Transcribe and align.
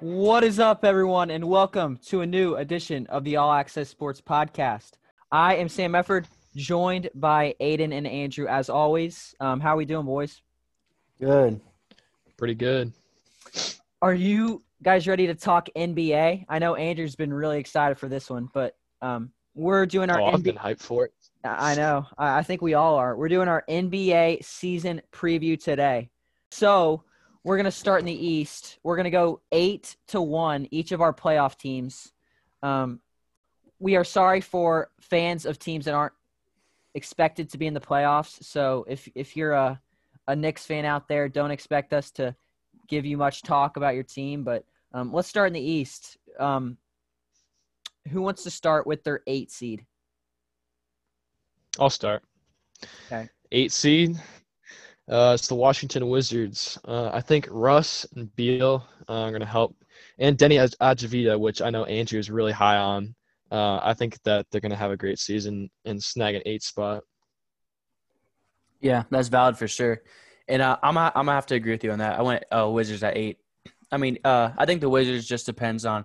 What 0.00 0.44
is 0.44 0.58
up, 0.58 0.84
everyone, 0.84 1.30
and 1.30 1.44
welcome 1.44 1.98
to 2.06 2.22
a 2.22 2.26
new 2.26 2.54
edition 2.56 3.06
of 3.08 3.24
the 3.24 3.36
All 3.36 3.52
Access 3.52 3.88
Sports 3.88 4.20
Podcast. 4.20 4.92
I 5.30 5.56
am 5.56 5.68
Sam 5.68 5.92
Efford, 5.92 6.24
joined 6.56 7.10
by 7.14 7.54
Aiden 7.60 7.92
and 7.92 8.06
Andrew, 8.06 8.46
as 8.46 8.70
always. 8.70 9.34
Um, 9.40 9.60
how 9.60 9.74
are 9.74 9.76
we 9.76 9.84
doing, 9.84 10.06
boys? 10.06 10.40
Good. 11.20 11.60
Pretty 12.38 12.54
good. 12.54 12.92
Are 14.00 14.14
you 14.14 14.62
guys 14.82 15.06
ready 15.06 15.26
to 15.26 15.34
talk 15.34 15.68
NBA? 15.76 16.46
I 16.48 16.58
know 16.58 16.74
Andrew's 16.76 17.16
been 17.16 17.32
really 17.32 17.58
excited 17.58 17.98
for 17.98 18.08
this 18.08 18.30
one, 18.30 18.48
but 18.54 18.74
um, 19.02 19.30
we're 19.54 19.84
doing 19.84 20.08
our 20.08 20.20
Oh, 20.20 20.26
I've 20.26 20.40
NBA. 20.40 20.44
been 20.44 20.56
hyped 20.56 20.80
for 20.80 21.04
it. 21.04 21.12
I 21.44 21.74
know. 21.74 22.06
I 22.18 22.38
I 22.38 22.42
think 22.42 22.62
we 22.62 22.74
all 22.74 22.96
are. 22.96 23.16
We're 23.16 23.28
doing 23.28 23.48
our 23.48 23.64
NBA 23.68 24.44
season 24.44 25.02
preview 25.12 25.62
today. 25.62 26.10
So 26.50 27.04
we're 27.44 27.56
gonna 27.56 27.70
start 27.70 28.00
in 28.00 28.06
the 28.06 28.26
East. 28.26 28.78
We're 28.82 28.96
gonna 28.96 29.10
go 29.10 29.40
eight 29.52 29.96
to 30.08 30.20
one 30.20 30.68
each 30.70 30.92
of 30.92 31.00
our 31.00 31.12
playoff 31.12 31.56
teams. 31.58 32.12
Um, 32.62 33.00
we 33.78 33.96
are 33.96 34.04
sorry 34.04 34.40
for 34.40 34.90
fans 35.00 35.46
of 35.46 35.58
teams 35.58 35.86
that 35.86 35.94
aren't 35.94 36.12
expected 36.94 37.50
to 37.50 37.58
be 37.58 37.66
in 37.66 37.74
the 37.74 37.80
playoffs. 37.80 38.42
So 38.44 38.84
if 38.88 39.08
if 39.14 39.36
you're 39.36 39.52
a 39.52 39.80
a 40.26 40.36
Knicks 40.36 40.66
fan 40.66 40.84
out 40.84 41.08
there, 41.08 41.28
don't 41.28 41.50
expect 41.50 41.92
us 41.92 42.10
to 42.12 42.34
give 42.88 43.04
you 43.04 43.16
much 43.16 43.42
talk 43.42 43.76
about 43.76 43.94
your 43.94 44.04
team. 44.04 44.44
But 44.44 44.64
um, 44.92 45.12
let's 45.12 45.28
start 45.28 45.48
in 45.48 45.54
the 45.54 45.60
East. 45.60 46.18
Um, 46.38 46.76
who 48.08 48.22
wants 48.22 48.44
to 48.44 48.50
start 48.50 48.86
with 48.86 49.02
their 49.02 49.22
eight 49.26 49.50
seed? 49.50 49.84
I'll 51.78 51.90
start. 51.90 52.22
Okay. 53.06 53.28
Eight 53.52 53.72
seed. 53.72 54.18
Uh, 55.08 55.32
it's 55.34 55.48
the 55.48 55.54
Washington 55.54 56.08
Wizards. 56.08 56.78
Uh, 56.84 57.10
I 57.12 57.20
think 57.20 57.48
Russ 57.50 58.06
and 58.14 58.34
Beal 58.36 58.86
uh, 59.08 59.22
are 59.22 59.30
going 59.30 59.40
to 59.40 59.46
help, 59.46 59.76
and 60.18 60.38
Deni 60.38 60.60
Aj- 60.62 60.76
Ajavita, 60.80 61.38
which 61.38 61.60
I 61.60 61.70
know 61.70 61.84
Andrew 61.84 62.18
is 62.18 62.30
really 62.30 62.52
high 62.52 62.76
on. 62.76 63.14
Uh, 63.50 63.80
I 63.82 63.94
think 63.94 64.22
that 64.22 64.46
they're 64.50 64.60
going 64.60 64.70
to 64.70 64.76
have 64.76 64.92
a 64.92 64.96
great 64.96 65.18
season 65.18 65.68
and 65.84 66.02
snag 66.02 66.36
an 66.36 66.42
eight 66.46 66.62
spot. 66.62 67.02
Yeah, 68.80 69.02
that's 69.10 69.28
valid 69.28 69.58
for 69.58 69.66
sure. 69.66 70.02
And 70.48 70.62
uh, 70.62 70.78
I'm 70.82 70.96
I'm 70.96 71.12
gonna 71.12 71.32
have 71.32 71.46
to 71.46 71.54
agree 71.54 71.72
with 71.72 71.84
you 71.84 71.92
on 71.92 71.98
that. 71.98 72.18
I 72.18 72.22
went 72.22 72.44
uh, 72.50 72.68
Wizards 72.68 73.02
at 73.02 73.16
eight. 73.16 73.38
I 73.92 73.96
mean, 73.96 74.18
uh, 74.24 74.50
I 74.56 74.66
think 74.66 74.80
the 74.80 74.88
Wizards 74.88 75.26
just 75.26 75.46
depends 75.46 75.84
on 75.84 76.04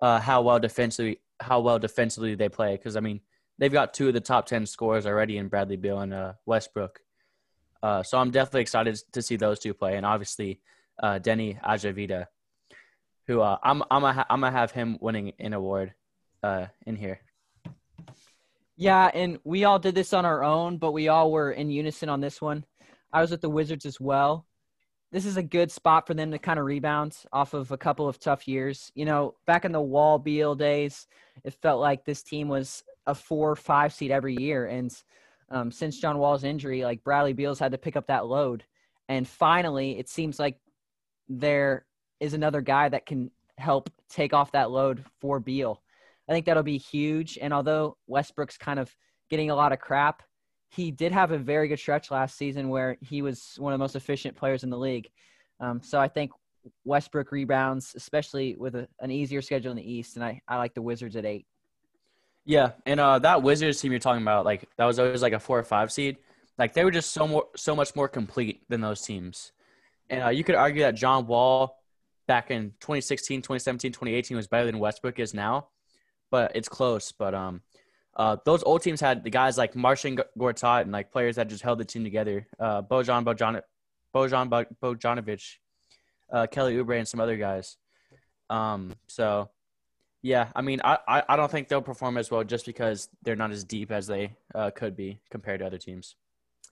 uh, 0.00 0.20
how 0.20 0.42
well 0.42 0.58
defensively 0.58 1.20
how 1.40 1.60
well 1.60 1.78
defensively 1.78 2.34
they 2.34 2.48
play. 2.48 2.76
Because 2.76 2.96
I 2.96 3.00
mean, 3.00 3.20
they've 3.58 3.72
got 3.72 3.94
two 3.94 4.08
of 4.08 4.14
the 4.14 4.20
top 4.20 4.46
ten 4.46 4.66
scorers 4.66 5.06
already 5.06 5.38
in 5.38 5.48
Bradley 5.48 5.76
Beal 5.76 6.00
and 6.00 6.34
Westbrook. 6.46 7.00
Uh, 7.82 8.02
so 8.02 8.18
I'm 8.18 8.30
definitely 8.30 8.60
excited 8.62 8.98
to 9.12 9.22
see 9.22 9.36
those 9.36 9.58
two 9.58 9.74
play, 9.74 9.96
and 9.96 10.06
obviously 10.06 10.60
uh, 11.02 11.18
Deni 11.18 11.60
Ajavita, 11.62 12.26
who 13.26 13.40
uh, 13.40 13.58
I'm 13.62 13.82
I'm 13.90 14.02
ha- 14.02 14.26
I'm 14.30 14.40
gonna 14.40 14.56
have 14.56 14.70
him 14.70 14.98
winning 15.00 15.32
an 15.38 15.52
award 15.52 15.92
uh, 16.42 16.66
in 16.86 16.96
here. 16.96 17.20
Yeah, 18.76 19.10
and 19.12 19.38
we 19.44 19.64
all 19.64 19.78
did 19.78 19.94
this 19.94 20.12
on 20.12 20.24
our 20.24 20.42
own, 20.42 20.78
but 20.78 20.92
we 20.92 21.08
all 21.08 21.30
were 21.30 21.52
in 21.52 21.70
unison 21.70 22.08
on 22.08 22.20
this 22.20 22.40
one. 22.40 22.64
I 23.12 23.20
was 23.20 23.30
with 23.30 23.40
the 23.40 23.50
Wizards 23.50 23.84
as 23.84 24.00
well. 24.00 24.46
This 25.10 25.26
is 25.26 25.36
a 25.36 25.42
good 25.42 25.70
spot 25.70 26.06
for 26.06 26.14
them 26.14 26.30
to 26.30 26.38
kind 26.38 26.58
of 26.58 26.64
rebound 26.64 27.16
off 27.32 27.52
of 27.52 27.70
a 27.70 27.76
couple 27.76 28.08
of 28.08 28.18
tough 28.18 28.48
years. 28.48 28.90
You 28.94 29.04
know, 29.04 29.34
back 29.46 29.64
in 29.64 29.72
the 29.72 29.80
Wall 29.80 30.18
Beal 30.18 30.54
days, 30.54 31.06
it 31.44 31.54
felt 31.60 31.80
like 31.80 32.04
this 32.04 32.22
team 32.22 32.48
was 32.48 32.82
a 33.06 33.14
four, 33.14 33.50
or 33.50 33.56
five 33.56 33.92
seed 33.92 34.10
every 34.10 34.36
year. 34.36 34.66
And 34.66 34.90
um, 35.52 35.70
since 35.70 35.98
John 35.98 36.18
Wall's 36.18 36.44
injury, 36.44 36.82
like 36.82 37.04
Bradley 37.04 37.34
Beal's 37.34 37.58
had 37.58 37.72
to 37.72 37.78
pick 37.78 37.96
up 37.96 38.06
that 38.08 38.26
load. 38.26 38.64
And 39.08 39.28
finally, 39.28 39.98
it 39.98 40.08
seems 40.08 40.38
like 40.38 40.58
there 41.28 41.84
is 42.20 42.34
another 42.34 42.60
guy 42.60 42.88
that 42.88 43.06
can 43.06 43.30
help 43.58 43.90
take 44.08 44.32
off 44.32 44.52
that 44.52 44.70
load 44.70 45.04
for 45.20 45.38
Beal. 45.38 45.82
I 46.28 46.32
think 46.32 46.46
that'll 46.46 46.62
be 46.62 46.78
huge. 46.78 47.38
And 47.40 47.52
although 47.52 47.96
Westbrook's 48.06 48.56
kind 48.56 48.78
of 48.78 48.94
getting 49.28 49.50
a 49.50 49.54
lot 49.54 49.72
of 49.72 49.78
crap, 49.78 50.22
he 50.70 50.90
did 50.90 51.12
have 51.12 51.32
a 51.32 51.38
very 51.38 51.68
good 51.68 51.78
stretch 51.78 52.10
last 52.10 52.38
season 52.38 52.70
where 52.70 52.96
he 53.02 53.20
was 53.20 53.56
one 53.58 53.72
of 53.72 53.78
the 53.78 53.82
most 53.82 53.96
efficient 53.96 54.36
players 54.36 54.64
in 54.64 54.70
the 54.70 54.78
league. 54.78 55.10
Um, 55.60 55.82
so 55.82 56.00
I 56.00 56.08
think 56.08 56.30
Westbrook 56.84 57.30
rebounds, 57.30 57.92
especially 57.94 58.56
with 58.56 58.74
a, 58.74 58.88
an 59.00 59.10
easier 59.10 59.42
schedule 59.42 59.72
in 59.72 59.76
the 59.76 59.92
East. 59.92 60.16
And 60.16 60.24
I, 60.24 60.40
I 60.48 60.56
like 60.56 60.72
the 60.72 60.80
Wizards 60.80 61.16
at 61.16 61.26
eight. 61.26 61.46
Yeah, 62.44 62.72
and 62.86 62.98
uh, 62.98 63.18
that 63.20 63.42
Wizards 63.42 63.80
team 63.80 63.92
you're 63.92 64.00
talking 64.00 64.22
about, 64.22 64.44
like 64.44 64.68
that 64.76 64.84
was 64.84 64.98
always 64.98 65.22
like 65.22 65.32
a 65.32 65.38
four 65.38 65.58
or 65.58 65.62
five 65.62 65.92
seed. 65.92 66.16
Like 66.58 66.74
they 66.74 66.84
were 66.84 66.90
just 66.90 67.12
so 67.12 67.26
more, 67.26 67.46
so 67.56 67.76
much 67.76 67.94
more 67.94 68.08
complete 68.08 68.62
than 68.68 68.80
those 68.80 69.02
teams. 69.02 69.52
And 70.10 70.24
uh, 70.24 70.28
you 70.28 70.44
could 70.44 70.54
argue 70.54 70.82
that 70.82 70.94
John 70.94 71.26
Wall 71.26 71.78
back 72.26 72.50
in 72.50 72.72
2016, 72.80 73.42
2017, 73.42 73.92
2018 73.92 74.36
was 74.36 74.46
better 74.46 74.66
than 74.66 74.78
Westbrook 74.78 75.18
is 75.18 75.34
now, 75.34 75.68
but 76.30 76.52
it's 76.54 76.68
close. 76.68 77.12
But 77.12 77.34
um, 77.34 77.62
uh, 78.16 78.36
those 78.44 78.62
old 78.64 78.82
teams 78.82 79.00
had 79.00 79.24
the 79.24 79.30
guys 79.30 79.56
like 79.56 79.74
Marcin 79.74 80.16
G- 80.16 80.22
Gortat 80.38 80.82
and 80.82 80.92
like 80.92 81.12
players 81.12 81.36
that 81.36 81.48
just 81.48 81.62
held 81.62 81.78
the 81.78 81.84
team 81.84 82.04
together. 82.04 82.46
Uh, 82.58 82.82
Bojan 82.82 83.24
Bojan, 83.24 83.60
Bojan 84.14 84.50
Bo- 84.50 84.66
Bojanovic, 84.82 85.56
uh, 86.32 86.46
Kelly 86.48 86.76
Oubre, 86.76 86.98
and 86.98 87.08
some 87.08 87.20
other 87.20 87.36
guys. 87.36 87.76
Um, 88.50 88.94
so 89.06 89.48
yeah, 90.22 90.48
I 90.54 90.62
mean, 90.62 90.80
I, 90.84 90.98
I, 91.08 91.22
I 91.30 91.36
don't 91.36 91.50
think 91.50 91.68
they'll 91.68 91.82
perform 91.82 92.16
as 92.16 92.30
well 92.30 92.44
just 92.44 92.64
because 92.64 93.08
they're 93.22 93.36
not 93.36 93.50
as 93.50 93.64
deep 93.64 93.90
as 93.90 94.06
they 94.06 94.34
uh, 94.54 94.70
could 94.70 94.96
be 94.96 95.20
compared 95.30 95.60
to 95.60 95.66
other 95.66 95.78
teams. 95.78 96.14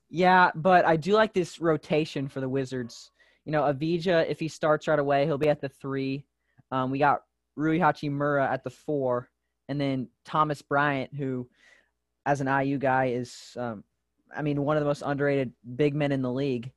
Yeah, 0.08 0.50
but 0.54 0.84
I 0.84 0.96
do 0.96 1.12
like 1.12 1.34
this 1.34 1.60
rotation 1.60 2.28
for 2.28 2.40
the 2.40 2.48
Wizards. 2.48 3.10
You 3.44 3.52
know, 3.52 3.62
Avija, 3.62 4.28
if 4.28 4.38
he 4.38 4.46
starts 4.46 4.86
right 4.86 4.98
away, 4.98 5.26
he'll 5.26 5.38
be 5.38 5.48
at 5.48 5.60
the 5.60 5.68
three. 5.68 6.24
Um, 6.70 6.90
we 6.92 7.00
got 7.00 7.22
Rui 7.56 7.78
Hachimura 7.78 8.48
at 8.48 8.62
the 8.62 8.70
four, 8.70 9.28
and 9.68 9.80
then 9.80 10.08
Thomas 10.24 10.62
Bryant, 10.62 11.12
who, 11.14 11.48
as 12.26 12.40
an 12.40 12.46
IU 12.46 12.78
guy, 12.78 13.06
is, 13.06 13.56
um, 13.58 13.82
I 14.34 14.42
mean, 14.42 14.62
one 14.62 14.76
of 14.76 14.82
the 14.82 14.88
most 14.88 15.02
underrated 15.04 15.52
big 15.74 15.94
men 15.96 16.12
in 16.12 16.22
the 16.22 16.32
league. 16.32 16.70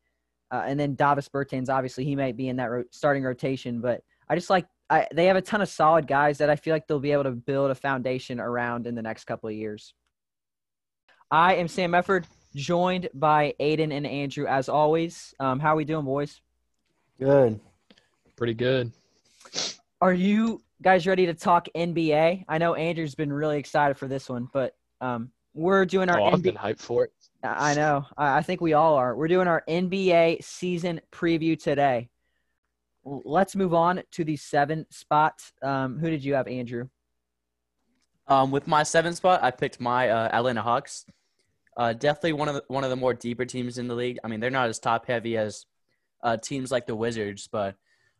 Uh, 0.51 0.63
and 0.65 0.79
then 0.79 0.95
Davis 0.95 1.29
Bertans, 1.29 1.69
obviously, 1.69 2.05
he 2.05 2.15
might 2.15 2.37
be 2.37 2.49
in 2.49 2.55
that 2.57 2.69
ro- 2.69 2.83
starting 2.91 3.23
rotation, 3.23 3.79
but 3.81 4.01
I 4.29 4.35
just 4.35 4.49
like 4.49 4.65
I, 4.93 5.07
they 5.11 5.25
have 5.25 5.35
a 5.35 5.41
ton 5.41 5.61
of 5.61 5.69
solid 5.69 6.05
guys 6.05 6.37
that 6.37 6.51
I 6.51 6.55
feel 6.55 6.71
like 6.75 6.85
they'll 6.85 6.99
be 6.99 7.13
able 7.13 7.23
to 7.23 7.31
build 7.31 7.71
a 7.71 7.75
foundation 7.75 8.39
around 8.39 8.85
in 8.85 8.93
the 8.93 9.01
next 9.01 9.23
couple 9.23 9.49
of 9.49 9.55
years. 9.55 9.93
I 11.31 11.55
am 11.55 11.67
Sam 11.67 11.93
Efford 11.93 12.25
joined 12.55 13.09
by 13.11 13.55
Aiden 13.59 13.91
and 13.91 14.05
Andrew 14.05 14.45
as 14.45 14.69
always. 14.69 15.33
Um, 15.39 15.59
how 15.59 15.73
are 15.73 15.77
we 15.77 15.83
doing, 15.85 16.05
boys? 16.05 16.39
Good. 17.19 17.59
Pretty 18.35 18.53
good. 18.53 18.91
Are 19.99 20.13
you 20.13 20.61
guys 20.79 21.07
ready 21.07 21.25
to 21.25 21.33
talk 21.33 21.69
NBA? 21.75 22.45
I 22.47 22.57
know 22.59 22.75
Andrew's 22.75 23.15
been 23.15 23.33
really 23.33 23.57
excited 23.57 23.97
for 23.97 24.07
this 24.07 24.29
one, 24.29 24.47
but 24.53 24.75
um, 25.01 25.31
we're 25.55 25.85
doing 25.85 26.09
our 26.09 26.19
Oh, 26.19 26.25
I've 26.25 26.39
NBA. 26.41 26.43
been 26.43 26.55
hyped 26.55 26.79
for 26.81 27.05
it. 27.05 27.11
I 27.43 27.73
know. 27.73 28.05
I 28.15 28.37
I 28.37 28.41
think 28.43 28.61
we 28.61 28.73
all 28.73 28.93
are. 28.95 29.15
We're 29.15 29.27
doing 29.27 29.47
our 29.47 29.63
NBA 29.67 30.43
season 30.43 31.01
preview 31.11 31.59
today. 31.61 32.09
Let's 33.05 33.55
move 33.55 33.73
on 33.73 34.03
to 34.11 34.23
the 34.23 34.37
seven 34.37 34.85
spot. 34.89 35.41
Um, 35.61 35.99
who 35.99 36.09
did 36.09 36.23
you 36.23 36.35
have, 36.35 36.47
Andrew? 36.47 36.87
Um, 38.27 38.51
with 38.51 38.67
my 38.67 38.83
seven 38.83 39.13
spot, 39.13 39.43
I 39.43 39.51
picked 39.51 39.79
my 39.81 40.09
uh, 40.09 40.29
Atlanta 40.31 40.61
Hawks. 40.61 41.05
Uh, 41.75 41.93
definitely 41.93 42.33
one 42.33 42.47
of 42.47 42.55
the, 42.55 42.63
one 42.67 42.83
of 42.83 42.89
the 42.89 42.95
more 42.95 43.13
deeper 43.13 43.45
teams 43.45 43.77
in 43.77 43.87
the 43.87 43.95
league. 43.95 44.19
I 44.23 44.27
mean, 44.27 44.39
they're 44.39 44.49
not 44.49 44.69
as 44.69 44.79
top 44.79 45.05
heavy 45.05 45.37
as 45.37 45.65
uh, 46.21 46.37
teams 46.37 46.71
like 46.71 46.85
the 46.85 46.95
Wizards, 46.95 47.49
but 47.51 47.75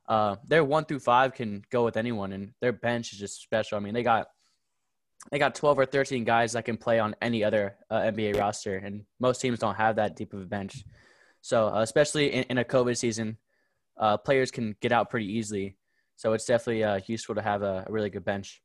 uh, 0.07 0.35
their 0.45 0.63
one 0.63 0.85
through 0.85 0.99
five 0.99 1.33
can 1.33 1.63
go 1.69 1.85
with 1.85 1.95
anyone, 1.95 2.33
and 2.33 2.53
their 2.59 2.73
bench 2.73 3.13
is 3.13 3.19
just 3.19 3.41
special. 3.41 3.77
I 3.77 3.81
mean, 3.81 3.93
they 3.93 4.03
got 4.03 4.27
they 5.31 5.39
got 5.39 5.55
twelve 5.55 5.79
or 5.79 5.85
thirteen 5.85 6.25
guys 6.25 6.53
that 6.53 6.65
can 6.65 6.77
play 6.77 6.99
on 6.99 7.15
any 7.21 7.43
other 7.43 7.75
uh, 7.89 8.01
NBA 8.01 8.37
roster, 8.37 8.75
and 8.75 9.05
most 9.19 9.39
teams 9.39 9.59
don't 9.59 9.75
have 9.75 9.95
that 9.95 10.15
deep 10.15 10.33
of 10.33 10.41
a 10.41 10.45
bench. 10.45 10.83
So, 11.41 11.67
uh, 11.67 11.81
especially 11.81 12.33
in, 12.33 12.43
in 12.43 12.57
a 12.57 12.65
COVID 12.65 12.97
season, 12.97 13.37
uh, 13.97 14.17
players 14.17 14.51
can 14.51 14.75
get 14.81 14.91
out 14.91 15.09
pretty 15.09 15.31
easily. 15.31 15.77
So 16.15 16.33
it's 16.33 16.45
definitely 16.45 16.83
uh, 16.83 16.99
useful 17.07 17.35
to 17.35 17.41
have 17.41 17.61
a, 17.61 17.85
a 17.87 17.91
really 17.91 18.09
good 18.09 18.25
bench. 18.25 18.61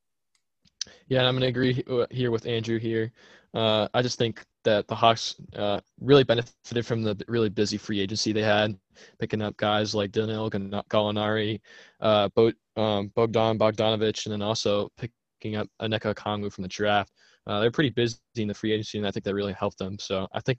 Yeah, 1.09 1.25
I'm 1.25 1.35
going 1.35 1.43
to 1.43 1.47
agree 1.49 1.85
here 2.11 2.31
with 2.31 2.47
Andrew 2.47 2.79
here. 2.79 3.13
Uh, 3.55 3.89
I 3.95 4.03
just 4.03 4.19
think 4.19 4.45
that 4.65 4.87
the 4.89 4.95
Hawks 4.95 5.37
uh, 5.57 5.81
really 6.01 6.25
benefited 6.25 6.85
from 6.85 7.03
the 7.03 7.17
really 7.29 7.49
busy 7.49 7.79
free 7.79 8.01
agency 8.01 8.33
they 8.33 8.43
had, 8.43 8.79
picking 9.19 9.43
up 9.43 9.57
guys 9.57 9.95
like 9.95 10.13
Gan- 10.13 10.29
Gallinari, 10.29 11.61
uh, 12.01 12.29
Bo- 12.35 12.53
um, 12.77 13.11
Bogdan 13.15 13.59
Bogdanovich, 13.59 14.27
and 14.27 14.33
then 14.33 14.43
also 14.43 14.91
picking 14.97 15.57
up 15.57 15.69
Onyeka 15.81 16.15
Okongwu 16.15 16.53
from 16.53 16.63
the 16.63 16.69
draft. 16.69 17.13
Uh, 17.49 17.61
they're 17.61 17.71
pretty 17.71 17.89
busy 17.89 18.19
in 18.37 18.47
the 18.47 18.55
free 18.55 18.73
agency, 18.73 18.99
and 18.99 19.07
I 19.07 19.11
think 19.11 19.25
that 19.25 19.35
really 19.35 19.55
helped 19.55 19.79
them. 19.79 19.99
So 19.99 20.29
I 20.33 20.41
think 20.41 20.59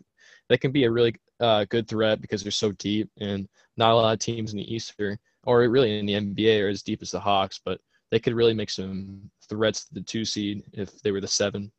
they 0.50 0.58
can 0.58 0.72
be 0.72 0.86
a 0.86 0.92
really 0.92 1.16
uh, 1.40 1.66
good 1.70 1.88
threat 1.88 2.20
because 2.20 2.42
they're 2.42 2.52
so 2.52 2.72
deep, 2.74 3.10
and 3.20 3.48
not 3.78 3.92
a 3.92 3.96
lot 3.96 4.14
of 4.14 4.20
teams 4.20 4.52
in 4.52 4.58
the 4.58 4.74
East 4.74 4.96
are, 5.00 5.18
or 5.46 5.70
really 5.70 6.00
in 6.00 6.08
the 6.08 6.14
NBA 6.14 6.64
are 6.64 6.68
as 6.68 6.82
deep 6.82 7.04
as 7.04 7.12
the 7.12 7.20
Hawks, 7.20 7.62
but 7.64 7.80
they 8.10 8.20
could 8.20 8.34
really 8.34 8.56
make 8.56 8.72
some 8.72 9.22
threats 9.48 9.86
to 9.86 9.94
the 9.94 10.02
two 10.02 10.26
seed 10.26 10.64
if 10.74 11.00
they 11.02 11.12
were 11.12 11.22
the 11.22 11.28
seven. 11.28 11.72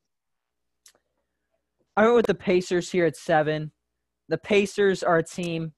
I 1.97 2.05
went 2.05 2.15
with 2.15 2.27
the 2.27 2.35
Pacers 2.35 2.91
here 2.91 3.05
at 3.05 3.17
seven. 3.17 3.73
The 4.29 4.39
Pacers 4.39 5.03
are 5.03 5.19
a 5.19 5.25
team. 5.25 5.73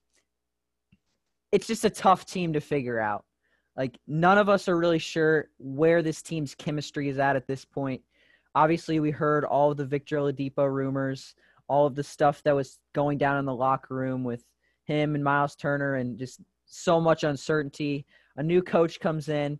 It's 1.51 1.65
just 1.65 1.85
a 1.85 1.89
tough 1.89 2.25
team 2.25 2.53
to 2.53 2.61
figure 2.61 2.99
out. 2.99 3.25
Like 3.75 3.97
none 4.07 4.37
of 4.37 4.47
us 4.47 4.67
are 4.67 4.77
really 4.77 4.99
sure 4.99 5.49
where 5.57 6.03
this 6.03 6.21
team's 6.21 6.53
chemistry 6.53 7.09
is 7.09 7.17
at 7.17 7.35
at 7.35 7.47
this 7.47 7.65
point. 7.65 8.03
Obviously, 8.55 8.99
we 8.99 9.11
heard 9.11 9.45
all 9.45 9.71
of 9.71 9.77
the 9.77 9.85
Victor 9.85 10.17
Oladipo 10.17 10.71
rumors, 10.71 11.35
all 11.67 11.85
of 11.85 11.95
the 11.95 12.03
stuff 12.03 12.43
that 12.43 12.55
was 12.55 12.79
going 12.93 13.17
down 13.17 13.37
in 13.37 13.45
the 13.45 13.55
locker 13.55 13.95
room 13.95 14.23
with 14.23 14.43
him 14.85 15.15
and 15.15 15.23
Miles 15.23 15.55
Turner, 15.55 15.95
and 15.95 16.17
just 16.17 16.39
so 16.65 16.99
much 16.99 17.23
uncertainty. 17.23 18.05
A 18.37 18.43
new 18.43 18.61
coach 18.61 18.99
comes 18.99 19.29
in, 19.29 19.59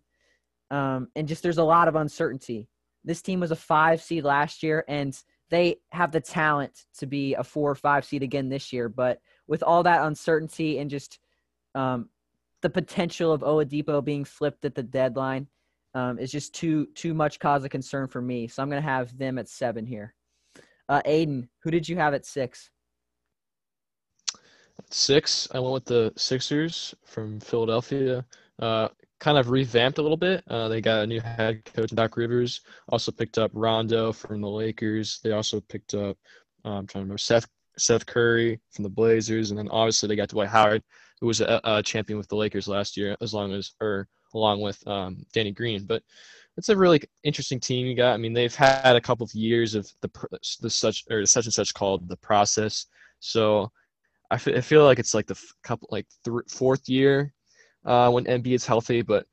um, 0.70 1.08
and 1.16 1.26
just 1.26 1.42
there's 1.42 1.58
a 1.58 1.64
lot 1.64 1.88
of 1.88 1.96
uncertainty. 1.96 2.68
This 3.04 3.22
team 3.22 3.40
was 3.40 3.50
a 3.50 3.56
five 3.56 4.02
seed 4.02 4.24
last 4.24 4.62
year, 4.62 4.84
and 4.88 5.16
they 5.50 5.76
have 5.90 6.12
the 6.12 6.20
talent 6.20 6.84
to 6.98 7.06
be 7.06 7.34
a 7.34 7.44
four 7.44 7.70
or 7.70 7.74
five 7.74 8.04
seed 8.04 8.22
again 8.22 8.48
this 8.48 8.72
year. 8.72 8.88
But 8.88 9.20
with 9.46 9.62
all 9.62 9.82
that 9.82 10.04
uncertainty 10.04 10.78
and 10.78 10.90
just 10.90 11.18
um, 11.74 12.08
the 12.62 12.70
potential 12.70 13.32
of 13.32 13.42
Oladipo 13.42 14.02
being 14.04 14.24
flipped 14.24 14.64
at 14.64 14.74
the 14.74 14.82
deadline 14.82 15.48
um, 15.94 16.18
just 16.24 16.54
too 16.54 16.86
too 16.94 17.14
much 17.14 17.38
cause 17.38 17.64
of 17.64 17.70
concern 17.70 18.08
for 18.08 18.20
me. 18.20 18.48
So 18.48 18.62
I'm 18.62 18.70
going 18.70 18.82
to 18.82 18.88
have 18.88 19.16
them 19.16 19.38
at 19.38 19.48
seven 19.48 19.86
here. 19.86 20.14
Uh, 20.88 21.02
Aiden, 21.06 21.48
who 21.62 21.70
did 21.70 21.88
you 21.88 21.96
have 21.96 22.14
at 22.14 22.26
six? 22.26 22.70
Six, 24.90 25.48
I 25.54 25.60
went 25.60 25.74
with 25.74 25.84
the 25.84 26.12
Sixers 26.16 26.94
from 27.04 27.40
Philadelphia. 27.40 28.24
Uh, 28.60 28.88
kind 29.20 29.38
of 29.38 29.48
revamped 29.48 29.98
a 29.98 30.02
little 30.02 30.16
bit. 30.16 30.42
Uh, 30.48 30.68
they 30.68 30.80
got 30.80 31.02
a 31.02 31.06
new 31.06 31.20
head 31.20 31.64
coach, 31.64 31.90
Doc 31.90 32.16
Rivers. 32.16 32.60
Also 32.88 33.10
picked 33.10 33.38
up 33.38 33.50
Rondo 33.54 34.12
from 34.12 34.40
the 34.40 34.48
Lakers. 34.48 35.20
They 35.22 35.32
also 35.32 35.60
picked 35.60 35.94
up, 35.94 36.16
uh, 36.64 36.70
I'm 36.70 36.86
trying 36.86 37.02
to 37.02 37.04
remember, 37.04 37.18
Seth 37.18 37.46
Seth 37.76 38.06
Curry 38.06 38.60
from 38.70 38.84
the 38.84 38.90
Blazers, 38.90 39.50
and 39.50 39.58
then 39.58 39.68
obviously 39.68 40.08
they 40.08 40.16
got 40.16 40.28
Dwight 40.28 40.48
Howard, 40.48 40.82
who 41.20 41.26
was 41.26 41.40
a, 41.40 41.60
a 41.64 41.82
champion 41.82 42.18
with 42.18 42.28
the 42.28 42.36
Lakers 42.36 42.68
last 42.68 42.96
year, 42.96 43.16
as 43.20 43.34
long 43.34 43.52
as 43.52 43.72
or 43.80 44.08
along 44.34 44.60
with 44.60 44.86
um, 44.86 45.24
Danny 45.32 45.52
Green. 45.52 45.84
But 45.84 46.02
it's 46.56 46.68
a 46.68 46.76
really 46.76 47.02
interesting 47.24 47.60
team 47.60 47.86
you 47.86 47.94
got. 47.94 48.14
I 48.14 48.16
mean, 48.16 48.32
they've 48.32 48.54
had 48.54 48.96
a 48.96 49.00
couple 49.00 49.24
of 49.24 49.34
years 49.34 49.74
of 49.74 49.90
the 50.00 50.10
the 50.60 50.70
such 50.70 51.04
or 51.10 51.24
such 51.26 51.46
and 51.46 51.54
such 51.54 51.74
called 51.74 52.08
the 52.08 52.16
process. 52.16 52.86
So 53.20 53.70
I, 54.30 54.34
f- 54.34 54.48
I 54.48 54.60
feel 54.60 54.84
like 54.84 54.98
it's 54.98 55.14
like 55.14 55.26
the 55.26 55.34
f- 55.34 55.54
couple 55.62 55.88
like 55.90 56.06
th- 56.24 56.48
fourth 56.48 56.88
year 56.88 57.32
uh, 57.84 58.10
when 58.10 58.24
Embiid 58.24 58.54
is 58.54 58.66
healthy, 58.66 59.02
but 59.02 59.26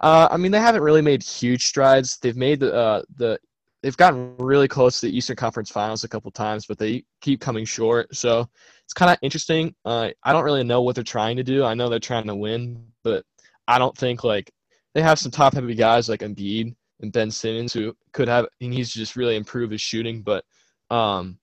uh, 0.00 0.28
I 0.30 0.36
mean 0.36 0.52
they 0.52 0.60
haven't 0.60 0.82
really 0.82 1.02
made 1.02 1.22
huge 1.22 1.66
strides. 1.66 2.18
They've 2.18 2.36
made 2.36 2.60
the 2.60 2.74
uh, 2.74 3.02
the 3.16 3.38
they've 3.82 3.96
gotten 3.96 4.36
really 4.38 4.68
close 4.68 5.00
to 5.00 5.06
the 5.06 5.16
Eastern 5.16 5.36
Conference 5.36 5.70
Finals 5.70 6.04
a 6.04 6.08
couple 6.08 6.30
times, 6.30 6.66
but 6.66 6.78
they 6.78 7.04
keep 7.20 7.40
coming 7.40 7.64
short. 7.64 8.14
So 8.14 8.48
it's 8.84 8.94
kind 8.94 9.10
of 9.10 9.18
interesting. 9.22 9.74
Uh, 9.84 10.10
I 10.22 10.32
don't 10.32 10.44
really 10.44 10.64
know 10.64 10.82
what 10.82 10.94
they're 10.94 11.04
trying 11.04 11.36
to 11.36 11.42
do. 11.42 11.64
I 11.64 11.74
know 11.74 11.88
they're 11.88 11.98
trying 11.98 12.26
to 12.26 12.34
win, 12.34 12.84
but 13.02 13.24
I 13.68 13.78
don't 13.78 13.96
think 13.96 14.24
like 14.24 14.50
they 14.94 15.02
have 15.02 15.18
some 15.18 15.32
top 15.32 15.54
heavy 15.54 15.74
guys 15.74 16.08
like 16.08 16.20
Embiid 16.20 16.74
and 17.00 17.12
Ben 17.12 17.30
Simmons 17.30 17.72
who 17.72 17.96
could 18.12 18.28
have 18.28 18.46
he 18.58 18.68
needs 18.68 18.92
to 18.92 18.98
just 18.98 19.16
really 19.16 19.36
improve 19.36 19.70
his 19.70 19.80
shooting, 19.80 20.22
but 20.22 20.44
um 20.90 21.38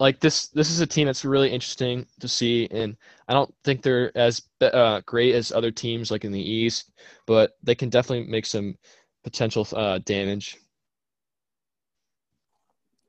like 0.00 0.20
this 0.20 0.48
this 0.48 0.70
is 0.70 0.80
a 0.80 0.86
team 0.86 1.06
that's 1.06 1.24
really 1.24 1.50
interesting 1.50 2.06
to 2.20 2.28
see 2.28 2.66
and 2.70 2.96
I 3.28 3.32
don't 3.32 3.54
think 3.64 3.82
they're 3.82 4.16
as 4.16 4.42
uh, 4.60 5.00
great 5.06 5.34
as 5.34 5.52
other 5.52 5.70
teams 5.70 6.10
like 6.10 6.24
in 6.24 6.32
the 6.32 6.40
East, 6.40 6.90
but 7.26 7.52
they 7.62 7.74
can 7.74 7.90
definitely 7.90 8.26
make 8.30 8.46
some 8.46 8.76
potential 9.22 9.66
uh, 9.72 9.98
damage. 10.04 10.58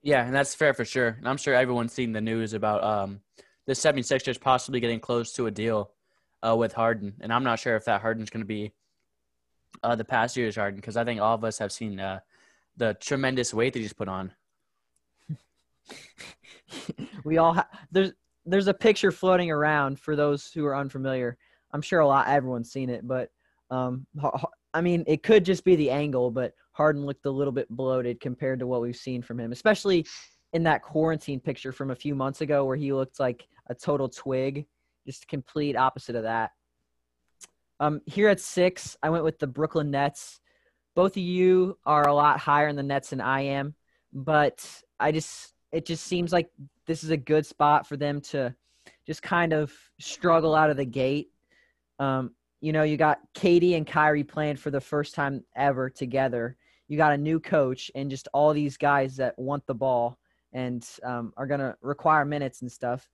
Yeah, 0.01 0.23
and 0.23 0.33
that's 0.33 0.53
fair 0.53 0.73
for 0.73 0.85
sure. 0.85 1.15
And 1.17 1.27
I'm 1.27 1.37
sure 1.37 1.55
everyone's 1.55 1.91
seen 1.91 2.13
the 2.13 2.21
news 2.21 2.53
about 2.53 2.83
um, 2.83 3.21
the 3.65 3.73
76ers 3.73 4.39
possibly 4.39 4.79
getting 4.79 4.99
close 4.99 5.33
to 5.33 5.47
a 5.47 5.51
deal 5.51 5.91
uh, 6.45 6.55
with 6.55 6.73
Harden. 6.73 7.13
And 7.21 7.33
I'm 7.33 7.43
not 7.43 7.59
sure 7.59 7.75
if 7.75 7.85
that 7.85 8.01
Harden's 8.01 8.29
going 8.29 8.43
to 8.43 8.47
be 8.47 8.73
uh, 9.83 9.95
the 9.95 10.05
past 10.05 10.37
year's 10.37 10.55
Harden 10.55 10.79
because 10.79 10.97
I 10.97 11.03
think 11.03 11.21
all 11.21 11.35
of 11.35 11.43
us 11.43 11.57
have 11.59 11.71
seen 11.71 11.99
uh, 11.99 12.19
the 12.77 12.95
tremendous 12.99 13.53
weight 13.53 13.73
that 13.73 13.79
he's 13.79 13.93
put 13.93 14.07
on. 14.07 14.31
we 17.23 17.37
all 17.37 17.53
ha- 17.53 17.69
there's 17.91 18.11
there's 18.45 18.67
a 18.67 18.73
picture 18.73 19.11
floating 19.11 19.49
around 19.49 19.99
for 19.99 20.15
those 20.15 20.51
who 20.51 20.65
are 20.65 20.75
unfamiliar. 20.75 21.37
I'm 21.71 21.81
sure 21.81 21.99
a 21.99 22.07
lot 22.07 22.27
everyone's 22.27 22.71
seen 22.71 22.89
it, 22.89 23.07
but 23.07 23.29
um, 23.71 24.05
I 24.73 24.81
mean, 24.81 25.03
it 25.07 25.23
could 25.23 25.43
just 25.43 25.63
be 25.63 25.75
the 25.75 25.89
angle, 25.89 26.29
but 26.29 26.53
Harden 26.73 27.05
looked 27.05 27.25
a 27.25 27.31
little 27.31 27.51
bit 27.51 27.67
bloated 27.69 28.19
compared 28.19 28.59
to 28.59 28.67
what 28.67 28.81
we've 28.81 28.95
seen 28.95 29.21
from 29.21 29.39
him, 29.39 29.51
especially 29.51 30.05
in 30.53 30.63
that 30.63 30.83
quarantine 30.83 31.39
picture 31.39 31.71
from 31.71 31.91
a 31.91 31.95
few 31.95 32.13
months 32.13 32.41
ago 32.41 32.65
where 32.65 32.77
he 32.77 32.93
looked 32.93 33.19
like 33.19 33.47
a 33.67 33.75
total 33.75 34.07
twig, 34.07 34.67
just 35.05 35.27
complete 35.27 35.75
opposite 35.75 36.15
of 36.15 36.23
that. 36.23 36.51
Um, 37.79 38.01
here 38.05 38.29
at 38.29 38.39
six, 38.39 38.97
I 39.03 39.09
went 39.09 39.23
with 39.23 39.39
the 39.39 39.47
Brooklyn 39.47 39.91
Nets. 39.91 40.39
Both 40.95 41.13
of 41.13 41.23
you 41.23 41.77
are 41.85 42.07
a 42.07 42.13
lot 42.13 42.39
higher 42.39 42.67
in 42.67 42.75
the 42.75 42.83
Nets 42.83 43.09
than 43.09 43.21
I 43.21 43.41
am, 43.41 43.75
but 44.13 44.65
I 44.99 45.11
just 45.11 45.53
it 45.71 45.85
just 45.85 46.05
seems 46.05 46.31
like 46.31 46.49
this 46.85 47.03
is 47.03 47.09
a 47.09 47.17
good 47.17 47.45
spot 47.45 47.85
for 47.85 47.97
them 47.97 48.21
to 48.21 48.55
just 49.05 49.21
kind 49.21 49.51
of 49.51 49.73
struggle 49.99 50.55
out 50.55 50.69
of 50.69 50.77
the 50.77 50.85
gate. 50.85 51.31
Um, 51.99 52.31
you 52.61 52.71
know, 52.71 52.83
you 52.83 52.95
got 52.95 53.19
KD 53.35 53.75
and 53.75 53.85
Kyrie 53.85 54.23
playing 54.23 54.55
for 54.55 54.71
the 54.71 54.79
first 54.79 55.15
time 55.15 55.43
ever 55.55 55.89
together. 55.89 56.55
You 56.87 56.97
got 56.97 57.13
a 57.13 57.17
new 57.17 57.39
coach 57.39 57.91
and 57.93 58.09
just 58.09 58.27
all 58.33 58.53
these 58.53 58.77
guys 58.77 59.17
that 59.17 59.37
want 59.37 59.65
the 59.65 59.75
ball 59.75 60.17
and 60.53 60.87
um, 61.03 61.33
are 61.35 61.47
going 61.47 61.59
to 61.59 61.75
require 61.81 62.23
minutes 62.23 62.61
and 62.61 62.71
stuff. 62.71 63.07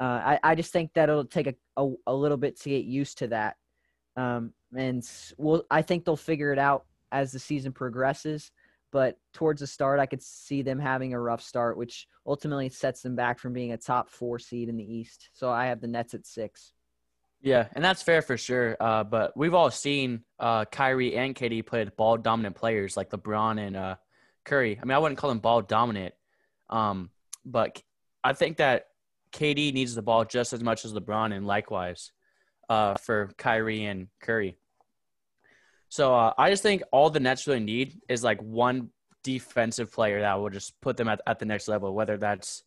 Uh, 0.00 0.36
I, 0.40 0.40
I 0.42 0.54
just 0.54 0.72
think 0.72 0.94
that 0.94 1.10
it'll 1.10 1.26
take 1.26 1.46
a, 1.46 1.54
a, 1.76 1.92
a, 2.06 2.14
little 2.14 2.38
bit 2.38 2.58
to 2.60 2.70
get 2.70 2.84
used 2.84 3.18
to 3.18 3.28
that. 3.28 3.56
Um, 4.16 4.54
and 4.74 5.06
we'll, 5.36 5.64
I 5.70 5.82
think 5.82 6.04
they'll 6.04 6.16
figure 6.16 6.52
it 6.52 6.58
out 6.58 6.86
as 7.12 7.32
the 7.32 7.38
season 7.38 7.72
progresses 7.72 8.50
but 8.92 9.18
towards 9.32 9.60
the 9.60 9.66
start, 9.66 10.00
I 10.00 10.06
could 10.06 10.22
see 10.22 10.62
them 10.62 10.78
having 10.78 11.14
a 11.14 11.20
rough 11.20 11.42
start, 11.42 11.76
which 11.76 12.08
ultimately 12.26 12.68
sets 12.68 13.02
them 13.02 13.14
back 13.14 13.38
from 13.38 13.52
being 13.52 13.72
a 13.72 13.76
top 13.76 14.10
four 14.10 14.38
seed 14.38 14.68
in 14.68 14.76
the 14.76 14.84
East. 14.84 15.30
So 15.32 15.50
I 15.50 15.66
have 15.66 15.80
the 15.80 15.86
Nets 15.86 16.14
at 16.14 16.26
six. 16.26 16.72
Yeah, 17.40 17.68
and 17.72 17.84
that's 17.84 18.02
fair 18.02 18.20
for 18.20 18.36
sure. 18.36 18.76
Uh, 18.80 19.04
but 19.04 19.36
we've 19.36 19.54
all 19.54 19.70
seen 19.70 20.24
uh, 20.38 20.64
Kyrie 20.66 21.16
and 21.16 21.34
KD 21.34 21.64
play 21.64 21.84
ball 21.84 22.16
dominant 22.16 22.56
players 22.56 22.96
like 22.96 23.10
LeBron 23.10 23.64
and 23.64 23.76
uh, 23.76 23.96
Curry. 24.44 24.78
I 24.80 24.84
mean, 24.84 24.94
I 24.94 24.98
wouldn't 24.98 25.18
call 25.18 25.30
them 25.30 25.38
ball 25.38 25.62
dominant, 25.62 26.14
um, 26.68 27.10
but 27.44 27.80
I 28.22 28.34
think 28.34 28.58
that 28.58 28.88
KD 29.32 29.72
needs 29.72 29.94
the 29.94 30.02
ball 30.02 30.24
just 30.24 30.52
as 30.52 30.62
much 30.62 30.84
as 30.84 30.92
LeBron, 30.92 31.34
and 31.34 31.46
likewise 31.46 32.12
uh, 32.68 32.94
for 32.94 33.30
Kyrie 33.36 33.84
and 33.84 34.08
Curry. 34.20 34.56
So 35.88 36.14
uh, 36.14 36.32
I 36.38 36.50
just 36.50 36.62
think 36.62 36.82
all 36.92 37.10
the 37.10 37.20
Nets 37.20 37.46
really 37.46 37.60
need 37.60 38.00
is 38.08 38.22
like 38.22 38.40
one 38.40 38.90
defensive 39.24 39.92
player 39.92 40.20
that 40.20 40.34
will 40.34 40.50
just 40.50 40.80
put 40.80 40.96
them 40.96 41.08
at, 41.08 41.20
at 41.26 41.38
the 41.38 41.44
next 41.44 41.68
level, 41.68 41.94
whether 41.94 42.16
that's 42.16 42.62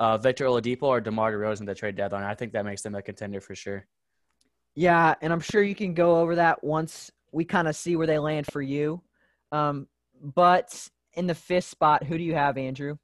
uh, 0.00 0.16
Victor 0.18 0.46
Oladipo 0.46 0.84
or 0.84 1.00
DeMar 1.00 1.32
DeRozan 1.32 1.66
the 1.66 1.74
trade 1.74 1.96
deadline. 1.96 2.24
I 2.24 2.34
think 2.34 2.52
that 2.52 2.64
makes 2.64 2.82
them 2.82 2.94
a 2.94 3.02
contender 3.02 3.40
for 3.40 3.54
sure. 3.54 3.86
Yeah, 4.74 5.14
and 5.20 5.32
I'm 5.32 5.40
sure 5.40 5.62
you 5.62 5.74
can 5.74 5.92
go 5.92 6.20
over 6.20 6.36
that 6.36 6.64
once 6.64 7.10
we 7.30 7.44
kind 7.44 7.68
of 7.68 7.76
see 7.76 7.94
where 7.94 8.06
they 8.06 8.18
land 8.18 8.46
for 8.50 8.62
you. 8.62 9.02
Um, 9.52 9.86
but 10.20 10.88
in 11.14 11.26
the 11.26 11.34
fifth 11.34 11.66
spot, 11.66 12.04
who 12.04 12.16
do 12.16 12.24
you 12.24 12.34
have, 12.34 12.56
Andrew? 12.56 12.96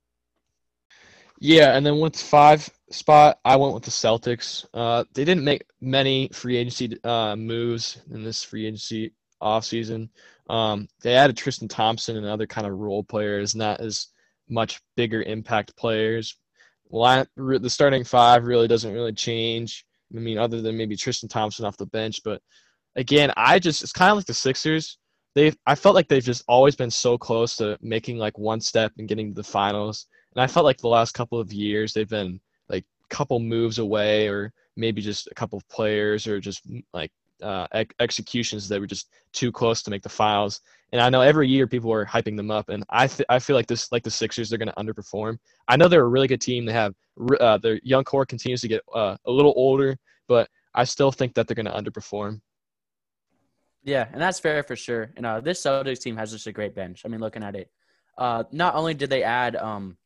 Yeah, 1.41 1.77
and 1.77 1.87
then 1.87 2.01
with 2.01 2.17
five 2.17 2.69
spot, 2.91 3.39
I 3.45 3.57
went 3.57 3.75
with 3.75 3.85
the 3.85 3.91
Celtics. 3.91 4.67
Uh, 4.75 5.05
they 5.15 5.25
didn't 5.25 5.45
make 5.45 5.65
many 5.81 6.29
free 6.33 6.57
agency 6.57 6.99
uh, 7.05 7.37
moves 7.37 8.01
in 8.11 8.25
this 8.25 8.43
free 8.43 8.67
agency 8.67 9.13
offseason. 9.41 10.09
Um, 10.51 10.89
they 11.03 11.15
added 11.15 11.37
Tristan 11.37 11.69
Thompson 11.69 12.17
and 12.17 12.27
other 12.27 12.47
kind 12.47 12.67
of 12.67 12.79
role 12.79 13.05
players, 13.05 13.55
not 13.55 13.81
as 13.81 14.09
much 14.49 14.81
bigger 14.97 15.23
impact 15.23 15.77
players. 15.77 16.37
The 16.91 17.69
starting 17.69 18.03
five 18.05 18.45
really 18.45 18.67
doesn't 18.67 18.93
really 18.93 19.13
change. 19.13 19.85
I 20.15 20.19
mean, 20.19 20.39
other 20.39 20.63
than 20.63 20.77
maybe 20.77 20.97
Tristan 20.97 21.29
Thompson 21.29 21.67
off 21.67 21.77
the 21.77 21.87
bench, 21.87 22.21
but 22.25 22.41
again, 22.97 23.31
I 23.37 23.59
just 23.59 23.83
it's 23.83 23.93
kind 23.93 24.11
of 24.11 24.17
like 24.17 24.27
the 24.27 24.35
Sixers. 24.35 24.99
They 25.35 25.53
I 25.67 25.75
felt 25.75 25.95
like 25.95 26.09
they've 26.09 26.25
just 26.25 26.45
always 26.49 26.75
been 26.75 26.91
so 26.91 27.19
close 27.19 27.57
to 27.57 27.79
making 27.83 28.17
like 28.17 28.39
one 28.39 28.61
step 28.61 28.93
and 28.99 29.07
getting 29.07 29.29
to 29.29 29.35
the 29.35 29.45
finals, 29.45 30.07
and 30.39 30.45
I 30.45 30.47
felt 30.47 30.65
like 30.65 30.79
the 30.79 30.87
last 30.87 31.15
couple 31.15 31.41
of 31.41 31.53
years 31.53 31.93
they've 31.93 32.09
been 32.09 32.39
like 32.69 32.85
a 32.85 33.15
couple 33.15 33.41
moves 33.41 33.81
away, 33.81 34.29
or 34.29 34.53
maybe 34.77 35.03
just 35.03 35.27
a 35.27 35.35
couple 35.35 35.57
of 35.57 35.69
players, 35.69 36.29
or 36.29 36.39
just 36.39 36.63
like 36.95 37.11
uh, 37.43 37.67
ex- 37.73 37.93
executions 37.99 38.69
that 38.69 38.79
were 38.79 38.87
just 38.87 39.11
too 39.33 39.51
close 39.51 39.83
to 39.83 39.91
make 39.91 40.05
the 40.05 40.09
files. 40.09 40.61
And 40.93 41.03
I 41.03 41.11
know 41.11 41.23
every 41.23 41.49
year 41.49 41.67
people 41.67 41.93
are 41.93 42.07
hyping 42.07 42.37
them 42.37 42.53
up, 42.53 42.69
and 42.69 42.85
I 42.89 43.09
th- 43.09 43.27
I 43.29 43.41
feel 43.41 43.57
like 43.57 43.67
this 43.67 43.91
like 43.91 44.05
the 44.05 44.13
Sixers 44.13 44.49
they're 44.49 44.61
going 44.61 44.71
to 44.73 44.75
underperform. 44.77 45.39
I 45.67 45.77
know 45.77 45.89
they're 45.89 46.05
a 46.05 46.09
really 46.09 46.29
good 46.29 46.41
team. 46.41 46.65
They 46.65 46.73
have 46.73 46.95
uh, 47.41 47.59
their 47.59 47.81
young 47.83 48.05
core 48.05 48.25
continues 48.25 48.61
to 48.61 48.69
get 48.69 48.83
uh, 48.95 49.17
a 49.25 49.31
little 49.33 49.55
older, 49.57 49.97
but 50.29 50.49
I 50.73 50.85
still 50.85 51.11
think 51.11 51.35
that 51.35 51.49
they're 51.49 51.57
going 51.57 51.67
to 51.67 51.73
underperform. 51.73 52.41
Yeah, 53.83 54.07
and 54.13 54.23
that's 54.23 54.39
fair 54.39 54.63
for 54.63 54.77
sure. 54.77 55.11
And 55.17 55.27
uh, 55.27 55.41
this 55.41 55.61
Celtics 55.61 55.99
team 55.99 56.17
has 56.17 56.31
just 56.31 56.47
a 56.47 56.53
great 56.53 56.77
bench. 56.77 57.03
I 57.05 57.09
mean, 57.09 57.19
looking 57.19 57.43
at 57.43 57.57
it, 57.57 57.73
uh, 58.17 58.45
not 58.53 58.77
only 58.77 58.95
did 58.95 59.11
they 59.11 59.25
add 59.25 59.57
um, 59.57 59.97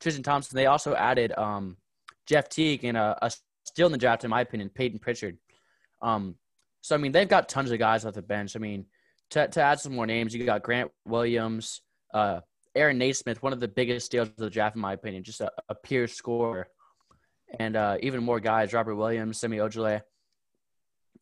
Tristan 0.00 0.22
Thompson, 0.22 0.56
they 0.56 0.66
also 0.66 0.94
added 0.94 1.32
um, 1.38 1.76
Jeff 2.26 2.48
Teague 2.48 2.84
and 2.84 2.96
a, 2.96 3.18
a 3.22 3.30
steal 3.64 3.86
in 3.86 3.92
the 3.92 3.98
draft, 3.98 4.24
in 4.24 4.30
my 4.30 4.40
opinion, 4.40 4.70
Payton 4.70 4.98
Pritchard. 4.98 5.38
Um, 6.02 6.36
So 6.82 6.94
I 6.94 6.98
mean, 6.98 7.12
they've 7.12 7.28
got 7.28 7.48
tons 7.48 7.70
of 7.70 7.78
guys 7.78 8.04
off 8.04 8.14
the 8.14 8.22
bench. 8.22 8.56
I 8.56 8.58
mean, 8.58 8.86
to 9.30 9.46
to 9.48 9.60
add 9.60 9.80
some 9.80 9.94
more 9.94 10.06
names, 10.06 10.34
you 10.34 10.44
got 10.44 10.62
Grant 10.62 10.90
Williams, 11.04 11.82
uh, 12.14 12.40
Aaron 12.74 12.98
Nesmith, 12.98 13.42
one 13.42 13.52
of 13.52 13.60
the 13.60 13.68
biggest 13.68 14.06
steals 14.06 14.28
of 14.28 14.36
the 14.36 14.50
draft 14.50 14.76
in 14.76 14.82
my 14.82 14.94
opinion, 14.94 15.22
just 15.22 15.40
a, 15.40 15.50
a 15.68 15.74
pure 15.74 16.08
scorer, 16.08 16.68
and 17.58 17.76
uh, 17.76 17.96
even 18.00 18.24
more 18.24 18.40
guys, 18.40 18.72
Robert 18.72 18.96
Williams, 18.96 19.38
Semi 19.38 19.58
Ojeleye. 19.58 20.02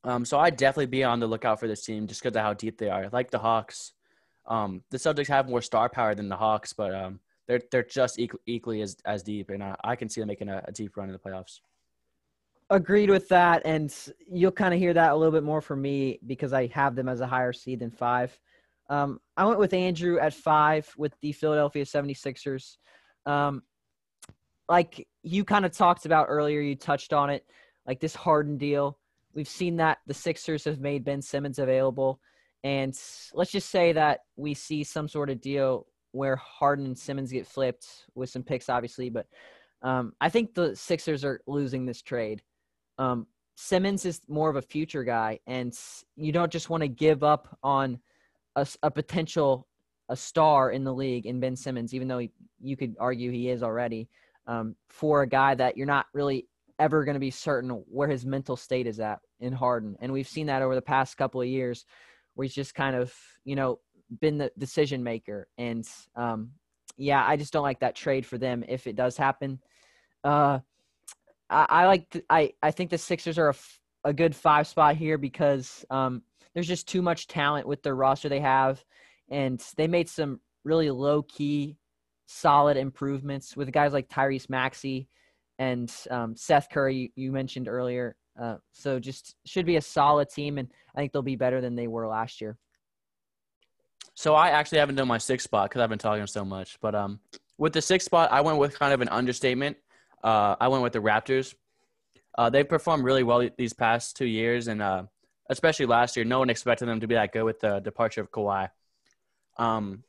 Um, 0.04 0.24
so 0.24 0.38
I'd 0.38 0.56
definitely 0.56 0.86
be 0.86 1.02
on 1.02 1.18
the 1.18 1.26
lookout 1.26 1.58
for 1.58 1.66
this 1.66 1.84
team 1.84 2.06
just 2.06 2.22
because 2.22 2.36
of 2.36 2.42
how 2.42 2.54
deep 2.54 2.78
they 2.78 2.88
are. 2.88 3.08
Like 3.10 3.30
the 3.30 3.38
Hawks, 3.40 3.92
um, 4.46 4.84
the 4.90 4.98
Celtics 4.98 5.26
have 5.26 5.48
more 5.48 5.62
star 5.62 5.88
power 5.88 6.14
than 6.14 6.28
the 6.28 6.36
Hawks, 6.36 6.72
but 6.72 6.94
um, 6.94 7.20
they're 7.48 7.62
they're 7.72 7.82
just 7.82 8.20
equally, 8.46 8.82
as 8.82 8.96
as 9.04 9.22
deep, 9.22 9.50
and 9.50 9.62
I, 9.64 9.74
I 9.82 9.96
can 9.96 10.08
see 10.08 10.20
them 10.20 10.28
making 10.28 10.50
a, 10.50 10.62
a 10.66 10.72
deep 10.72 10.96
run 10.96 11.08
in 11.08 11.12
the 11.12 11.18
playoffs. 11.18 11.60
Agreed 12.70 13.08
with 13.08 13.26
that, 13.30 13.62
and 13.64 13.92
you'll 14.30 14.52
kind 14.52 14.74
of 14.74 14.78
hear 14.78 14.92
that 14.92 15.12
a 15.12 15.16
little 15.16 15.32
bit 15.32 15.42
more 15.42 15.62
from 15.62 15.80
me 15.80 16.20
because 16.26 16.52
I 16.52 16.66
have 16.66 16.94
them 16.94 17.08
as 17.08 17.22
a 17.22 17.26
higher 17.26 17.54
seed 17.54 17.80
than 17.80 17.90
five. 17.90 18.38
Um, 18.90 19.20
I 19.36 19.46
went 19.46 19.58
with 19.58 19.72
Andrew 19.72 20.18
at 20.18 20.34
five 20.34 20.92
with 20.96 21.14
the 21.20 21.32
Philadelphia 21.32 21.84
76ers. 21.84 22.76
Um, 23.26 23.62
like 24.68 25.06
you 25.22 25.44
kind 25.44 25.64
of 25.64 25.72
talked 25.72 26.04
about 26.04 26.26
earlier, 26.28 26.60
you 26.60 26.74
touched 26.76 27.12
on 27.14 27.30
it, 27.30 27.46
like 27.86 28.00
this 28.00 28.14
Harden 28.14 28.58
deal. 28.58 28.98
We've 29.34 29.48
seen 29.48 29.76
that 29.76 29.98
the 30.06 30.14
Sixers 30.14 30.64
have 30.64 30.80
made 30.80 31.04
Ben 31.04 31.22
Simmons 31.22 31.58
available. 31.58 32.20
And 32.64 32.94
let's 33.32 33.50
just 33.50 33.70
say 33.70 33.92
that 33.92 34.20
we 34.36 34.52
see 34.54 34.84
some 34.84 35.08
sort 35.08 35.30
of 35.30 35.40
deal 35.40 35.86
where 36.12 36.36
Harden 36.36 36.86
and 36.86 36.98
Simmons 36.98 37.32
get 37.32 37.46
flipped 37.46 37.86
with 38.14 38.30
some 38.30 38.42
picks, 38.42 38.68
obviously. 38.68 39.10
But 39.10 39.26
um, 39.82 40.12
I 40.20 40.28
think 40.28 40.54
the 40.54 40.74
Sixers 40.74 41.24
are 41.24 41.40
losing 41.46 41.86
this 41.86 42.02
trade. 42.02 42.42
Um, 42.98 43.26
Simmons 43.56 44.04
is 44.04 44.20
more 44.28 44.50
of 44.50 44.56
a 44.56 44.62
future 44.62 45.04
guy, 45.04 45.40
and 45.46 45.76
you 46.16 46.32
don't 46.32 46.52
just 46.52 46.70
want 46.70 46.82
to 46.82 46.88
give 46.88 47.22
up 47.22 47.58
on 47.62 47.98
a, 48.56 48.66
a, 48.82 48.90
potential 48.90 49.66
a 50.08 50.16
star 50.16 50.70
in 50.70 50.84
the 50.84 50.94
league 50.94 51.26
in 51.26 51.40
Ben 51.40 51.56
Simmons, 51.56 51.92
even 51.92 52.08
though 52.08 52.18
he, 52.18 52.30
you 52.60 52.76
could 52.76 52.94
argue 53.00 53.30
he 53.30 53.50
is 53.50 53.62
already, 53.62 54.08
um, 54.46 54.76
for 54.88 55.22
a 55.22 55.28
guy 55.28 55.54
that 55.54 55.76
you're 55.76 55.86
not 55.86 56.06
really 56.14 56.46
ever 56.78 57.04
going 57.04 57.14
to 57.14 57.20
be 57.20 57.30
certain 57.30 57.70
where 57.88 58.08
his 58.08 58.24
mental 58.24 58.56
state 58.56 58.86
is 58.86 59.00
at 59.00 59.18
in 59.40 59.52
Harden. 59.52 59.96
And 60.00 60.12
we've 60.12 60.28
seen 60.28 60.46
that 60.46 60.62
over 60.62 60.74
the 60.74 60.82
past 60.82 61.16
couple 61.16 61.40
of 61.40 61.48
years 61.48 61.84
where 62.34 62.44
he's 62.44 62.54
just 62.54 62.74
kind 62.74 62.94
of, 62.94 63.12
you 63.44 63.56
know, 63.56 63.80
been 64.20 64.38
the 64.38 64.50
decision 64.58 65.02
maker. 65.02 65.48
And 65.58 65.86
um, 66.16 66.50
yeah, 66.96 67.24
I 67.26 67.36
just 67.36 67.52
don't 67.52 67.62
like 67.62 67.80
that 67.80 67.94
trade 67.94 68.26
for 68.26 68.38
them 68.38 68.64
if 68.68 68.86
it 68.86 68.96
does 68.96 69.16
happen. 69.16 69.60
Uh, 70.24 70.60
I, 71.50 71.66
I 71.68 71.86
like, 71.86 72.10
th- 72.10 72.24
I, 72.28 72.52
I 72.62 72.70
think 72.70 72.90
the 72.90 72.98
Sixers 72.98 73.38
are 73.38 73.48
a, 73.48 73.54
f- 73.54 73.80
a 74.04 74.12
good 74.12 74.34
five 74.34 74.66
spot 74.66 74.96
here 74.96 75.18
because 75.18 75.84
um, 75.90 76.22
there's 76.54 76.68
just 76.68 76.88
too 76.88 77.02
much 77.02 77.28
talent 77.28 77.66
with 77.66 77.82
their 77.82 77.94
roster 77.94 78.28
they 78.28 78.40
have. 78.40 78.84
And 79.28 79.64
they 79.76 79.86
made 79.86 80.08
some 80.08 80.40
really 80.64 80.90
low 80.90 81.22
key, 81.22 81.76
solid 82.26 82.76
improvements 82.76 83.56
with 83.56 83.72
guys 83.72 83.92
like 83.92 84.08
Tyrese 84.08 84.48
Maxey 84.48 85.08
and 85.58 85.92
um, 86.10 86.36
Seth 86.36 86.68
Curry, 86.70 87.12
you 87.16 87.32
mentioned 87.32 87.68
earlier. 87.68 88.16
Uh, 88.40 88.56
so 88.72 89.00
just 89.00 89.34
should 89.44 89.66
be 89.66 89.76
a 89.76 89.80
solid 89.80 90.28
team, 90.28 90.58
and 90.58 90.68
I 90.94 91.00
think 91.00 91.12
they'll 91.12 91.22
be 91.22 91.36
better 91.36 91.60
than 91.60 91.74
they 91.74 91.88
were 91.88 92.06
last 92.06 92.40
year. 92.40 92.56
So 94.18 94.34
I 94.34 94.48
actually 94.48 94.78
haven't 94.78 94.96
done 94.96 95.06
my 95.06 95.18
sixth 95.18 95.44
spot 95.44 95.70
because 95.70 95.80
I've 95.80 95.90
been 95.90 96.00
talking 96.00 96.26
so 96.26 96.44
much. 96.44 96.76
But 96.80 96.96
um, 96.96 97.20
with 97.56 97.72
the 97.72 97.80
sixth 97.80 98.06
spot, 98.06 98.32
I 98.32 98.40
went 98.40 98.58
with 98.58 98.76
kind 98.76 98.92
of 98.92 99.00
an 99.00 99.08
understatement. 99.10 99.76
Uh, 100.24 100.56
I 100.58 100.66
went 100.66 100.82
with 100.82 100.92
the 100.92 100.98
Raptors. 100.98 101.54
Uh, 102.36 102.50
they've 102.50 102.68
performed 102.68 103.04
really 103.04 103.22
well 103.22 103.48
these 103.56 103.74
past 103.74 104.16
two 104.16 104.26
years, 104.26 104.66
and 104.66 104.82
uh, 104.82 105.04
especially 105.50 105.86
last 105.86 106.16
year, 106.16 106.24
no 106.24 106.40
one 106.40 106.50
expected 106.50 106.88
them 106.88 106.98
to 106.98 107.06
be 107.06 107.14
that 107.14 107.32
good 107.32 107.44
with 107.44 107.60
the 107.60 107.78
departure 107.78 108.20
of 108.20 108.32
Kawhi. 108.32 108.70
Um, 109.56 110.02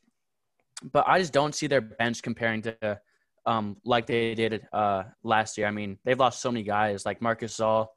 but 0.92 1.08
I 1.08 1.20
just 1.20 1.32
don't 1.32 1.54
see 1.54 1.68
their 1.68 1.82
bench 1.82 2.24
comparing 2.24 2.64
to 2.64 3.00
um, 3.46 3.78
like 3.86 4.08
they 4.08 4.34
did 4.34 4.68
uh, 4.74 5.04
last 5.22 5.56
year. 5.56 5.68
I 5.68 5.72
mean, 5.72 6.00
they've 6.04 6.18
lost 6.18 6.42
so 6.42 6.52
many 6.52 6.64
guys 6.64 7.06
like 7.06 7.22
Marcus 7.22 7.58
Gasol, 7.58 7.90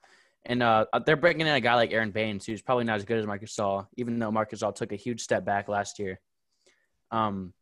and 0.44 0.62
uh, 0.62 0.86
they're 1.06 1.16
bringing 1.16 1.46
in 1.46 1.54
a 1.54 1.60
guy 1.60 1.74
like 1.74 1.92
Aron 1.92 2.10
Baynes, 2.10 2.44
who's 2.44 2.62
probably 2.62 2.84
not 2.84 2.96
as 2.96 3.04
good 3.04 3.18
as 3.18 3.26
Marc 3.26 3.42
Gasol, 3.42 3.86
even 3.96 4.18
though 4.18 4.32
Marc 4.32 4.50
Gasol 4.50 4.74
took 4.74 4.92
a 4.92 4.96
huge 4.96 5.20
step 5.20 5.44
back 5.44 5.68
last 5.68 5.98
year. 5.98 6.20
Um, 7.10 7.52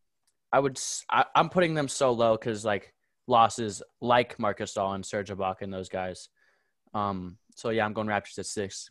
I 0.51 0.59
would 0.59 0.79
I, 1.09 1.25
am 1.35 1.49
putting 1.49 1.75
them 1.75 1.87
so 1.87 2.11
low 2.11 2.35
because 2.37 2.65
like 2.65 2.93
losses 3.27 3.83
like 4.01 4.39
Marc 4.39 4.59
Gasol 4.59 4.95
and 4.95 5.05
Serge 5.05 5.29
Ibaka 5.29 5.61
and 5.61 5.73
those 5.73 5.89
guys. 5.89 6.29
Um, 6.93 7.37
so 7.55 7.69
yeah, 7.69 7.85
I'm 7.85 7.93
going 7.93 8.07
Raptors 8.07 8.39
at 8.39 8.45
six. 8.45 8.89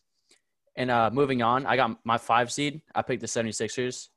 And 0.76 0.90
uh, 0.90 1.10
moving 1.12 1.42
on, 1.42 1.66
I 1.66 1.76
got 1.76 1.98
my 2.04 2.16
five 2.16 2.52
seed. 2.52 2.80
I 2.94 3.02
picked 3.02 3.20
the 3.20 3.26
76ers. 3.26 4.08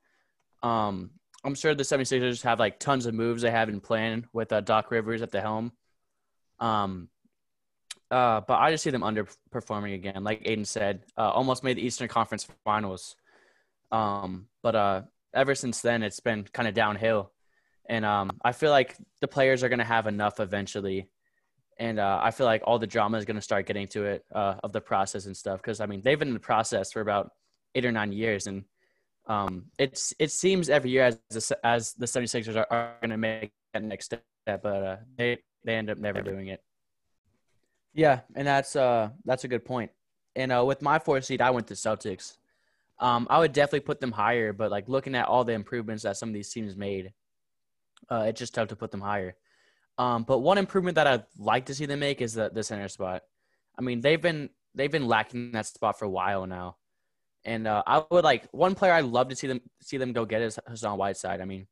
Um, 0.62 1.12
I'm 1.44 1.56
sure 1.56 1.76
the 1.76 1.84
76ers 1.84 2.44
have 2.44 2.60
like 2.60 2.80
tons 2.80 3.06
of 3.06 3.14
moves 3.14 3.42
they 3.42 3.52
have 3.52 3.70
in 3.70 3.82
plan 3.82 4.28
with 4.32 4.54
uh, 4.54 4.62
Doc 4.62 4.92
Rivers 4.92 5.22
at 5.22 5.32
the 5.32 5.42
helm. 5.42 5.74
Um, 6.60 7.10
uh, 8.14 8.42
but 8.48 8.60
I 8.60 8.70
just 8.70 8.84
see 8.84 8.92
them 8.92 9.02
underperforming 9.02 9.96
again. 9.96 10.24
Like 10.24 10.44
Aiden 10.44 10.68
said, 10.68 11.02
uh, 11.18 11.32
almost 11.32 11.64
made 11.64 11.78
the 11.78 11.82
Eastern 11.82 12.08
Conference 12.08 12.48
Finals. 12.64 13.16
Um, 13.92 14.48
but 14.62 14.76
uh, 14.76 15.02
ever 15.34 15.56
since 15.56 15.82
then, 15.82 16.04
it's 16.04 16.20
been 16.20 16.44
kind 16.44 16.68
of 16.68 16.76
downhill. 16.76 17.32
And 17.90 18.06
um, 18.06 18.40
I 18.46 18.52
feel 18.52 18.70
like 18.70 18.96
the 19.20 19.28
players 19.28 19.64
are 19.64 19.70
going 19.70 19.80
to 19.80 19.86
have 19.86 20.06
enough 20.06 20.40
eventually. 20.40 21.10
And 21.80 22.00
uh, 22.00 22.20
I 22.22 22.30
feel 22.30 22.46
like 22.46 22.62
all 22.66 22.78
the 22.78 22.86
drama 22.86 23.18
is 23.18 23.26
going 23.26 23.36
to 23.36 23.42
start 23.42 23.66
getting 23.66 23.88
to 23.88 24.06
it 24.06 24.24
uh, 24.32 24.56
of 24.64 24.74
the 24.74 24.82
process 24.82 25.26
and 25.26 25.36
stuff. 25.36 25.60
Because, 25.60 25.80
I 25.82 25.88
mean, 25.88 26.02
they've 26.02 26.20
been 26.20 26.28
in 26.28 26.36
the 26.36 26.40
process 26.40 26.92
for 26.92 27.02
about 27.02 27.32
eight 27.74 27.84
or 27.84 27.92
nine 27.92 28.12
years. 28.12 28.46
And 28.46 28.64
um, 29.26 29.66
it's 29.80 30.14
it 30.20 30.30
seems 30.30 30.70
every 30.70 30.92
year 30.92 31.06
as 31.06 31.20
the, 31.32 31.58
as 31.64 31.94
the 31.94 32.06
76ers 32.06 32.58
are, 32.58 32.68
are 32.70 32.94
going 33.02 33.10
to 33.10 33.18
make 33.18 33.54
that 33.74 33.84
next 33.84 34.06
step, 34.06 34.24
but 34.46 34.84
uh, 34.84 34.98
they 35.18 35.40
they 35.66 35.74
end 35.74 35.90
up 35.90 35.98
never 35.98 36.22
doing 36.22 36.50
it. 36.50 36.62
Yeah, 37.94 38.22
and 38.36 38.48
that's 38.48 38.76
uh 38.76 39.10
that's 39.26 39.44
a 39.44 39.48
good 39.48 39.66
point. 39.66 39.92
And 40.36 40.52
uh, 40.52 40.66
with 40.66 40.82
my 40.82 40.98
four 41.00 41.22
seed, 41.22 41.42
I 41.42 41.52
went 41.52 41.68
to 41.68 41.76
Celtics. 41.76 42.38
Um, 43.00 43.28
I 43.30 43.40
would 43.40 43.54
definitely 43.54 43.82
put 43.82 44.00
them 44.02 44.12
higher, 44.12 44.54
but 44.54 44.72
like 44.72 44.90
looking 44.90 45.16
at 45.16 45.28
all 45.28 45.44
the 45.44 45.54
improvements 45.54 46.04
that 46.04 46.18
some 46.18 46.30
of 46.30 46.34
these 46.34 46.50
teams 46.52 46.76
made, 46.76 47.14
uh, 48.10 48.26
it's 48.28 48.40
just 48.40 48.54
tough 48.56 48.70
to 48.70 48.76
put 48.76 48.92
them 48.92 49.02
higher. 49.02 49.36
Um, 49.98 50.24
but 50.24 50.40
one 50.40 50.58
improvement 50.58 50.96
that 50.96 51.06
I'd 51.08 51.26
like 51.38 51.66
to 51.68 51.76
see 51.76 51.86
them 51.86 52.00
make 52.00 52.22
is 52.22 52.34
the 52.34 52.50
the 52.50 52.64
center 52.64 52.88
spot. 52.88 53.24
I 53.78 53.82
mean, 53.82 54.02
they've 54.02 54.22
been 54.22 54.50
they've 54.74 54.92
been 54.92 55.08
lacking 55.08 55.52
that 55.52 55.68
spot 55.68 56.00
for 56.00 56.06
a 56.06 56.10
while 56.10 56.48
now. 56.48 56.78
And 57.46 57.68
uh, 57.68 57.84
I 57.86 58.04
would 58.10 58.24
like 58.24 58.48
one 58.52 58.74
player 58.74 58.94
I'd 58.94 59.06
love 59.06 59.30
to 59.30 59.36
see 59.36 59.48
them 59.48 59.62
see 59.82 59.98
them 59.98 60.14
go 60.14 60.26
get 60.26 60.42
is 60.42 60.60
Hassan 60.68 60.98
Whiteside. 60.98 61.42
I 61.42 61.46
mean, 61.46 61.68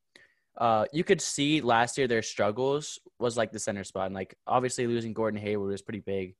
uh, 0.58 0.84
you 0.92 1.04
could 1.04 1.20
see 1.20 1.60
last 1.60 1.96
year 1.96 2.06
their 2.06 2.22
struggles 2.22 2.98
was 3.18 3.36
like 3.36 3.52
the 3.52 3.58
center 3.58 3.84
spot, 3.84 4.06
and 4.06 4.14
like 4.14 4.36
obviously 4.46 4.86
losing 4.86 5.12
Gordon 5.12 5.40
Hayward 5.40 5.70
was 5.70 5.82
pretty 5.82 6.00
big. 6.00 6.34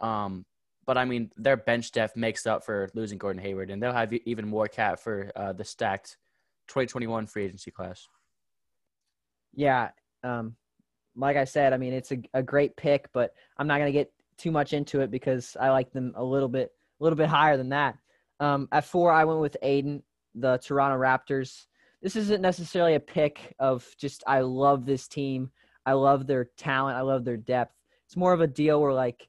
Um, 0.00 0.44
but 0.86 0.98
I 0.98 1.04
mean, 1.04 1.30
their 1.36 1.56
bench 1.56 1.92
depth 1.92 2.16
makes 2.16 2.46
up 2.46 2.64
for 2.64 2.88
losing 2.94 3.18
Gordon 3.18 3.42
Hayward, 3.42 3.70
and 3.70 3.82
they'll 3.82 3.92
have 3.92 4.12
even 4.12 4.48
more 4.48 4.68
cap 4.68 4.98
for 4.98 5.30
uh, 5.36 5.52
the 5.52 5.64
stacked 5.64 6.16
2021 6.68 7.26
free 7.26 7.44
agency 7.44 7.70
class. 7.70 8.08
Yeah, 9.54 9.90
um, 10.24 10.56
like 11.14 11.36
I 11.36 11.44
said, 11.44 11.72
I 11.72 11.76
mean 11.76 11.92
it's 11.92 12.12
a, 12.12 12.18
a 12.34 12.42
great 12.42 12.76
pick, 12.76 13.08
but 13.12 13.34
I'm 13.58 13.66
not 13.66 13.78
gonna 13.78 13.92
get 13.92 14.12
too 14.38 14.50
much 14.50 14.72
into 14.72 15.00
it 15.00 15.10
because 15.10 15.56
I 15.60 15.70
like 15.70 15.92
them 15.92 16.14
a 16.16 16.24
little 16.24 16.48
bit 16.48 16.72
a 17.00 17.04
little 17.04 17.16
bit 17.16 17.28
higher 17.28 17.56
than 17.56 17.68
that. 17.68 17.96
Um, 18.40 18.68
at 18.72 18.84
four, 18.84 19.12
I 19.12 19.24
went 19.24 19.40
with 19.40 19.56
Aiden, 19.62 20.02
the 20.34 20.58
Toronto 20.58 20.98
Raptors. 20.98 21.66
This 22.02 22.16
isn't 22.16 22.42
necessarily 22.42 22.94
a 22.94 23.00
pick 23.00 23.54
of 23.58 23.86
just 23.98 24.24
I 24.26 24.40
love 24.40 24.84
this 24.84 25.06
team. 25.06 25.50
I 25.86 25.92
love 25.92 26.26
their 26.26 26.46
talent. 26.56 26.96
I 26.96 27.02
love 27.02 27.24
their 27.24 27.36
depth. 27.36 27.74
It's 28.06 28.16
more 28.16 28.32
of 28.32 28.40
a 28.40 28.46
deal 28.46 28.80
where 28.80 28.92
like 28.92 29.28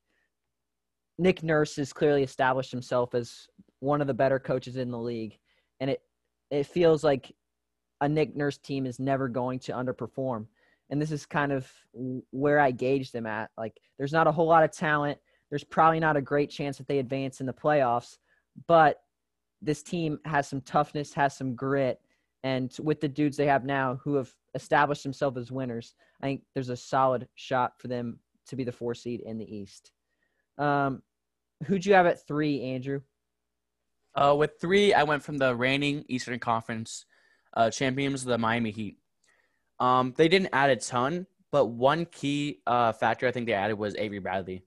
Nick 1.18 1.44
Nurse 1.44 1.76
has 1.76 1.94
clearly 1.94 2.24
established 2.24 2.72
himself 2.72 3.14
as 3.14 3.48
one 3.80 4.02
of 4.02 4.08
the 4.08 4.14
better 4.14 4.40
coaches 4.40 4.78
in 4.78 4.92
the 4.92 4.98
league, 4.98 5.38
and 5.80 5.90
it 5.90 6.02
it 6.50 6.66
feels 6.66 7.04
like 7.04 7.32
a 8.02 8.10
Nick 8.10 8.36
Nurse 8.36 8.58
team 8.58 8.86
is 8.86 9.00
never 9.00 9.28
going 9.28 9.60
to 9.60 9.72
underperform. 9.72 10.48
And 10.90 11.02
this 11.02 11.12
is 11.12 11.26
kind 11.26 11.52
of 11.52 11.72
where 12.32 12.60
I 12.60 12.72
gauge 12.72 13.12
them 13.12 13.26
at. 13.26 13.50
Like, 13.58 13.80
there's 13.98 14.12
not 14.12 14.28
a 14.28 14.32
whole 14.32 14.48
lot 14.48 14.64
of 14.64 14.72
talent. 14.72 15.18
There's 15.50 15.64
probably 15.64 16.00
not 16.00 16.18
a 16.18 16.22
great 16.22 16.50
chance 16.50 16.78
that 16.78 16.88
they 16.88 17.00
advance 17.00 17.40
in 17.40 17.46
the 17.46 17.54
playoffs, 17.54 18.18
but 18.68 18.98
this 19.62 19.82
team 19.82 20.20
has 20.26 20.48
some 20.48 20.62
toughness, 20.62 21.14
has 21.14 21.36
some 21.36 21.56
grit, 21.56 22.02
and 22.44 22.76
with 22.82 23.00
the 23.00 23.08
dudes 23.08 23.38
they 23.38 23.48
have 23.48 23.64
now 23.64 24.00
who 24.04 24.16
have 24.16 24.32
established 24.54 25.04
themselves 25.04 25.38
as 25.38 25.52
winners, 25.52 25.96
I 26.22 26.28
think 26.28 26.42
there's 26.54 26.70
a 26.70 26.78
solid 26.78 27.28
shot 27.36 27.80
for 27.80 27.88
them 27.88 28.20
to 28.48 28.56
be 28.56 28.64
the 28.64 28.72
four 28.72 28.94
seed 28.94 29.22
in 29.22 29.38
the 29.38 29.56
East. 29.56 29.92
Um, 30.58 31.02
who'd 31.66 31.86
you 31.86 31.94
have 31.94 32.06
at 32.06 32.28
three, 32.28 32.62
Andrew? 32.62 33.02
Uh, 34.16 34.36
with 34.38 34.60
three, 34.60 34.94
I 34.94 35.04
went 35.04 35.24
from 35.24 35.38
the 35.38 35.56
reigning 35.56 36.06
Eastern 36.08 36.38
Conference 36.38 37.06
uh, 37.56 37.70
champions, 37.72 38.24
the 38.24 38.38
Miami 38.38 38.72
Heat. 38.72 38.98
Um, 39.80 40.14
they 40.16 40.28
didn't 40.28 40.50
add 40.54 40.70
a 40.70 40.76
ton, 40.76 41.26
but 41.52 41.66
one 41.66 42.06
key 42.06 42.62
uh, 42.68 42.92
factor 42.92 43.28
I 43.28 43.32
think 43.32 43.48
they 43.48 43.54
added 43.54 43.76
was 43.76 43.96
Avery 43.96 44.20
Bradley. 44.20 44.64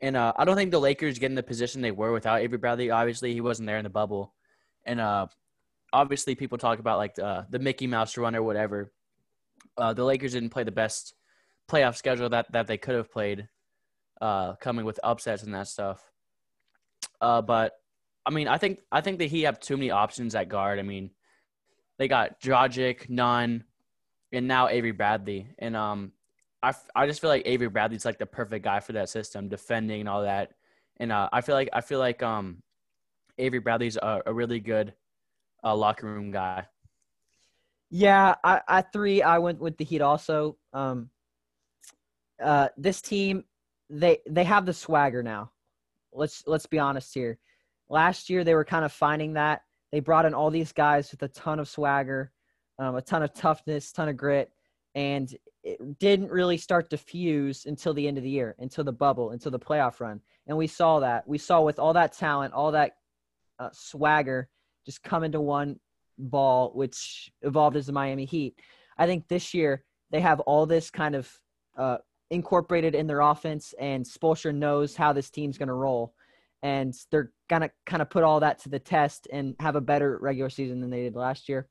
And 0.00 0.16
uh, 0.16 0.34
I 0.36 0.44
don't 0.44 0.56
think 0.56 0.72
the 0.72 0.80
Lakers 0.80 1.18
get 1.18 1.30
in 1.30 1.36
the 1.36 1.42
position 1.42 1.80
they 1.80 1.90
were 1.90 2.12
without 2.12 2.40
Avery 2.40 2.58
Bradley. 2.58 2.90
Obviously, 2.90 3.32
he 3.32 3.40
wasn't 3.40 3.66
there 3.66 3.78
in 3.78 3.84
the 3.84 3.90
bubble, 3.90 4.34
and 4.84 5.00
uh, 5.00 5.26
obviously 5.92 6.34
people 6.34 6.58
talk 6.58 6.78
about 6.78 6.98
like 6.98 7.14
the, 7.14 7.46
the 7.50 7.58
Mickey 7.58 7.86
Mouse 7.86 8.16
run 8.16 8.36
or 8.36 8.42
whatever. 8.42 8.92
Uh, 9.76 9.92
the 9.92 10.04
Lakers 10.04 10.32
didn't 10.32 10.50
play 10.50 10.64
the 10.64 10.72
best 10.72 11.14
playoff 11.68 11.96
schedule 11.96 12.28
that 12.28 12.50
that 12.52 12.66
they 12.66 12.78
could 12.78 12.94
have 12.94 13.10
played, 13.10 13.48
uh, 14.20 14.54
coming 14.56 14.84
with 14.84 15.00
upsets 15.02 15.42
and 15.42 15.54
that 15.54 15.68
stuff. 15.68 16.02
Uh, 17.20 17.42
but 17.42 17.74
I 18.24 18.30
mean, 18.30 18.48
I 18.48 18.58
think 18.58 18.80
I 18.90 19.00
think 19.00 19.18
that 19.18 19.26
he 19.26 19.42
have 19.42 19.60
too 19.60 19.76
many 19.76 19.90
options 19.90 20.34
at 20.34 20.48
guard. 20.48 20.78
I 20.78 20.82
mean, 20.82 21.10
they 21.98 22.08
got 22.08 22.40
Dragic, 22.40 23.08
Nunn, 23.08 23.64
and 24.32 24.48
now 24.48 24.68
Avery 24.68 24.92
Bradley, 24.92 25.48
and 25.58 25.76
um, 25.76 26.12
I, 26.62 26.72
I 26.94 27.06
just 27.06 27.20
feel 27.20 27.30
like 27.30 27.42
Avery 27.46 27.68
Bradley's 27.68 28.04
like 28.04 28.18
the 28.18 28.26
perfect 28.26 28.64
guy 28.64 28.80
for 28.80 28.92
that 28.92 29.08
system, 29.08 29.48
defending 29.48 30.00
and 30.00 30.08
all 30.08 30.22
that. 30.22 30.52
And 30.98 31.12
uh, 31.12 31.28
I 31.32 31.40
feel 31.40 31.54
like 31.54 31.68
I 31.72 31.80
feel 31.80 31.98
like 31.98 32.22
um, 32.22 32.62
Avery 33.38 33.60
Bradley's 33.60 33.96
a, 33.96 34.22
a 34.26 34.32
really 34.32 34.60
good 34.60 34.94
uh, 35.66 35.74
locker 35.74 36.06
room 36.06 36.30
guy. 36.30 36.66
Yeah, 37.90 38.34
I, 38.42 38.60
at 38.68 38.92
three, 38.92 39.22
I 39.22 39.38
went 39.38 39.60
with 39.60 39.76
the 39.76 39.84
Heat 39.84 40.00
also. 40.00 40.56
Um, 40.72 41.10
uh, 42.42 42.68
this 42.76 43.00
team, 43.00 43.44
they 43.90 44.18
they 44.28 44.44
have 44.44 44.66
the 44.66 44.72
swagger 44.72 45.22
now. 45.22 45.50
Let's 46.12 46.44
let's 46.46 46.66
be 46.66 46.78
honest 46.78 47.12
here. 47.14 47.38
Last 47.88 48.30
year, 48.30 48.44
they 48.44 48.54
were 48.54 48.64
kind 48.64 48.84
of 48.84 48.92
finding 48.92 49.34
that. 49.34 49.62
They 49.92 50.00
brought 50.00 50.26
in 50.26 50.34
all 50.34 50.50
these 50.50 50.72
guys 50.72 51.10
with 51.10 51.22
a 51.22 51.28
ton 51.28 51.60
of 51.60 51.68
swagger, 51.68 52.32
um, 52.78 52.96
a 52.96 53.02
ton 53.02 53.22
of 53.22 53.32
toughness, 53.32 53.92
ton 53.92 54.08
of 54.08 54.16
grit, 54.16 54.50
and 54.94 55.32
it 55.62 55.98
didn't 55.98 56.30
really 56.30 56.56
start 56.56 56.90
to 56.90 56.96
fuse 56.96 57.66
until 57.66 57.94
the 57.94 58.06
end 58.06 58.18
of 58.18 58.24
the 58.24 58.30
year, 58.30 58.56
until 58.58 58.84
the 58.84 58.92
bubble, 58.92 59.30
until 59.30 59.52
the 59.52 59.58
playoff 59.58 60.00
run. 60.00 60.20
And 60.46 60.56
we 60.56 60.66
saw 60.66 61.00
that. 61.00 61.26
We 61.26 61.38
saw 61.38 61.62
with 61.62 61.78
all 61.78 61.92
that 61.94 62.12
talent, 62.12 62.54
all 62.54 62.72
that 62.72 62.96
uh, 63.58 63.70
swagger 63.72 64.48
just 64.86 65.02
come 65.02 65.24
into 65.24 65.40
one 65.40 65.78
ball, 66.18 66.70
which 66.74 67.30
evolved 67.42 67.76
as 67.76 67.86
the 67.86 67.92
Miami 67.92 68.24
Heat. 68.24 68.58
I 68.96 69.06
think 69.06 69.28
this 69.28 69.52
year 69.52 69.84
they 70.10 70.20
have 70.20 70.40
all 70.40 70.64
this 70.64 70.90
kind 70.90 71.14
of 71.14 71.30
uh, 71.76 71.98
incorporated 72.30 72.94
in 72.94 73.06
their 73.06 73.20
offense, 73.20 73.74
and 73.78 74.04
Spoelstra 74.04 74.54
knows 74.54 74.96
how 74.96 75.12
this 75.12 75.28
team's 75.28 75.58
going 75.58 75.68
to 75.68 75.74
roll. 75.74 76.14
And 76.62 76.94
they're 77.10 77.32
going 77.48 77.62
to 77.62 77.70
kind 77.84 78.00
of 78.00 78.08
put 78.08 78.24
all 78.24 78.40
that 78.40 78.58
to 78.60 78.68
the 78.68 78.78
test 78.78 79.28
and 79.30 79.54
have 79.60 79.76
a 79.76 79.80
better 79.80 80.18
regular 80.20 80.48
season 80.48 80.80
than 80.80 80.90
they 80.90 81.02
did 81.02 81.14
last 81.14 81.48
year. 81.48 81.68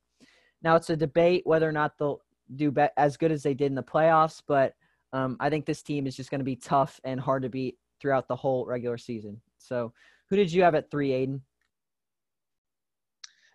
Now, 0.61 0.75
it's 0.75 0.89
a 0.89 0.95
debate 0.95 1.41
whether 1.45 1.67
or 1.67 1.71
not 1.71 1.97
they'll 1.97 2.21
do 2.55 2.71
be- 2.71 2.87
as 2.95 3.17
good 3.17 3.31
as 3.31 3.43
they 3.43 3.53
did 3.53 3.67
in 3.67 3.75
the 3.75 3.83
playoffs, 3.83 4.41
but 4.47 4.73
um, 5.11 5.37
I 5.39 5.49
think 5.49 5.65
this 5.65 5.81
team 5.81 6.07
is 6.07 6.15
just 6.15 6.29
going 6.29 6.39
to 6.39 6.45
be 6.45 6.55
tough 6.55 6.99
and 7.03 7.19
hard 7.19 7.43
to 7.43 7.49
beat 7.49 7.77
throughout 7.99 8.27
the 8.27 8.35
whole 8.35 8.65
regular 8.65 8.97
season. 8.97 9.41
So, 9.57 9.91
who 10.29 10.35
did 10.35 10.51
you 10.51 10.63
have 10.63 10.75
at 10.75 10.91
three, 10.91 11.09
Aiden? 11.09 11.41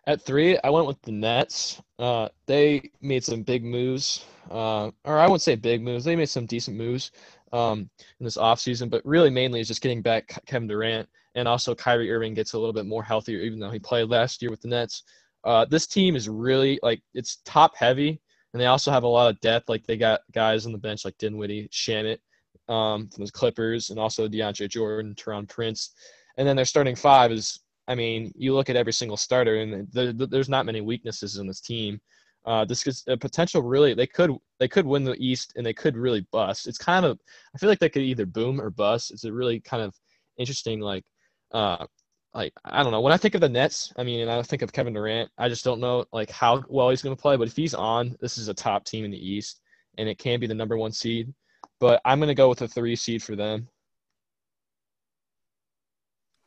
At 0.07 0.21
three, 0.21 0.57
I 0.63 0.69
went 0.69 0.87
with 0.87 1.01
the 1.03 1.11
Nets. 1.11 1.81
Uh, 1.99 2.29
they 2.47 2.89
made 3.01 3.23
some 3.23 3.43
big 3.43 3.63
moves, 3.63 4.25
uh, 4.49 4.89
or 5.05 5.19
I 5.19 5.27
won't 5.27 5.43
say 5.43 5.55
big 5.55 5.83
moves. 5.83 6.03
They 6.03 6.15
made 6.15 6.29
some 6.29 6.47
decent 6.47 6.75
moves 6.75 7.11
um, 7.53 7.89
in 8.19 8.23
this 8.23 8.37
offseason, 8.37 8.89
but 8.89 9.05
really 9.05 9.29
mainly 9.29 9.59
is 9.59 9.67
just 9.67 9.81
getting 9.81 10.01
back 10.01 10.43
Kevin 10.47 10.67
Durant 10.67 11.07
and 11.35 11.47
also 11.47 11.75
Kyrie 11.75 12.11
Irving 12.11 12.33
gets 12.33 12.53
a 12.53 12.59
little 12.59 12.73
bit 12.73 12.85
more 12.85 13.03
healthier, 13.03 13.39
even 13.39 13.59
though 13.59 13.69
he 13.69 13.79
played 13.79 14.09
last 14.09 14.41
year 14.41 14.51
with 14.51 14.61
the 14.61 14.67
Nets. 14.67 15.03
Uh, 15.43 15.65
this 15.65 15.87
team 15.87 16.15
is 16.15 16.29
really 16.29 16.79
like 16.83 17.01
it's 17.13 17.37
top 17.45 17.75
heavy, 17.75 18.19
and 18.53 18.61
they 18.61 18.67
also 18.67 18.91
have 18.91 19.03
a 19.03 19.07
lot 19.07 19.29
of 19.29 19.39
depth. 19.39 19.69
Like 19.69 19.85
they 19.85 19.97
got 19.97 20.21
guys 20.31 20.65
on 20.65 20.71
the 20.71 20.77
bench 20.77 21.05
like 21.05 21.17
Dinwiddie, 21.17 21.69
Shamet 21.69 22.19
um, 22.67 23.07
from 23.09 23.25
the 23.25 23.31
Clippers, 23.31 23.89
and 23.89 23.99
also 23.99 24.27
DeAndre 24.27 24.69
Jordan, 24.69 25.15
Taurean 25.15 25.47
Prince. 25.47 25.91
And 26.37 26.47
then 26.47 26.55
their 26.55 26.65
starting 26.65 26.95
five 26.95 27.31
is, 27.31 27.59
I 27.91 27.95
mean, 27.95 28.31
you 28.37 28.53
look 28.53 28.69
at 28.69 28.77
every 28.77 28.93
single 28.93 29.17
starter, 29.17 29.57
and 29.57 29.85
the, 29.91 30.13
the, 30.13 30.25
there's 30.25 30.47
not 30.47 30.65
many 30.65 30.79
weaknesses 30.79 31.37
in 31.37 31.45
this 31.45 31.59
team. 31.59 31.99
Uh, 32.45 32.63
this 32.65 32.87
is 32.87 33.03
a 33.07 33.17
potential 33.17 33.61
really 33.61 33.93
they 33.93 34.07
could 34.07 34.31
they 34.59 34.67
could 34.67 34.85
win 34.85 35.03
the 35.03 35.15
East 35.19 35.53
and 35.55 35.65
they 35.65 35.73
could 35.73 35.97
really 35.97 36.25
bust. 36.31 36.67
It's 36.67 36.77
kind 36.77 37.05
of 37.05 37.19
I 37.53 37.57
feel 37.57 37.69
like 37.69 37.79
they 37.79 37.89
could 37.89 38.01
either 38.01 38.25
boom 38.25 38.59
or 38.61 38.69
bust. 38.71 39.11
It's 39.11 39.25
a 39.25 39.33
really 39.33 39.59
kind 39.59 39.83
of 39.83 39.93
interesting 40.39 40.79
like 40.79 41.03
uh 41.51 41.85
like 42.33 42.53
I 42.65 42.81
don't 42.81 42.91
know. 42.91 43.01
When 43.01 43.13
I 43.13 43.17
think 43.17 43.35
of 43.35 43.41
the 43.41 43.49
Nets, 43.49 43.93
I 43.97 44.03
mean, 44.03 44.21
and 44.21 44.31
I 44.31 44.41
think 44.41 44.61
of 44.61 44.71
Kevin 44.73 44.93
Durant, 44.93 45.29
I 45.37 45.49
just 45.49 45.65
don't 45.65 45.81
know 45.81 46.05
like 46.13 46.31
how 46.31 46.63
well 46.69 46.89
he's 46.89 47.01
going 47.01 47.15
to 47.15 47.21
play. 47.21 47.35
But 47.35 47.49
if 47.49 47.55
he's 47.55 47.75
on, 47.75 48.15
this 48.21 48.37
is 48.37 48.47
a 48.47 48.53
top 48.53 48.85
team 48.85 49.05
in 49.05 49.11
the 49.11 49.29
East, 49.29 49.61
and 49.97 50.07
it 50.07 50.17
can 50.17 50.39
be 50.39 50.47
the 50.47 50.55
number 50.55 50.77
one 50.77 50.93
seed. 50.93 51.33
But 51.79 52.01
I'm 52.05 52.19
going 52.19 52.29
to 52.29 52.35
go 52.35 52.49
with 52.49 52.61
a 52.61 52.67
three 52.67 52.95
seed 52.95 53.21
for 53.21 53.35
them. 53.35 53.67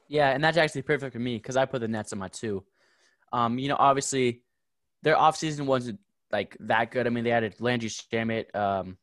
Yeah, 0.09 0.31
and 0.31 0.43
that's 0.43 0.57
actually 0.57 0.83
perfect 0.83 1.13
for 1.13 1.19
me 1.19 1.37
because 1.37 1.57
I 1.57 1.65
put 1.65 1.81
the 1.81 1.89
Nets 1.89 2.13
on 2.13 2.19
my 2.19 2.29
two. 2.29 2.65
Um, 3.33 3.59
you 3.59 3.69
know, 3.69 3.77
obviously, 3.79 4.43
their 5.03 5.17
offseason 5.17 5.67
wasn't 5.67 6.01
like 6.31 6.57
that 6.61 6.91
good. 6.91 7.07
I 7.07 7.11
mean, 7.11 7.25
they 7.25 7.33
added 7.33 7.61
Landry 7.61 7.89
Shamet, 7.89 8.55
um, 8.55 8.99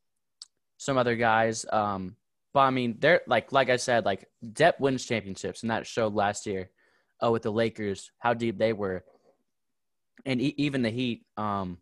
some 0.78 0.98
other 0.98 1.16
guys. 1.16 1.66
Um, 1.72 2.16
but 2.54 2.62
I 2.62 2.70
mean, 2.70 2.98
they're 3.00 3.22
like 3.28 3.52
like 3.52 3.70
I 3.70 3.78
said, 3.78 4.06
like 4.06 4.28
depth 4.54 4.80
wins 4.80 5.06
championships, 5.06 5.64
and 5.64 5.72
that 5.72 5.88
showed 5.88 6.14
last 6.14 6.46
year 6.46 6.70
uh, 7.24 7.32
with 7.32 7.44
the 7.44 7.52
Lakers 7.52 8.12
how 8.20 8.34
deep 8.34 8.58
they 8.58 8.74
were, 8.74 9.04
and 10.26 10.42
e- 10.42 10.56
even 10.58 10.82
the 10.82 10.90
Heat. 10.90 11.26
Um, 11.38 11.80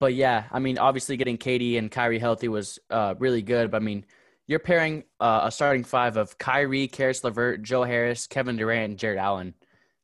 but 0.00 0.14
yeah, 0.14 0.44
I 0.50 0.58
mean, 0.58 0.78
obviously 0.78 1.16
getting 1.16 1.38
KD 1.38 1.78
and 1.78 1.90
Kyrie 1.90 2.18
healthy 2.18 2.48
was 2.48 2.78
uh, 2.90 3.14
really 3.18 3.42
good. 3.42 3.70
But 3.70 3.82
I 3.82 3.84
mean, 3.84 4.04
you're 4.52 4.58
pairing 4.58 5.04
uh, 5.18 5.40
a 5.44 5.50
starting 5.50 5.82
five 5.82 6.18
of 6.18 6.36
Kyrie, 6.36 6.86
Caris 6.86 7.24
LeVert, 7.24 7.62
Joe 7.62 7.84
Harris, 7.84 8.26
Kevin 8.26 8.56
Durant, 8.56 8.90
and 8.90 8.98
Jarrett 8.98 9.18
Allen. 9.18 9.54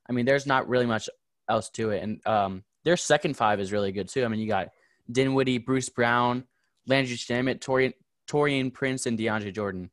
I 0.08 0.14
mean, 0.14 0.24
there's 0.24 0.46
not 0.46 0.66
really 0.70 0.86
much 0.86 1.10
else 1.50 1.68
to 1.72 1.90
it, 1.90 2.02
and 2.02 2.26
um, 2.26 2.64
their 2.82 2.96
second 2.96 3.36
five 3.36 3.60
is 3.60 3.72
really 3.72 3.92
good 3.92 4.08
too. 4.08 4.24
I 4.24 4.28
mean, 4.28 4.40
you 4.40 4.48
got 4.48 4.70
Dinwiddie, 5.12 5.58
Bruce 5.58 5.90
Brown, 5.90 6.44
Landry 6.86 7.16
Shamet, 7.16 7.60
Torian, 7.60 7.92
Taurean 8.26 8.72
Prince 8.72 9.04
and 9.04 9.18
DeAndre 9.18 9.54
Jordan. 9.54 9.90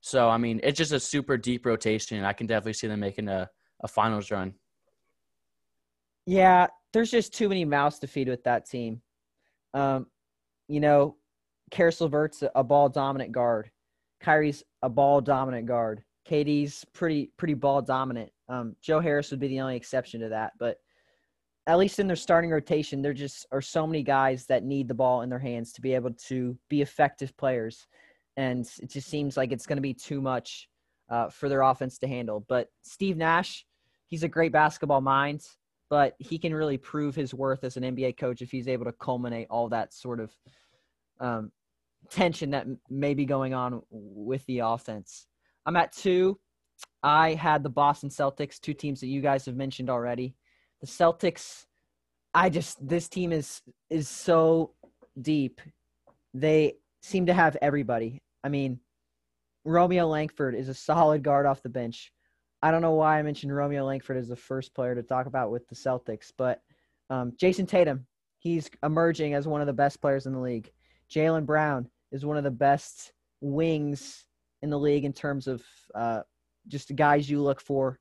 So 0.00 0.28
I 0.28 0.36
mean, 0.36 0.58
it's 0.64 0.78
just 0.78 0.90
a 0.90 0.98
super 0.98 1.36
deep 1.36 1.64
rotation. 1.64 2.24
I 2.24 2.32
can 2.32 2.48
definitely 2.48 2.72
see 2.72 2.88
them 2.88 2.98
making 2.98 3.28
a, 3.28 3.48
a 3.84 3.86
finals 3.86 4.32
run. 4.32 4.54
Yeah, 6.26 6.66
there's 6.92 7.12
just 7.12 7.34
too 7.34 7.48
many 7.48 7.64
mouths 7.64 8.00
to 8.00 8.08
feed 8.08 8.28
with 8.28 8.42
that 8.44 8.68
team. 8.68 9.00
Um, 9.74 10.06
you 10.66 10.80
know, 10.80 11.18
Caris 11.70 12.00
LeVert's 12.00 12.42
a 12.52 12.64
ball 12.64 12.88
dominant 12.88 13.30
guard. 13.30 13.70
Kyrie's 14.26 14.64
a 14.82 14.88
ball 14.88 15.20
dominant 15.20 15.66
guard. 15.66 16.02
KD's 16.28 16.84
pretty 16.92 17.30
pretty 17.36 17.54
ball 17.54 17.80
dominant. 17.80 18.30
Um, 18.48 18.74
Joe 18.82 18.98
Harris 18.98 19.30
would 19.30 19.38
be 19.38 19.46
the 19.46 19.60
only 19.60 19.76
exception 19.76 20.20
to 20.20 20.28
that, 20.30 20.52
but 20.58 20.78
at 21.68 21.78
least 21.78 22.00
in 22.00 22.08
their 22.08 22.16
starting 22.16 22.50
rotation, 22.50 23.02
there 23.02 23.14
just 23.14 23.46
are 23.52 23.60
so 23.60 23.86
many 23.86 24.02
guys 24.02 24.44
that 24.46 24.64
need 24.64 24.88
the 24.88 24.94
ball 24.94 25.22
in 25.22 25.30
their 25.30 25.38
hands 25.38 25.72
to 25.72 25.80
be 25.80 25.94
able 25.94 26.12
to 26.26 26.58
be 26.68 26.82
effective 26.82 27.36
players. 27.36 27.86
And 28.36 28.68
it 28.80 28.90
just 28.90 29.08
seems 29.08 29.36
like 29.36 29.52
it's 29.52 29.66
going 29.66 29.78
to 29.78 29.82
be 29.82 29.94
too 29.94 30.20
much 30.20 30.68
uh, 31.08 31.28
for 31.28 31.48
their 31.48 31.62
offense 31.62 31.96
to 31.98 32.08
handle. 32.08 32.44
But 32.48 32.68
Steve 32.82 33.16
Nash, 33.16 33.64
he's 34.06 34.24
a 34.24 34.28
great 34.28 34.52
basketball 34.52 35.00
mind, 35.00 35.42
but 35.88 36.14
he 36.18 36.36
can 36.38 36.54
really 36.54 36.78
prove 36.78 37.14
his 37.14 37.32
worth 37.32 37.62
as 37.62 37.76
an 37.76 37.84
NBA 37.84 38.16
coach 38.16 38.42
if 38.42 38.50
he's 38.50 38.68
able 38.68 38.86
to 38.86 38.92
culminate 38.92 39.46
all 39.50 39.68
that 39.68 39.94
sort 39.94 40.18
of 40.18 40.32
um, 41.20 41.50
tension 42.10 42.50
that 42.50 42.66
may 42.90 43.14
be 43.14 43.24
going 43.24 43.54
on 43.54 43.82
with 43.90 44.44
the 44.46 44.60
offense. 44.60 45.26
I'm 45.64 45.76
at 45.76 45.92
two. 45.92 46.38
I 47.02 47.34
had 47.34 47.62
the 47.62 47.70
Boston 47.70 48.10
Celtics, 48.10 48.60
two 48.60 48.74
teams 48.74 49.00
that 49.00 49.06
you 49.06 49.20
guys 49.20 49.46
have 49.46 49.56
mentioned 49.56 49.90
already 49.90 50.34
the 50.80 50.86
Celtics, 50.86 51.64
I 52.34 52.50
just 52.50 52.86
this 52.86 53.08
team 53.08 53.32
is 53.32 53.62
is 53.90 54.08
so 54.08 54.72
deep. 55.20 55.60
They 56.34 56.74
seem 57.02 57.26
to 57.26 57.34
have 57.34 57.56
everybody. 57.62 58.22
I 58.44 58.48
mean, 58.48 58.80
Romeo 59.64 60.06
Langford 60.06 60.54
is 60.54 60.68
a 60.68 60.74
solid 60.74 61.22
guard 61.22 61.46
off 61.46 61.62
the 61.62 61.68
bench. 61.68 62.12
I 62.62 62.70
don't 62.70 62.82
know 62.82 62.92
why 62.92 63.18
I 63.18 63.22
mentioned 63.22 63.54
Romeo 63.54 63.84
Langford 63.84 64.16
as 64.16 64.28
the 64.28 64.36
first 64.36 64.74
player 64.74 64.94
to 64.94 65.02
talk 65.02 65.26
about 65.26 65.50
with 65.50 65.66
the 65.68 65.74
Celtics, 65.74 66.32
but 66.36 66.60
um, 67.10 67.32
Jayson 67.36 67.66
Tatum, 67.66 68.06
he's 68.38 68.70
emerging 68.82 69.34
as 69.34 69.46
one 69.46 69.60
of 69.60 69.66
the 69.66 69.72
best 69.72 70.00
players 70.00 70.26
in 70.26 70.32
the 70.32 70.40
league. 70.40 70.70
Jaylen 71.10 71.46
Brown 71.46 71.88
is 72.12 72.24
one 72.24 72.36
of 72.36 72.44
the 72.44 72.50
best 72.50 73.12
wings 73.40 74.24
in 74.62 74.70
the 74.70 74.78
league 74.78 75.04
in 75.04 75.12
terms 75.12 75.46
of 75.46 75.62
uh, 75.94 76.20
just 76.68 76.88
the 76.88 76.94
guys 76.94 77.28
you 77.28 77.40
look 77.42 77.60
for 77.60 77.98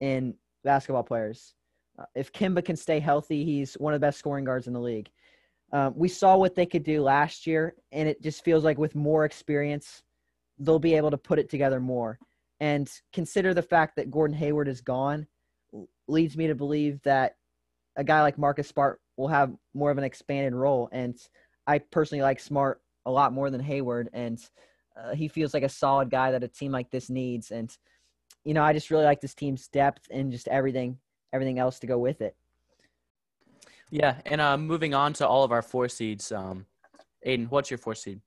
in 0.00 0.34
basketball 0.64 1.02
players. 1.02 1.54
Uh, 1.98 2.04
if 2.14 2.32
Kemba 2.32 2.64
can 2.64 2.76
stay 2.76 2.98
healthy, 2.98 3.44
he's 3.44 3.74
one 3.74 3.94
of 3.94 4.00
the 4.00 4.06
best 4.06 4.18
scoring 4.18 4.44
guards 4.44 4.66
in 4.66 4.72
the 4.72 4.80
league. 4.80 5.10
Um, 5.72 5.94
we 5.96 6.08
saw 6.08 6.36
what 6.36 6.54
they 6.54 6.66
could 6.66 6.82
do 6.82 7.02
last 7.02 7.46
year, 7.46 7.74
and 7.92 8.08
it 8.08 8.22
just 8.22 8.44
feels 8.44 8.64
like 8.64 8.78
with 8.78 8.94
more 8.94 9.24
experience, 9.24 10.02
they'll 10.58 10.78
be 10.78 10.94
able 10.94 11.10
to 11.10 11.18
put 11.18 11.38
it 11.38 11.48
together 11.48 11.80
more. 11.80 12.18
And 12.60 12.90
consider 13.12 13.54
the 13.54 13.62
fact 13.62 13.96
that 13.96 14.10
Gordon 14.10 14.36
Hayward 14.36 14.68
is 14.68 14.80
gone 14.80 15.26
leads 16.08 16.36
me 16.36 16.46
to 16.46 16.54
believe 16.54 17.00
that 17.02 17.36
a 17.96 18.04
guy 18.04 18.22
like 18.22 18.38
Marcus 18.38 18.68
Smart 18.68 19.00
will 19.16 19.28
have 19.28 19.52
more 19.74 19.90
of 19.90 19.98
an 19.98 20.04
expanded 20.04 20.54
role. 20.54 20.88
And 20.92 21.16
I 21.66 21.78
personally 21.78 22.22
like 22.22 22.38
Smart 22.38 22.80
a 23.06 23.10
lot 23.10 23.32
more 23.32 23.50
than 23.50 23.60
Hayward. 23.60 24.08
And 24.12 24.38
uh, 24.96 25.14
he 25.14 25.28
feels 25.28 25.54
like 25.54 25.62
a 25.62 25.68
solid 25.68 26.10
guy 26.10 26.30
that 26.32 26.44
a 26.44 26.48
team 26.48 26.72
like 26.72 26.90
this 26.90 27.10
needs. 27.10 27.50
And 27.50 27.74
you 28.44 28.54
know, 28.54 28.62
I 28.62 28.72
just 28.72 28.90
really 28.90 29.04
like 29.04 29.20
this 29.20 29.34
team's 29.34 29.68
depth 29.68 30.08
and 30.10 30.32
just 30.32 30.48
everything 30.48 30.98
everything 31.32 31.58
else 31.58 31.78
to 31.80 31.86
go 31.86 31.98
with 31.98 32.20
it. 32.20 32.36
Yeah, 33.90 34.16
and 34.26 34.40
uh, 34.40 34.56
moving 34.56 34.94
on 34.94 35.12
to 35.14 35.26
all 35.26 35.44
of 35.44 35.52
our 35.52 35.62
four 35.62 35.88
seeds. 35.88 36.32
Um, 36.32 36.66
Aiden, 37.26 37.50
what's 37.50 37.70
your 37.70 37.78
four 37.78 37.94
seed? 37.94 38.20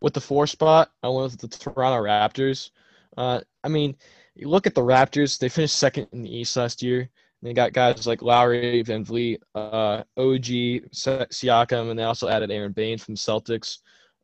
With 0.00 0.14
the 0.14 0.20
four 0.20 0.46
spot, 0.46 0.90
I 1.02 1.08
went 1.08 1.32
with 1.32 1.40
the 1.40 1.48
Toronto 1.48 2.02
Raptors. 2.02 2.70
Uh, 3.16 3.40
I 3.62 3.68
mean, 3.68 3.94
you 4.34 4.48
look 4.48 4.66
at 4.66 4.74
the 4.74 4.80
Raptors; 4.80 5.38
they 5.38 5.48
finished 5.48 5.76
second 5.76 6.08
in 6.12 6.22
the 6.22 6.34
East 6.34 6.56
last 6.56 6.82
year. 6.82 7.10
They 7.42 7.52
got 7.52 7.72
guys 7.72 8.06
like 8.06 8.22
Lowry, 8.22 8.84
VanVleet, 8.84 9.38
uh, 9.56 10.04
OG, 10.16 10.86
Siakam, 10.94 11.90
and 11.90 11.98
they 11.98 12.04
also 12.04 12.28
added 12.28 12.52
Aron 12.52 12.72
Baynes 12.72 13.02
from 13.02 13.16
Celtics. 13.16 13.78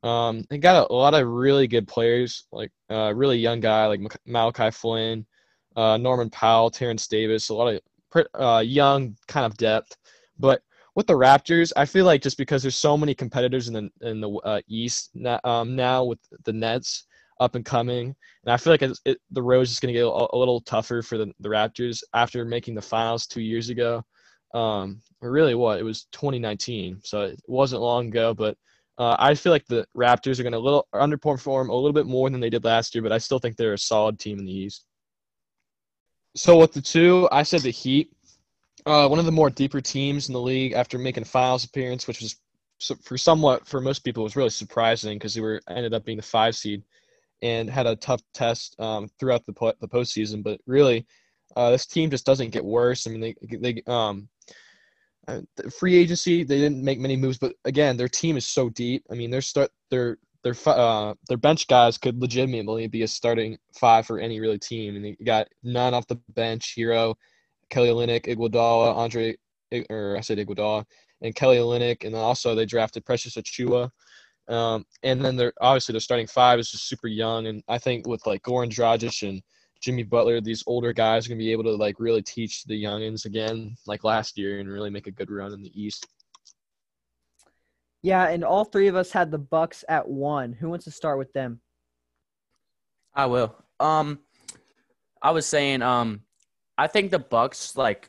Um, 0.05 0.45
they 0.49 0.59
got 0.59 0.87
a, 0.89 0.93
a, 0.93 0.95
lot 0.95 1.15
of 1.15 1.27
really 1.27 1.67
good 1.67 1.89
players, 1.89 2.45
like 2.53 2.71
a 2.89 2.97
uh, 2.97 3.13
really 3.13 3.39
young 3.39 3.59
guy 3.59 3.87
like 3.87 4.01
Malachi 4.25 4.71
Flynn, 4.71 5.27
uh, 5.75 5.97
Norman 5.97 6.31
Powell, 6.31 6.71
Terence 6.71 7.09
Davis, 7.09 7.49
a 7.49 7.55
lot 7.55 7.81
of 8.15 8.27
uh, 8.41 8.63
young 8.65 9.17
kind 9.27 9.45
of 9.45 9.57
depth. 9.57 9.97
But 10.39 10.63
with 10.95 11.09
the 11.09 11.15
Raptors, 11.15 11.73
I 11.77 11.85
feel 11.85 12.05
like 12.05 12.23
just 12.23 12.39
because 12.39 12.63
there's 12.63 12.77
so 12.77 12.97
many 12.97 13.15
competitors 13.15 13.67
in 13.67 13.75
the 13.75 14.09
in 14.09 14.21
the 14.21 14.31
uh, 14.45 14.61
East 14.69 15.11
um, 15.43 15.75
now 15.75 16.05
with 16.05 16.21
the 16.45 16.53
Nets 16.53 17.08
up 17.40 17.55
and 17.55 17.64
coming, 17.64 18.14
and 18.44 18.53
I 18.53 18.57
feel 18.57 18.72
like 18.72 18.83
it, 18.83 18.98
it, 19.05 19.18
the 19.31 19.42
road 19.42 19.62
is 19.62 19.68
just 19.68 19.83
going 19.83 19.92
to 19.92 19.98
get 19.98 20.07
a, 20.07 20.27
a, 20.33 20.37
little 20.37 20.61
tougher 20.61 21.03
for 21.03 21.18
the, 21.18 21.33
the 21.40 21.48
Raptors 21.48 22.03
after 22.14 22.44
making 22.44 22.74
the 22.74 22.83
finals 22.83 23.27
two 23.27 23.42
years 23.42 23.68
ago. 23.68 24.03
Um, 24.55 25.01
really, 25.20 25.55
what 25.55 25.79
it 25.79 25.85
was 25.85 26.05
2019, 26.12 27.01
so 27.05 27.22
it 27.22 27.40
wasn't 27.46 27.83
long 27.83 28.09
ago, 28.09 28.35
but 28.35 28.57
uh, 28.98 29.16
I 29.18 29.35
feel 29.35 29.53
like 29.53 29.66
the 29.66 29.87
Raptors 29.96 30.40
are 30.40 30.42
going 30.42 30.53
to 30.53 30.59
little 30.59 30.88
underperform 30.94 31.68
a 31.68 31.74
little 31.74 31.92
bit 31.92 32.07
more 32.07 32.29
than 32.31 32.40
they 32.40 32.51
did 32.51 32.64
last 32.64 32.94
year, 32.94 33.03
but 33.03 33.12
I 33.12 33.18
still 33.18 33.38
think 33.38 33.57
they're 33.57 33.74
a 33.74 33.79
solid 33.79 34.18
team 34.18 34.38
in 34.38 34.44
the 34.44 34.53
East. 34.53 34.85
So 36.35 36.59
with 36.59 36.72
the 36.72 36.83
two, 36.83 37.29
I 37.31 37.42
said 37.42 37.61
the 37.62 37.70
Heat, 37.70 38.12
uh, 38.87 39.09
one 39.09 39.18
of 39.18 39.27
the 39.27 39.33
more 39.33 39.51
deeper 39.51 39.81
teams 39.81 40.29
in 40.29 40.33
the 40.33 40.40
league 40.40 40.72
after 40.72 40.98
making 40.98 41.24
finals 41.24 41.64
appearance, 41.64 42.07
which 42.07 42.20
was 42.20 42.37
for 43.03 43.18
somewhat 43.18 43.66
for 43.66 43.81
most 43.81 44.01
people 44.01 44.22
was 44.22 44.37
really 44.37 44.51
surprising 44.51 45.18
because 45.18 45.35
they 45.35 45.40
were 45.40 45.61
ended 45.68 45.94
up 45.94 46.05
being 46.05 46.16
the 46.16 46.22
five 46.22 46.55
seed 46.55 46.83
and 47.42 47.70
had 47.70 47.87
a 47.87 47.96
tough 47.96 48.22
test 48.35 48.79
um, 48.81 49.09
throughout 49.18 49.44
the 49.46 49.74
the 49.81 49.88
postseason. 49.88 50.42
But 50.42 50.61
really, 50.66 51.07
uh, 51.57 51.70
this 51.70 51.87
team 51.87 52.11
just 52.11 52.27
doesn't 52.27 52.51
get 52.51 52.64
worse. 52.64 53.07
I 53.07 53.11
mean, 53.11 53.20
they 53.20 53.35
they 53.59 53.83
um 53.87 54.29
uh, 55.29 55.40
free 55.79 55.94
agency, 55.94 56.42
they 56.42 56.59
didn't 56.59 56.83
make 56.83 56.98
many 56.98 57.16
moves, 57.16 57.38
but 57.38 57.55
again, 57.66 57.96
their 57.96 58.09
team 58.09 58.37
is 58.37 58.48
so 58.48 58.70
deep. 58.70 59.05
I 59.11 59.14
mean, 59.14 59.31
their 59.31 59.42
start 59.42 59.70
their 59.90 60.18
their 60.42 60.55
uh 60.66 61.14
their 61.29 61.37
bench 61.37 61.66
guys 61.68 61.98
could 61.98 62.20
legitimately 62.20 62.87
be 62.87 63.03
a 63.03 63.09
starting 63.09 63.59
five 63.79 64.07
for 64.07 64.18
any 64.18 64.40
really 64.40 64.59
team, 64.59 64.96
and 64.96 65.05
you 65.05 65.16
got 65.24 65.48
Nunn 65.62 65.94
off 65.94 66.07
the 66.07 66.20
bench. 66.31 66.74
Herro, 66.77 67.14
Kelly 67.70 67.90
Olynyk, 67.90 68.27
Iguodala, 68.27 68.96
Andre, 68.96 69.37
or 69.90 70.16
I 70.16 70.20
said 70.20 70.38
Iguodala, 70.38 70.85
and 71.20 71.35
Kelly 71.35 71.59
Olynyk, 71.59 72.05
and 72.05 72.14
also 72.14 72.55
they 72.55 72.66
drafted 72.66 73.05
Precious 73.05 73.37
Achiuwa. 73.37 73.90
Um, 74.49 74.87
and 75.03 75.23
then 75.23 75.37
they're 75.37 75.53
obviously 75.61 75.93
their 75.93 76.01
starting 76.01 76.27
five 76.27 76.59
is 76.59 76.71
just 76.71 76.89
super 76.89 77.09
young, 77.09 77.47
and 77.47 77.63
I 77.69 77.79
think 77.79 78.07
with 78.07 78.27
like 78.27 78.43
Goran 78.43 78.71
Dragic 78.71 79.29
and 79.29 79.43
Jimmy 79.81 80.03
Butler, 80.03 80.41
these 80.41 80.65
older 80.67 80.93
guys 80.93 81.27
are 81.27 81.29
gonna 81.29 81.39
be 81.39 81.53
able 81.53 81.65
to 81.65 81.75
like 81.75 81.97
really 82.01 82.23
teach 82.23 82.65
the 82.65 82.83
youngins 82.83 83.27
again, 83.27 83.77
like 83.87 84.05
last 84.05 84.39
year, 84.39 84.61
and 84.61 84.69
really 84.71 84.91
make 84.91 85.07
a 85.07 85.13
good 85.13 85.31
run 85.31 85.53
in 85.53 85.63
the 85.63 85.81
East. 85.81 86.07
Yeah, 88.03 88.29
and 88.29 88.43
all 88.43 88.65
three 88.65 88.89
of 88.89 88.97
us 88.97 89.13
had 89.13 89.31
the 89.31 89.39
Bucks 89.39 89.85
at 89.89 90.09
one. 90.09 90.55
Who 90.55 90.71
wants 90.71 90.85
to 90.87 90.91
start 90.91 91.19
with 91.19 91.33
them? 91.33 91.61
I 93.13 93.27
will. 93.27 93.55
Um, 93.81 94.21
I 95.21 95.33
was 95.33 95.47
saying, 95.47 95.83
um, 95.83 96.23
I 96.79 96.87
think 96.87 97.11
the 97.11 97.19
Bucks 97.19 97.77
like, 97.77 98.09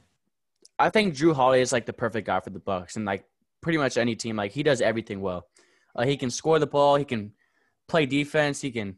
I 0.78 0.90
think 0.90 1.16
Jrue 1.16 1.36
Holiday 1.36 1.62
is 1.62 1.74
like 1.74 1.86
the 1.86 1.94
perfect 1.94 2.28
guy 2.28 2.40
for 2.40 2.52
the 2.52 2.60
Bucks, 2.60 2.96
and 2.96 3.04
like 3.04 3.26
pretty 3.62 3.78
much 3.78 3.98
any 3.98 4.16
team, 4.16 4.38
like 4.38 4.54
he 4.54 4.64
does 4.64 4.80
everything 4.80 5.20
well. 5.20 5.49
Uh, 5.96 6.06
he 6.06 6.18
can 6.18 6.30
score 6.30 6.60
the 6.60 6.68
ball, 6.68 6.96
he 6.96 7.06
can 7.06 7.34
play 7.88 8.06
defense, 8.06 8.62
he 8.62 8.72
can 8.72 8.98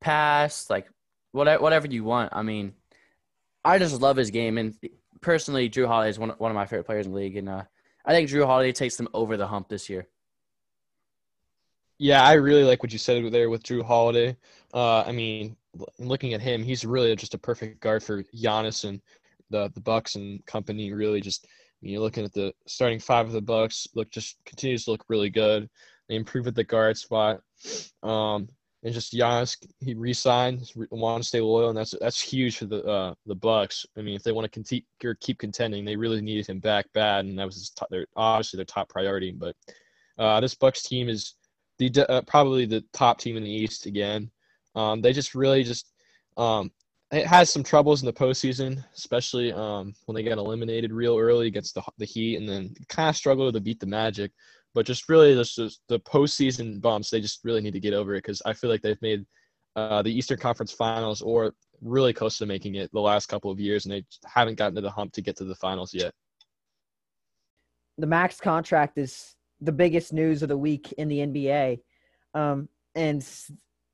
pass, 0.00 0.68
like 0.68 0.88
whatever 1.32 1.62
whatever 1.62 1.86
you 1.86 2.04
want. 2.04 2.32
I 2.32 2.42
mean, 2.42 2.74
I 3.64 3.78
just 3.78 4.00
love 4.00 4.16
his 4.16 4.30
game, 4.30 4.58
and 4.58 4.74
personally, 5.20 5.70
Jrue 5.70 5.86
Holiday 5.86 6.10
is 6.10 6.18
one 6.18 6.30
one 6.30 6.50
of 6.50 6.54
my 6.54 6.66
favorite 6.66 6.84
players 6.84 7.06
in 7.06 7.12
the 7.12 7.18
league, 7.18 7.36
and 7.36 7.48
uh, 7.48 7.62
I 8.04 8.12
think 8.12 8.28
Jrue 8.28 8.46
Holiday 8.46 8.72
takes 8.72 8.96
them 8.96 9.08
over 9.14 9.36
the 9.36 9.46
hump 9.46 9.68
this 9.68 9.88
year. 9.88 10.06
Yeah, 11.98 12.22
I 12.22 12.34
really 12.34 12.64
like 12.64 12.82
what 12.82 12.92
you 12.92 12.98
said 12.98 13.32
there 13.32 13.48
with 13.48 13.62
Jrue 13.62 13.84
Holiday. 13.84 14.36
Uh, 14.72 15.02
I 15.02 15.12
mean, 15.12 15.56
looking 15.98 16.34
at 16.34 16.40
him, 16.40 16.62
he's 16.62 16.84
really 16.84 17.14
just 17.16 17.34
a 17.34 17.38
perfect 17.38 17.80
guard 17.80 18.02
for 18.02 18.22
Giannis 18.24 18.84
and 18.84 19.00
the 19.50 19.70
the 19.74 19.80
Bucks 19.80 20.16
and 20.16 20.44
company. 20.46 20.92
Really, 20.92 21.20
just 21.20 21.46
you're 21.90 22.00
looking 22.00 22.24
at 22.24 22.32
the 22.32 22.52
starting 22.66 22.98
five 22.98 23.26
of 23.26 23.32
the 23.32 23.42
Bucks. 23.42 23.86
Look, 23.94 24.10
just 24.10 24.36
continues 24.44 24.84
to 24.84 24.92
look 24.92 25.04
really 25.08 25.30
good. 25.30 25.68
They 26.08 26.16
improve 26.16 26.46
at 26.46 26.54
the 26.54 26.64
guard 26.64 26.96
spot. 26.96 27.40
Um, 28.02 28.48
and 28.82 28.92
just 28.92 29.14
Giannis, 29.14 29.56
he 29.80 29.94
re-signed, 29.94 30.70
want 30.90 31.22
to 31.22 31.26
stay 31.26 31.40
loyal, 31.40 31.70
and 31.70 31.78
that's 31.78 31.94
that's 32.00 32.20
huge 32.20 32.58
for 32.58 32.66
the 32.66 32.84
uh, 32.84 33.14
the 33.24 33.34
Bucks. 33.34 33.86
I 33.96 34.02
mean, 34.02 34.14
if 34.14 34.22
they 34.22 34.32
want 34.32 34.44
to 34.44 34.50
compete 34.50 34.84
or 35.02 35.14
keep 35.14 35.38
contending, 35.38 35.86
they 35.86 35.96
really 35.96 36.20
needed 36.20 36.46
him 36.46 36.58
back 36.58 36.86
bad, 36.92 37.24
and 37.24 37.38
that 37.38 37.46
was 37.46 37.72
their 37.90 38.06
obviously 38.14 38.58
their 38.58 38.66
top 38.66 38.90
priority. 38.90 39.32
But 39.32 39.56
uh, 40.18 40.40
this 40.40 40.54
Bucks 40.54 40.82
team 40.82 41.08
is 41.08 41.34
the 41.78 42.06
uh, 42.10 42.20
probably 42.22 42.66
the 42.66 42.84
top 42.92 43.18
team 43.18 43.38
in 43.38 43.44
the 43.44 43.50
East 43.50 43.86
again. 43.86 44.30
Um, 44.74 45.00
they 45.00 45.14
just 45.14 45.34
really 45.34 45.64
just 45.64 45.90
um, 46.36 46.70
it 47.14 47.26
has 47.26 47.50
some 47.50 47.62
troubles 47.62 48.02
in 48.02 48.06
the 48.06 48.12
postseason, 48.12 48.82
especially 48.94 49.52
um, 49.52 49.94
when 50.06 50.14
they 50.14 50.22
got 50.22 50.38
eliminated 50.38 50.92
real 50.92 51.18
early 51.18 51.46
against 51.46 51.74
the 51.74 51.82
the 51.98 52.04
Heat, 52.04 52.36
and 52.36 52.48
then 52.48 52.74
kind 52.88 53.08
of 53.08 53.16
struggled 53.16 53.54
to 53.54 53.60
beat 53.60 53.80
the 53.80 53.86
Magic. 53.86 54.32
But 54.74 54.86
just 54.86 55.08
really, 55.08 55.34
just, 55.34 55.54
just 55.54 55.82
the 55.88 56.00
postseason 56.00 56.80
bumps, 56.80 57.10
they 57.10 57.20
just 57.20 57.44
really 57.44 57.60
need 57.60 57.74
to 57.74 57.80
get 57.80 57.94
over 57.94 58.14
it 58.14 58.18
because 58.18 58.42
I 58.44 58.52
feel 58.52 58.70
like 58.70 58.82
they've 58.82 59.00
made 59.02 59.24
uh, 59.76 60.02
the 60.02 60.12
Eastern 60.16 60.38
Conference 60.38 60.72
Finals 60.72 61.22
or 61.22 61.52
really 61.80 62.12
close 62.12 62.38
to 62.38 62.46
making 62.46 62.74
it 62.74 62.90
the 62.92 63.00
last 63.00 63.26
couple 63.26 63.50
of 63.50 63.60
years, 63.60 63.84
and 63.84 63.94
they 63.94 64.04
haven't 64.26 64.56
gotten 64.56 64.74
to 64.74 64.80
the 64.80 64.90
hump 64.90 65.12
to 65.12 65.22
get 65.22 65.36
to 65.36 65.44
the 65.44 65.54
finals 65.54 65.94
yet. 65.94 66.12
The 67.98 68.06
max 68.06 68.40
contract 68.40 68.98
is 68.98 69.36
the 69.60 69.72
biggest 69.72 70.12
news 70.12 70.42
of 70.42 70.48
the 70.48 70.58
week 70.58 70.92
in 70.98 71.08
the 71.08 71.18
NBA, 71.18 71.80
um, 72.34 72.68
and 72.96 73.24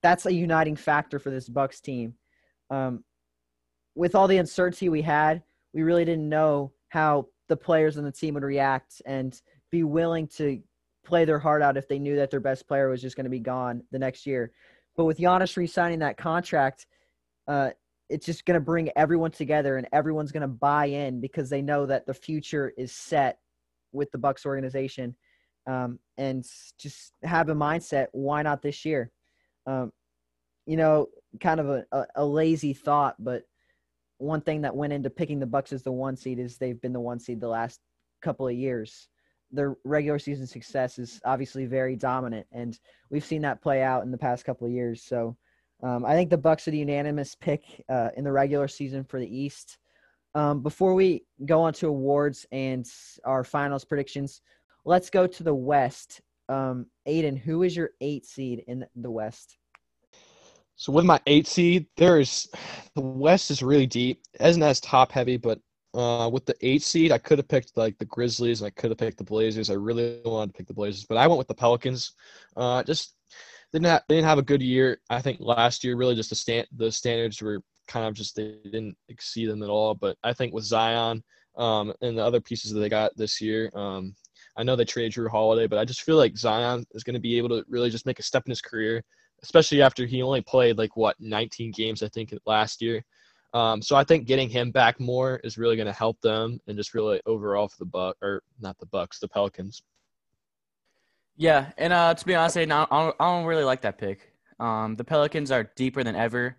that's 0.02 0.24
a 0.24 0.32
uniting 0.32 0.76
factor 0.76 1.18
for 1.18 1.30
this 1.30 1.48
Bucks 1.48 1.80
team. 1.80 2.14
Um, 2.70 3.04
with 3.94 4.14
all 4.14 4.28
the 4.28 4.38
uncertainty 4.38 4.88
we 4.88 5.02
had, 5.02 5.42
we 5.72 5.82
really 5.82 6.04
didn't 6.04 6.28
know 6.28 6.72
how 6.88 7.26
the 7.48 7.56
players 7.56 7.98
on 7.98 8.04
the 8.04 8.12
team 8.12 8.34
would 8.34 8.42
react 8.42 9.02
and 9.06 9.40
be 9.70 9.82
willing 9.82 10.26
to 10.28 10.60
play 11.04 11.24
their 11.24 11.38
heart 11.38 11.62
out 11.62 11.76
if 11.76 11.88
they 11.88 11.98
knew 11.98 12.16
that 12.16 12.30
their 12.30 12.40
best 12.40 12.68
player 12.68 12.88
was 12.88 13.02
just 13.02 13.16
going 13.16 13.24
to 13.24 13.30
be 13.30 13.40
gone 13.40 13.82
the 13.90 13.98
next 13.98 14.26
year. 14.26 14.52
But 14.96 15.04
with 15.04 15.18
Giannis 15.18 15.56
re-signing 15.56 16.00
that 16.00 16.16
contract, 16.16 16.86
uh, 17.48 17.70
it's 18.08 18.26
just 18.26 18.44
going 18.44 18.54
to 18.54 18.64
bring 18.64 18.90
everyone 18.96 19.30
together, 19.30 19.76
and 19.76 19.86
everyone's 19.92 20.32
going 20.32 20.42
to 20.42 20.48
buy 20.48 20.86
in 20.86 21.20
because 21.20 21.48
they 21.48 21.62
know 21.62 21.86
that 21.86 22.06
the 22.06 22.14
future 22.14 22.72
is 22.76 22.92
set 22.92 23.38
with 23.92 24.10
the 24.10 24.18
Bucks 24.18 24.44
organization, 24.44 25.14
um, 25.66 25.98
and 26.18 26.44
just 26.78 27.12
have 27.22 27.48
a 27.48 27.54
mindset. 27.54 28.08
Why 28.12 28.42
not 28.42 28.62
this 28.62 28.84
year? 28.84 29.10
Um, 29.66 29.92
you 30.66 30.76
know, 30.76 31.06
kind 31.40 31.60
of 31.60 31.68
a, 31.68 31.84
a, 31.92 32.06
a 32.16 32.24
lazy 32.24 32.74
thought, 32.74 33.14
but 33.18 33.44
one 34.20 34.40
thing 34.40 34.62
that 34.62 34.76
went 34.76 34.92
into 34.92 35.10
picking 35.10 35.40
the 35.40 35.46
Bucks 35.46 35.72
as 35.72 35.82
the 35.82 35.92
one 35.92 36.16
seed 36.16 36.38
is 36.38 36.56
they've 36.56 36.80
been 36.80 36.92
the 36.92 37.00
one 37.00 37.18
seed 37.18 37.40
the 37.40 37.48
last 37.48 37.80
couple 38.22 38.46
of 38.46 38.54
years 38.54 39.08
their 39.52 39.76
regular 39.84 40.18
season 40.18 40.46
success 40.46 40.98
is 40.98 41.20
obviously 41.24 41.66
very 41.66 41.96
dominant, 41.96 42.46
and 42.52 42.78
we've 43.10 43.24
seen 43.24 43.42
that 43.42 43.62
play 43.62 43.82
out 43.82 44.04
in 44.04 44.10
the 44.10 44.18
past 44.18 44.44
couple 44.44 44.66
of 44.66 44.72
years. 44.72 45.02
So 45.02 45.36
um, 45.82 46.04
I 46.04 46.14
think 46.14 46.30
the 46.30 46.38
Bucks 46.38 46.68
are 46.68 46.70
the 46.70 46.78
unanimous 46.78 47.34
pick 47.34 47.64
uh, 47.88 48.10
in 48.16 48.24
the 48.24 48.32
regular 48.32 48.68
season 48.68 49.04
for 49.04 49.18
the 49.18 49.36
East. 49.36 49.78
Um, 50.34 50.62
before 50.62 50.94
we 50.94 51.24
go 51.44 51.62
on 51.62 51.72
to 51.74 51.88
awards 51.88 52.46
and 52.52 52.86
our 53.24 53.42
finals 53.42 53.84
predictions, 53.84 54.42
let's 54.84 55.10
go 55.10 55.26
to 55.26 55.42
the 55.42 55.54
West. 55.54 56.20
Um, 56.48 56.86
Aiden, 57.08 57.38
who 57.38 57.62
is 57.62 57.76
your 57.76 57.90
eight 58.00 58.26
seed 58.26 58.64
in 58.68 58.86
the 58.94 59.10
West? 59.10 59.56
So 60.80 60.92
with 60.92 61.04
my 61.04 61.20
eight 61.26 61.46
seed, 61.46 61.84
there's 61.98 62.48
the 62.94 63.02
West 63.02 63.50
is 63.50 63.62
really 63.62 63.86
deep. 63.86 64.22
It 64.32 64.46
isn't 64.46 64.62
as 64.62 64.80
top 64.80 65.12
heavy, 65.12 65.36
but 65.36 65.60
uh, 65.92 66.30
with 66.32 66.46
the 66.46 66.54
eight 66.62 66.82
seed, 66.82 67.12
I 67.12 67.18
could 67.18 67.36
have 67.36 67.48
picked 67.48 67.76
like 67.76 67.98
the 67.98 68.06
Grizzlies. 68.06 68.62
I 68.62 68.70
could 68.70 68.90
have 68.90 68.96
picked 68.96 69.18
the 69.18 69.24
Blazers. 69.24 69.68
I 69.68 69.74
really 69.74 70.22
wanted 70.24 70.54
to 70.54 70.56
pick 70.56 70.66
the 70.66 70.72
Blazers, 70.72 71.04
but 71.04 71.18
I 71.18 71.26
went 71.26 71.36
with 71.36 71.48
the 71.48 71.54
Pelicans. 71.54 72.12
Uh, 72.56 72.82
just 72.82 73.14
didn't 73.74 73.88
have, 73.88 74.04
didn't 74.08 74.24
have 74.24 74.38
a 74.38 74.42
good 74.42 74.62
year. 74.62 75.02
I 75.10 75.20
think 75.20 75.36
last 75.38 75.84
year 75.84 75.96
really 75.96 76.14
just 76.14 76.30
the 76.30 76.34
stand 76.34 76.66
the 76.74 76.90
standards 76.90 77.42
were 77.42 77.60
kind 77.86 78.06
of 78.06 78.14
just 78.14 78.34
they 78.34 78.56
didn't 78.64 78.96
exceed 79.10 79.50
them 79.50 79.62
at 79.62 79.68
all. 79.68 79.94
But 79.94 80.16
I 80.24 80.32
think 80.32 80.54
with 80.54 80.64
Zion 80.64 81.22
um, 81.58 81.92
and 82.00 82.16
the 82.16 82.24
other 82.24 82.40
pieces 82.40 82.72
that 82.72 82.80
they 82.80 82.88
got 82.88 83.14
this 83.18 83.38
year, 83.38 83.70
um, 83.74 84.14
I 84.56 84.62
know 84.62 84.76
they 84.76 84.86
traded 84.86 85.12
Jrue 85.12 85.30
Holiday, 85.30 85.66
but 85.66 85.78
I 85.78 85.84
just 85.84 86.04
feel 86.04 86.16
like 86.16 86.38
Zion 86.38 86.86
is 86.92 87.04
going 87.04 87.14
to 87.14 87.20
be 87.20 87.36
able 87.36 87.50
to 87.50 87.66
really 87.68 87.90
just 87.90 88.06
make 88.06 88.18
a 88.18 88.22
step 88.22 88.44
in 88.46 88.50
his 88.50 88.62
career, 88.62 89.04
especially 89.42 89.82
after 89.82 90.06
he 90.06 90.22
only 90.22 90.40
played 90.40 90.78
like 90.78 90.96
what 90.96 91.16
19 91.20 91.72
games 91.72 92.02
I 92.02 92.08
think 92.08 92.34
last 92.46 92.82
year. 92.82 93.04
Um, 93.52 93.82
so 93.82 93.96
I 93.96 94.04
think 94.04 94.26
getting 94.26 94.48
him 94.48 94.70
back 94.70 95.00
more 95.00 95.40
is 95.42 95.58
really 95.58 95.76
going 95.76 95.86
to 95.86 95.92
help 95.92 96.20
them 96.20 96.60
and 96.66 96.76
just 96.76 96.94
really 96.94 97.20
overall 97.26 97.68
for 97.68 97.78
the 97.80 97.86
Buck 97.86 98.16
or 98.22 98.42
not 98.60 98.78
the 98.78 98.86
Bucks, 98.86 99.18
the 99.18 99.28
Pelicans. 99.28 99.82
Yeah, 101.36 101.72
and 101.78 101.92
uh, 101.92 102.14
to 102.14 102.26
be 102.26 102.34
honest, 102.34 102.58
I 102.58 102.66
don't, 102.66 102.88
I 102.92 103.12
don't 103.18 103.46
really 103.46 103.64
like 103.64 103.80
that 103.82 103.98
pick. 103.98 104.32
Um, 104.60 104.94
the 104.96 105.04
Pelicans 105.04 105.50
are 105.50 105.70
deeper 105.74 106.04
than 106.04 106.14
ever. 106.14 106.56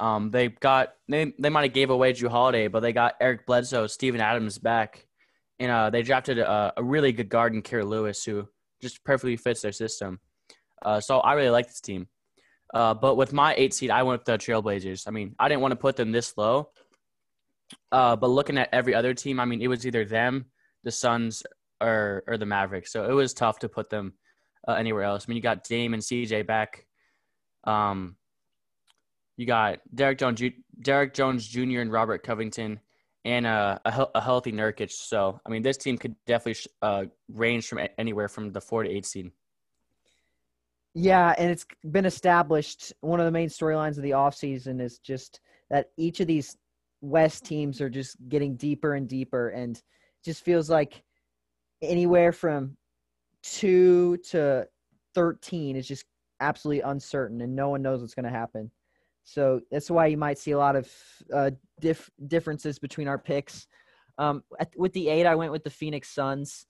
Um, 0.00 0.30
they 0.30 0.48
got 0.48 0.94
they 1.08 1.32
they 1.38 1.48
might 1.48 1.64
have 1.64 1.72
gave 1.72 1.90
away 1.90 2.12
Jrue 2.12 2.28
Holiday, 2.28 2.68
but 2.68 2.80
they 2.80 2.92
got 2.92 3.14
Eric 3.20 3.46
Bledsoe, 3.46 3.86
Steven 3.86 4.20
Adams 4.20 4.58
back, 4.58 5.06
and 5.58 5.70
uh, 5.70 5.90
they 5.90 6.02
drafted 6.02 6.38
a, 6.38 6.72
a 6.76 6.82
really 6.82 7.12
good 7.12 7.28
guard 7.28 7.54
in 7.54 7.62
Kira 7.62 7.86
Lewis, 7.86 8.24
who 8.24 8.48
just 8.80 9.02
perfectly 9.04 9.36
fits 9.36 9.62
their 9.62 9.72
system. 9.72 10.20
Uh, 10.82 11.00
so 11.00 11.18
I 11.18 11.34
really 11.34 11.50
like 11.50 11.66
this 11.66 11.80
team. 11.80 12.08
Uh, 12.74 12.94
but 12.94 13.16
with 13.16 13.32
my 13.32 13.54
eight 13.56 13.72
seed, 13.72 13.90
I 13.90 14.02
went 14.02 14.20
with 14.20 14.26
the 14.26 14.38
Trailblazers. 14.38 15.08
I 15.08 15.10
mean, 15.10 15.34
I 15.38 15.48
didn't 15.48 15.62
want 15.62 15.72
to 15.72 15.76
put 15.76 15.96
them 15.96 16.12
this 16.12 16.36
low. 16.36 16.70
Uh, 17.90 18.16
but 18.16 18.28
looking 18.28 18.58
at 18.58 18.68
every 18.72 18.94
other 18.94 19.14
team, 19.14 19.40
I 19.40 19.44
mean, 19.44 19.62
it 19.62 19.68
was 19.68 19.86
either 19.86 20.04
them, 20.04 20.46
the 20.84 20.90
Suns, 20.90 21.42
or 21.80 22.24
or 22.26 22.36
the 22.36 22.46
Mavericks. 22.46 22.92
So 22.92 23.08
it 23.08 23.12
was 23.12 23.34
tough 23.34 23.60
to 23.60 23.68
put 23.68 23.90
them 23.90 24.14
uh, 24.66 24.72
anywhere 24.72 25.04
else. 25.04 25.24
I 25.26 25.28
mean, 25.28 25.36
you 25.36 25.42
got 25.42 25.64
Dame 25.64 25.94
and 25.94 26.02
CJ 26.02 26.46
back. 26.46 26.86
Um, 27.64 28.16
you 29.36 29.46
got 29.46 29.78
Derrick 29.94 30.18
Jones, 30.18 30.42
Derrick 30.80 31.14
Jones 31.14 31.46
Jr. 31.46 31.80
and 31.80 31.92
Robert 31.92 32.22
Covington, 32.22 32.80
and 33.24 33.46
uh, 33.46 33.78
a, 33.84 34.06
a 34.16 34.20
healthy 34.20 34.52
Nurkic. 34.52 34.90
So 34.90 35.40
I 35.46 35.50
mean, 35.50 35.62
this 35.62 35.76
team 35.76 35.98
could 35.98 36.14
definitely 36.26 36.60
uh, 36.82 37.04
range 37.28 37.66
from 37.66 37.80
anywhere 37.98 38.28
from 38.28 38.52
the 38.52 38.60
four 38.60 38.82
to 38.82 38.90
eight 38.90 39.06
seed. 39.06 39.30
Yeah, 41.00 41.32
and 41.38 41.48
it's 41.48 41.64
been 41.92 42.06
established. 42.06 42.92
One 43.02 43.20
of 43.20 43.26
the 43.26 43.30
main 43.30 43.48
storylines 43.48 43.98
of 43.98 44.02
the 44.02 44.10
offseason 44.10 44.80
is 44.80 44.98
just 44.98 45.38
that 45.70 45.90
each 45.96 46.18
of 46.18 46.26
these 46.26 46.56
West 47.00 47.44
teams 47.44 47.80
are 47.80 47.88
just 47.88 48.16
getting 48.28 48.56
deeper 48.56 48.94
and 48.94 49.08
deeper, 49.08 49.50
and 49.50 49.80
just 50.24 50.44
feels 50.44 50.68
like 50.68 51.04
anywhere 51.82 52.32
from 52.32 52.76
two 53.44 54.16
to 54.30 54.66
13 55.14 55.76
is 55.76 55.86
just 55.86 56.04
absolutely 56.40 56.80
uncertain, 56.80 57.42
and 57.42 57.54
no 57.54 57.68
one 57.68 57.80
knows 57.80 58.00
what's 58.00 58.14
going 58.14 58.24
to 58.24 58.30
happen. 58.30 58.68
So 59.22 59.60
that's 59.70 59.92
why 59.92 60.06
you 60.06 60.16
might 60.16 60.38
see 60.38 60.50
a 60.50 60.58
lot 60.58 60.74
of 60.74 60.90
uh, 61.32 61.52
dif- 61.80 62.10
differences 62.26 62.80
between 62.80 63.06
our 63.06 63.18
picks. 63.18 63.68
Um, 64.18 64.42
at, 64.58 64.72
with 64.76 64.94
the 64.94 65.10
eight, 65.10 65.26
I 65.26 65.36
went 65.36 65.52
with 65.52 65.62
the 65.62 65.70
Phoenix 65.70 66.12
Suns. 66.12 66.66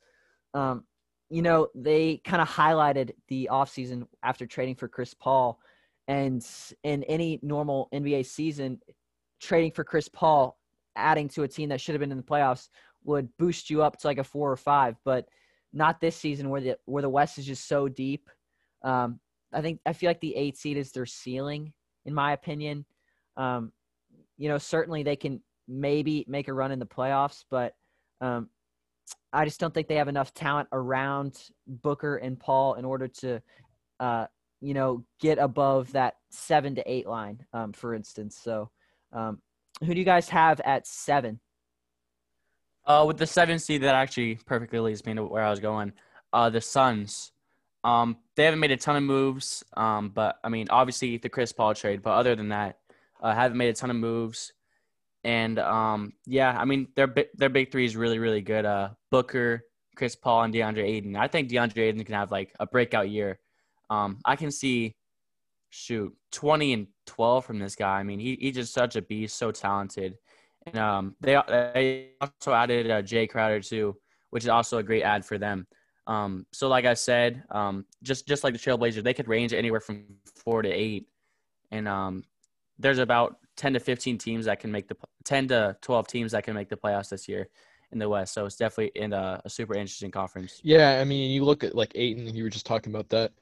Um, 0.52 0.84
you 1.30 1.42
know, 1.42 1.68
they 1.74 2.20
kind 2.24 2.40
of 2.40 2.48
highlighted 2.48 3.10
the 3.28 3.48
offseason 3.52 4.06
after 4.22 4.46
trading 4.46 4.74
for 4.74 4.88
Chris 4.88 5.14
Paul. 5.14 5.60
And 6.06 6.44
in 6.84 7.02
any 7.04 7.38
normal 7.42 7.88
NBA 7.92 8.24
season, 8.26 8.80
trading 9.40 9.72
for 9.72 9.84
Chris 9.84 10.08
Paul, 10.08 10.58
adding 10.96 11.28
to 11.30 11.42
a 11.42 11.48
team 11.48 11.68
that 11.68 11.80
should 11.80 11.94
have 11.94 12.00
been 12.00 12.10
in 12.10 12.16
the 12.16 12.22
playoffs, 12.22 12.68
would 13.04 13.28
boost 13.38 13.68
you 13.68 13.82
up 13.82 13.98
to 13.98 14.06
like 14.06 14.18
a 14.18 14.24
four 14.24 14.50
or 14.50 14.56
five. 14.56 14.96
But 15.04 15.26
not 15.72 16.00
this 16.00 16.16
season 16.16 16.48
where 16.48 16.60
the 16.60 16.78
where 16.86 17.02
the 17.02 17.08
West 17.08 17.38
is 17.38 17.46
just 17.46 17.68
so 17.68 17.88
deep. 17.88 18.28
Um, 18.82 19.20
I 19.52 19.60
think 19.60 19.80
I 19.86 19.92
feel 19.92 20.08
like 20.08 20.20
the 20.20 20.34
eight 20.34 20.56
seed 20.56 20.76
is 20.76 20.92
their 20.92 21.06
ceiling, 21.06 21.72
in 22.06 22.14
my 22.14 22.32
opinion. 22.32 22.86
Um, 23.36 23.72
you 24.38 24.48
know, 24.48 24.58
certainly 24.58 25.02
they 25.02 25.16
can 25.16 25.42
maybe 25.66 26.24
make 26.26 26.48
a 26.48 26.54
run 26.54 26.72
in 26.72 26.78
the 26.78 26.86
playoffs, 26.86 27.44
but 27.50 27.74
um, 28.20 28.48
I 29.32 29.44
just 29.44 29.60
don't 29.60 29.72
think 29.72 29.88
they 29.88 29.96
have 29.96 30.08
enough 30.08 30.32
talent 30.34 30.68
around 30.72 31.38
Booker 31.66 32.16
and 32.16 32.38
Paul 32.38 32.74
in 32.74 32.84
order 32.84 33.08
to, 33.08 33.42
uh, 34.00 34.26
you 34.60 34.74
know, 34.74 35.04
get 35.20 35.38
above 35.38 35.92
that 35.92 36.16
seven 36.30 36.74
to 36.76 36.90
eight 36.90 37.06
line, 37.06 37.44
um, 37.52 37.72
for 37.72 37.94
instance. 37.94 38.36
So, 38.42 38.70
um, 39.12 39.40
who 39.84 39.94
do 39.94 39.98
you 40.00 40.04
guys 40.04 40.28
have 40.30 40.60
at 40.60 40.86
seven? 40.86 41.40
Uh, 42.84 43.04
with 43.06 43.18
the 43.18 43.26
seven 43.26 43.58
seed, 43.58 43.82
that 43.82 43.94
actually 43.94 44.36
perfectly 44.46 44.80
leads 44.80 45.04
me 45.04 45.14
to 45.14 45.24
where 45.24 45.44
I 45.44 45.50
was 45.50 45.60
going. 45.60 45.92
Uh, 46.32 46.50
the 46.50 46.60
Suns. 46.60 47.32
Um, 47.84 48.16
they 48.34 48.44
haven't 48.44 48.60
made 48.60 48.70
a 48.70 48.76
ton 48.76 48.96
of 48.96 49.02
moves. 49.02 49.62
Um, 49.76 50.08
but 50.08 50.38
I 50.42 50.48
mean, 50.48 50.68
obviously 50.70 51.18
the 51.18 51.28
Chris 51.28 51.52
Paul 51.52 51.74
trade. 51.74 52.02
But 52.02 52.12
other 52.12 52.34
than 52.34 52.48
that, 52.48 52.78
uh, 53.20 53.34
haven't 53.34 53.58
made 53.58 53.68
a 53.68 53.74
ton 53.74 53.90
of 53.90 53.96
moves. 53.96 54.52
And 55.28 55.58
um, 55.58 56.14
yeah, 56.24 56.56
I 56.58 56.64
mean 56.64 56.88
their 56.96 57.14
their 57.34 57.50
big 57.50 57.70
three 57.70 57.84
is 57.84 57.96
really 57.96 58.18
really 58.18 58.40
good. 58.40 58.64
Uh, 58.64 58.88
Booker, 59.10 59.62
Chris 59.94 60.16
Paul, 60.16 60.44
and 60.44 60.54
DeAndre 60.54 60.84
Ayton. 60.84 61.16
I 61.16 61.28
think 61.28 61.50
DeAndre 61.50 61.88
Ayton 61.88 62.02
can 62.02 62.14
have 62.14 62.32
like 62.32 62.54
a 62.58 62.66
breakout 62.66 63.10
year. 63.10 63.38
Um, 63.90 64.20
I 64.24 64.36
can 64.36 64.50
see, 64.50 64.96
shoot, 65.68 66.16
twenty 66.32 66.72
and 66.72 66.86
twelve 67.04 67.44
from 67.44 67.58
this 67.58 67.76
guy. 67.76 67.98
I 67.98 68.04
mean, 68.04 68.18
he 68.18 68.38
he's 68.40 68.54
just 68.54 68.72
such 68.72 68.96
a 68.96 69.02
beast, 69.02 69.36
so 69.36 69.52
talented. 69.52 70.14
And 70.64 70.78
um, 70.78 71.14
they 71.20 71.38
they 71.48 72.12
also 72.22 72.54
added 72.54 72.90
uh, 72.90 73.02
Jae 73.02 73.28
Crowder 73.28 73.60
too, 73.60 73.98
which 74.30 74.44
is 74.44 74.48
also 74.48 74.78
a 74.78 74.82
great 74.82 75.02
ad 75.02 75.26
for 75.26 75.36
them. 75.36 75.66
Um, 76.06 76.46
so 76.54 76.68
like 76.68 76.86
I 76.86 76.94
said, 76.94 77.42
um, 77.50 77.84
just 78.02 78.26
just 78.26 78.44
like 78.44 78.54
the 78.54 78.58
Trailblazers, 78.58 79.02
they 79.02 79.12
could 79.12 79.28
range 79.28 79.52
anywhere 79.52 79.80
from 79.80 80.06
four 80.42 80.62
to 80.62 80.70
eight, 80.70 81.06
and 81.70 81.86
um, 81.86 82.24
there's 82.78 82.98
about 82.98 83.36
10 83.58 83.74
to 83.74 83.80
15 83.80 84.16
teams 84.16 84.46
that 84.46 84.60
can 84.60 84.72
make 84.72 84.88
the 84.88 84.96
10 85.24 85.48
to 85.48 85.76
12 85.82 86.06
teams 86.08 86.32
that 86.32 86.44
can 86.44 86.54
make 86.54 86.68
the 86.68 86.76
playoffs 86.76 87.10
this 87.10 87.28
year 87.28 87.48
in 87.92 87.98
the 87.98 88.08
West. 88.08 88.32
So 88.32 88.46
it's 88.46 88.56
definitely 88.56 88.92
in 89.00 89.12
a, 89.12 89.42
a 89.44 89.50
super 89.50 89.74
interesting 89.74 90.10
conference. 90.10 90.60
Yeah, 90.62 90.98
I 91.00 91.04
mean, 91.04 91.30
you 91.30 91.44
look 91.44 91.64
at 91.64 91.74
like 91.74 91.92
Ayton. 91.94 92.34
You 92.34 92.44
were 92.44 92.50
just 92.50 92.66
talking 92.66 92.92
about 92.94 93.08
that. 93.10 93.32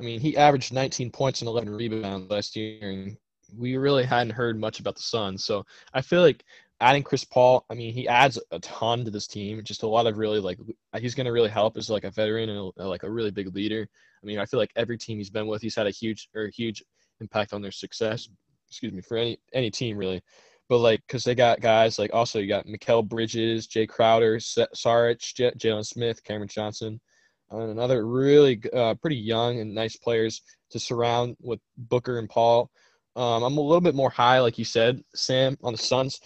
I 0.00 0.02
mean, 0.02 0.20
he 0.20 0.36
averaged 0.36 0.72
19 0.72 1.10
points 1.10 1.40
and 1.40 1.48
11 1.48 1.70
rebounds 1.70 2.30
last 2.30 2.56
year, 2.56 2.90
and 2.90 3.16
we 3.56 3.76
really 3.76 4.04
hadn't 4.04 4.30
heard 4.30 4.58
much 4.58 4.80
about 4.80 4.96
the 4.96 5.02
Suns. 5.02 5.44
So 5.44 5.64
I 5.92 6.00
feel 6.00 6.22
like 6.22 6.44
adding 6.80 7.02
Chris 7.02 7.24
Paul, 7.24 7.66
I 7.68 7.74
mean, 7.74 7.92
he 7.92 8.06
adds 8.06 8.38
a 8.52 8.60
ton 8.60 9.04
to 9.04 9.10
this 9.10 9.26
team. 9.26 9.60
Just 9.64 9.82
a 9.82 9.88
lot 9.88 10.06
of 10.06 10.16
really 10.16 10.40
like 10.40 10.58
he's 10.98 11.14
going 11.14 11.26
to 11.26 11.32
really 11.32 11.50
help 11.50 11.76
as 11.76 11.90
like 11.90 12.04
a 12.04 12.10
veteran 12.10 12.48
and 12.48 12.72
a, 12.76 12.88
like 12.88 13.02
a 13.02 13.10
really 13.10 13.32
big 13.32 13.54
leader. 13.54 13.88
I 14.22 14.26
mean, 14.26 14.38
I 14.38 14.46
feel 14.46 14.60
like 14.60 14.72
every 14.76 14.96
team 14.96 15.18
he's 15.18 15.30
been 15.30 15.46
with, 15.46 15.62
he's 15.62 15.76
had 15.76 15.86
a 15.86 15.90
huge 15.90 16.28
or 16.34 16.44
a 16.44 16.50
huge 16.50 16.82
impact 17.20 17.52
on 17.52 17.60
their 17.60 17.72
success 17.72 18.28
excuse 18.68 18.92
me, 18.92 19.02
for 19.02 19.16
any 19.16 19.38
any 19.52 19.70
team 19.70 19.96
really. 19.96 20.22
But 20.68 20.78
like, 20.78 21.00
cause 21.08 21.24
they 21.24 21.34
got 21.34 21.60
guys 21.60 21.98
like 21.98 22.12
also 22.12 22.38
you 22.38 22.48
got 22.48 22.66
Mikal 22.66 23.06
Bridges, 23.06 23.66
Jae 23.66 23.88
Crowder, 23.88 24.36
Saric, 24.36 25.18
J- 25.18 25.52
Jalen 25.52 25.86
Smith, 25.86 26.22
Cameron 26.24 26.48
Johnson, 26.48 27.00
and 27.50 27.70
another 27.70 28.06
really 28.06 28.60
uh, 28.74 28.94
pretty 28.94 29.16
young 29.16 29.60
and 29.60 29.74
nice 29.74 29.96
players 29.96 30.42
to 30.70 30.78
surround 30.78 31.36
with 31.40 31.60
Booker 31.76 32.18
and 32.18 32.28
Paul. 32.28 32.70
Um, 33.16 33.42
I'm 33.42 33.56
a 33.56 33.60
little 33.60 33.80
bit 33.80 33.94
more 33.94 34.10
high, 34.10 34.40
like 34.40 34.58
you 34.58 34.64
said, 34.64 35.02
Sam, 35.14 35.56
on 35.62 35.72
the 35.72 35.78
Suns. 35.78 36.20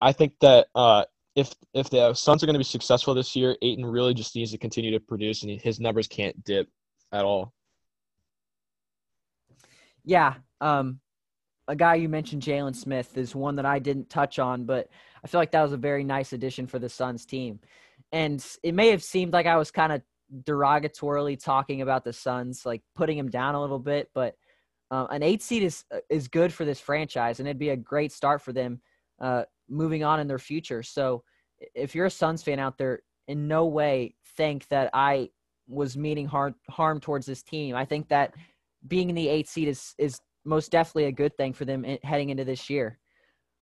I 0.00 0.12
think 0.12 0.34
that 0.40 0.66
uh, 0.74 1.04
if 1.34 1.54
if 1.74 1.90
the 1.90 2.12
Suns 2.14 2.42
are 2.42 2.46
going 2.46 2.54
to 2.54 2.58
be 2.58 2.64
successful 2.64 3.14
this 3.14 3.34
year, 3.34 3.56
Ayton 3.62 3.84
really 3.84 4.14
just 4.14 4.36
needs 4.36 4.52
to 4.52 4.58
continue 4.58 4.90
to 4.92 5.00
produce, 5.00 5.42
and 5.42 5.60
his 5.60 5.80
numbers 5.80 6.06
can't 6.06 6.44
dip 6.44 6.68
at 7.12 7.24
all. 7.24 7.52
Yeah, 10.04 10.34
um, 10.60 11.00
a 11.68 11.76
guy 11.76 11.96
you 11.96 12.08
mentioned, 12.08 12.42
Jalen 12.42 12.74
Smith, 12.74 13.16
is 13.16 13.34
one 13.34 13.56
that 13.56 13.66
I 13.66 13.78
didn't 13.78 14.08
touch 14.08 14.38
on, 14.38 14.64
but 14.64 14.88
I 15.24 15.28
feel 15.28 15.40
like 15.40 15.50
that 15.52 15.62
was 15.62 15.72
a 15.72 15.78
very 15.78 16.04
nice 16.04 16.32
addition 16.32 16.66
for 16.66 16.78
the 16.78 16.88
Suns 16.88 17.26
team. 17.26 17.60
And 18.12 18.44
it 18.62 18.74
may 18.74 18.88
have 18.90 19.02
seemed 19.02 19.32
like 19.32 19.46
I 19.46 19.56
was 19.56 19.70
kind 19.70 19.92
of 19.92 20.02
derogatorily 20.44 21.42
talking 21.42 21.82
about 21.82 22.04
the 22.04 22.12
Suns, 22.12 22.64
like 22.64 22.82
putting 22.94 23.16
them 23.16 23.30
down 23.30 23.54
a 23.54 23.60
little 23.60 23.78
bit, 23.78 24.10
but 24.14 24.36
uh, 24.90 25.06
an 25.10 25.22
eight 25.22 25.42
seed 25.42 25.64
is 25.64 25.84
is 26.08 26.28
good 26.28 26.52
for 26.52 26.64
this 26.64 26.78
franchise, 26.78 27.40
and 27.40 27.48
it'd 27.48 27.58
be 27.58 27.70
a 27.70 27.76
great 27.76 28.12
start 28.12 28.40
for 28.40 28.52
them 28.52 28.80
uh, 29.20 29.42
moving 29.68 30.04
on 30.04 30.20
in 30.20 30.28
their 30.28 30.38
future. 30.38 30.82
So, 30.82 31.24
if 31.74 31.94
you're 31.94 32.06
a 32.06 32.10
Suns 32.10 32.42
fan 32.42 32.60
out 32.60 32.78
there, 32.78 33.00
in 33.26 33.48
no 33.48 33.66
way 33.66 34.14
think 34.36 34.68
that 34.68 34.90
I 34.94 35.30
was 35.66 35.96
meaning 35.96 36.26
harm 36.26 36.54
harm 36.70 37.00
towards 37.00 37.26
this 37.26 37.42
team. 37.42 37.74
I 37.74 37.84
think 37.84 38.08
that 38.08 38.34
being 38.86 39.08
in 39.08 39.16
the 39.16 39.28
eight 39.28 39.48
seed 39.48 39.68
is 39.68 39.94
is 39.98 40.20
most 40.46 40.70
definitely 40.70 41.04
a 41.04 41.12
good 41.12 41.36
thing 41.36 41.52
for 41.52 41.64
them 41.64 41.84
heading 42.02 42.30
into 42.30 42.44
this 42.44 42.70
year. 42.70 42.98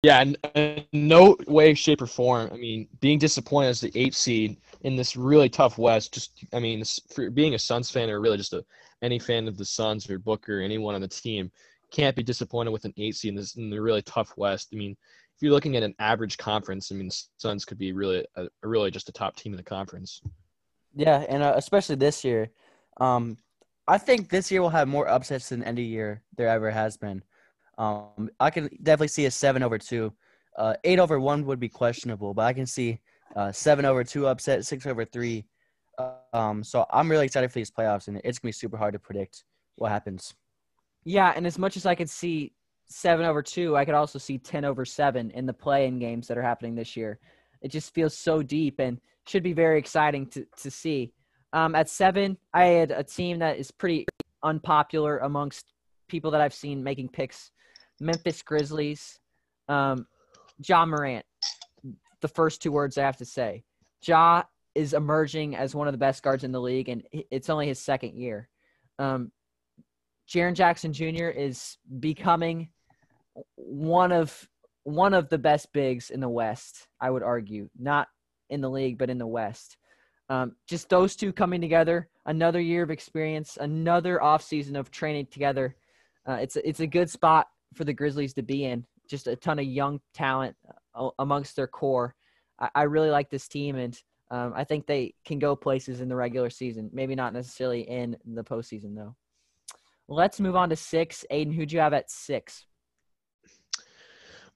Yeah, 0.02 0.22
in, 0.54 0.84
no 0.92 1.36
way, 1.46 1.72
shape, 1.72 2.02
or 2.02 2.06
form. 2.06 2.50
I 2.52 2.56
mean, 2.56 2.88
being 3.00 3.18
disappointed 3.18 3.70
as 3.70 3.80
the 3.80 3.90
eighth 3.94 4.16
seed 4.16 4.58
in 4.82 4.96
this 4.96 5.16
really 5.16 5.48
tough 5.48 5.78
West. 5.78 6.12
Just, 6.12 6.44
I 6.52 6.58
mean, 6.58 6.84
for 7.14 7.30
being 7.30 7.54
a 7.54 7.58
Suns 7.58 7.90
fan 7.90 8.10
or 8.10 8.20
really 8.20 8.36
just 8.36 8.52
a 8.52 8.64
any 9.00 9.18
fan 9.18 9.48
of 9.48 9.56
the 9.56 9.64
Suns 9.64 10.08
or 10.10 10.18
Booker, 10.18 10.60
or 10.60 10.62
anyone 10.62 10.94
on 10.94 11.00
the 11.00 11.08
team, 11.08 11.50
can't 11.90 12.14
be 12.14 12.22
disappointed 12.22 12.70
with 12.70 12.84
an 12.84 12.92
eight 12.98 13.16
seed 13.16 13.30
in 13.30 13.36
this 13.36 13.56
in 13.56 13.70
the 13.70 13.80
really 13.80 14.02
tough 14.02 14.34
West. 14.36 14.68
I 14.74 14.76
mean, 14.76 14.90
if 15.36 15.42
you're 15.42 15.52
looking 15.52 15.76
at 15.76 15.82
an 15.82 15.94
average 15.98 16.36
conference, 16.36 16.92
I 16.92 16.96
mean, 16.96 17.10
Suns 17.38 17.64
could 17.64 17.78
be 17.78 17.92
really, 17.92 18.26
a, 18.36 18.46
really 18.62 18.90
just 18.90 19.08
a 19.08 19.12
top 19.12 19.36
team 19.36 19.52
in 19.52 19.56
the 19.56 19.62
conference. 19.62 20.20
Yeah, 20.94 21.24
and 21.28 21.42
uh, 21.42 21.54
especially 21.56 21.96
this 21.96 22.24
year, 22.24 22.50
um, 22.98 23.38
I 23.86 23.98
think 23.98 24.30
this 24.30 24.50
year 24.50 24.62
will 24.62 24.70
have 24.70 24.88
more 24.88 25.08
upsets 25.08 25.50
than 25.50 25.62
any 25.62 25.82
year 25.82 26.22
there 26.36 26.48
ever 26.48 26.70
has 26.70 26.96
been. 26.96 27.22
Um, 27.76 28.30
I 28.40 28.50
can 28.50 28.68
definitely 28.82 29.08
see 29.08 29.26
a 29.26 29.30
seven 29.30 29.62
over 29.62 29.78
two. 29.78 30.12
Uh, 30.56 30.74
eight 30.84 30.98
over 30.98 31.18
one 31.20 31.44
would 31.46 31.60
be 31.60 31.68
questionable, 31.68 32.32
but 32.32 32.42
I 32.42 32.52
can 32.52 32.66
see 32.66 33.00
uh, 33.36 33.52
seven 33.52 33.84
over 33.84 34.04
two 34.04 34.26
upset, 34.26 34.64
six 34.64 34.86
over 34.86 35.04
three. 35.04 35.44
Um, 36.32 36.64
so 36.64 36.86
I'm 36.90 37.10
really 37.10 37.26
excited 37.26 37.50
for 37.50 37.58
these 37.58 37.70
playoffs, 37.70 38.08
and 38.08 38.20
it's 38.24 38.38
gonna 38.38 38.48
be 38.48 38.52
super 38.52 38.76
hard 38.76 38.94
to 38.94 38.98
predict 38.98 39.44
what 39.76 39.90
happens. 39.90 40.34
Yeah, 41.04 41.32
and 41.36 41.46
as 41.46 41.58
much 41.58 41.76
as 41.76 41.84
I 41.84 41.94
could 41.94 42.08
see 42.08 42.52
seven 42.88 43.26
over 43.26 43.42
two, 43.42 43.76
I 43.76 43.84
could 43.84 43.94
also 43.94 44.18
see 44.18 44.38
ten 44.38 44.64
over 44.64 44.84
seven 44.84 45.30
in 45.32 45.46
the 45.46 45.52
play-in 45.52 45.98
games 45.98 46.26
that 46.28 46.38
are 46.38 46.42
happening 46.42 46.74
this 46.74 46.96
year. 46.96 47.18
It 47.60 47.68
just 47.68 47.92
feels 47.92 48.16
so 48.16 48.42
deep 48.42 48.78
and 48.78 49.00
should 49.26 49.42
be 49.42 49.52
very 49.52 49.78
exciting 49.78 50.26
to 50.28 50.46
to 50.62 50.70
see. 50.70 51.12
Um, 51.54 51.76
at 51.76 51.88
seven, 51.88 52.36
I 52.52 52.64
had 52.64 52.90
a 52.90 53.04
team 53.04 53.38
that 53.38 53.58
is 53.58 53.70
pretty 53.70 54.06
unpopular 54.42 55.18
amongst 55.18 55.72
people 56.08 56.32
that 56.32 56.40
I've 56.40 56.52
seen 56.52 56.82
making 56.82 57.10
picks. 57.10 57.52
Memphis 58.00 58.42
Grizzlies, 58.42 59.20
um, 59.68 60.04
Ja 60.66 60.84
Morant. 60.84 61.24
The 62.20 62.28
first 62.28 62.60
two 62.60 62.72
words 62.72 62.98
I 62.98 63.02
have 63.02 63.18
to 63.18 63.24
say. 63.24 63.62
Ja 64.04 64.42
is 64.74 64.94
emerging 64.94 65.54
as 65.54 65.76
one 65.76 65.86
of 65.86 65.92
the 65.92 65.98
best 65.98 66.24
guards 66.24 66.42
in 66.42 66.50
the 66.50 66.60
league, 66.60 66.88
and 66.88 67.04
it's 67.30 67.48
only 67.48 67.68
his 67.68 67.78
second 67.78 68.18
year. 68.18 68.48
Um, 68.98 69.30
Jaren 70.28 70.54
Jackson 70.54 70.92
Jr. 70.92 71.28
is 71.28 71.78
becoming 72.00 72.70
one 73.54 74.10
of 74.10 74.48
one 74.82 75.14
of 75.14 75.28
the 75.28 75.38
best 75.38 75.72
bigs 75.72 76.10
in 76.10 76.18
the 76.18 76.28
West. 76.28 76.88
I 77.00 77.10
would 77.10 77.22
argue, 77.22 77.70
not 77.78 78.08
in 78.50 78.60
the 78.60 78.70
league, 78.70 78.98
but 78.98 79.08
in 79.08 79.18
the 79.18 79.26
West. 79.26 79.76
Um, 80.28 80.56
just 80.66 80.88
those 80.88 81.16
two 81.16 81.32
coming 81.32 81.60
together, 81.60 82.08
another 82.26 82.60
year 82.60 82.82
of 82.82 82.90
experience, 82.90 83.58
another 83.60 84.18
offseason 84.22 84.78
of 84.78 84.90
training 84.90 85.26
together. 85.26 85.76
Uh, 86.26 86.38
it's 86.40 86.56
it's 86.56 86.80
a 86.80 86.86
good 86.86 87.10
spot 87.10 87.48
for 87.74 87.84
the 87.84 87.92
Grizzlies 87.92 88.34
to 88.34 88.42
be 88.42 88.64
in. 88.64 88.86
Just 89.08 89.26
a 89.26 89.36
ton 89.36 89.58
of 89.58 89.66
young 89.66 90.00
talent 90.14 90.56
uh, 90.94 91.10
amongst 91.18 91.56
their 91.56 91.66
core. 91.66 92.14
I, 92.58 92.70
I 92.74 92.82
really 92.84 93.10
like 93.10 93.28
this 93.28 93.48
team, 93.48 93.76
and 93.76 93.98
um, 94.30 94.52
I 94.56 94.64
think 94.64 94.86
they 94.86 95.14
can 95.26 95.38
go 95.38 95.54
places 95.54 96.00
in 96.00 96.08
the 96.08 96.16
regular 96.16 96.48
season. 96.48 96.88
Maybe 96.92 97.14
not 97.14 97.34
necessarily 97.34 97.82
in 97.82 98.16
the 98.24 98.44
postseason, 98.44 98.96
though. 98.96 99.14
Let's 100.08 100.40
move 100.40 100.56
on 100.56 100.70
to 100.70 100.76
six. 100.76 101.24
Aiden, 101.30 101.54
who'd 101.54 101.72
you 101.72 101.80
have 101.80 101.92
at 101.92 102.10
six? 102.10 102.64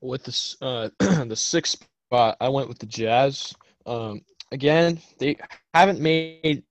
With 0.01 0.25
this, 0.25 0.57
uh, 0.63 0.89
the 0.99 1.37
sixth 1.37 1.87
spot, 2.07 2.37
I 2.41 2.49
went 2.49 2.69
with 2.69 2.79
the 2.79 2.87
Jazz. 2.87 3.55
Um, 3.85 4.23
again, 4.53 5.01
they 5.19 5.37
haven't 5.75 6.01
made 6.01 6.63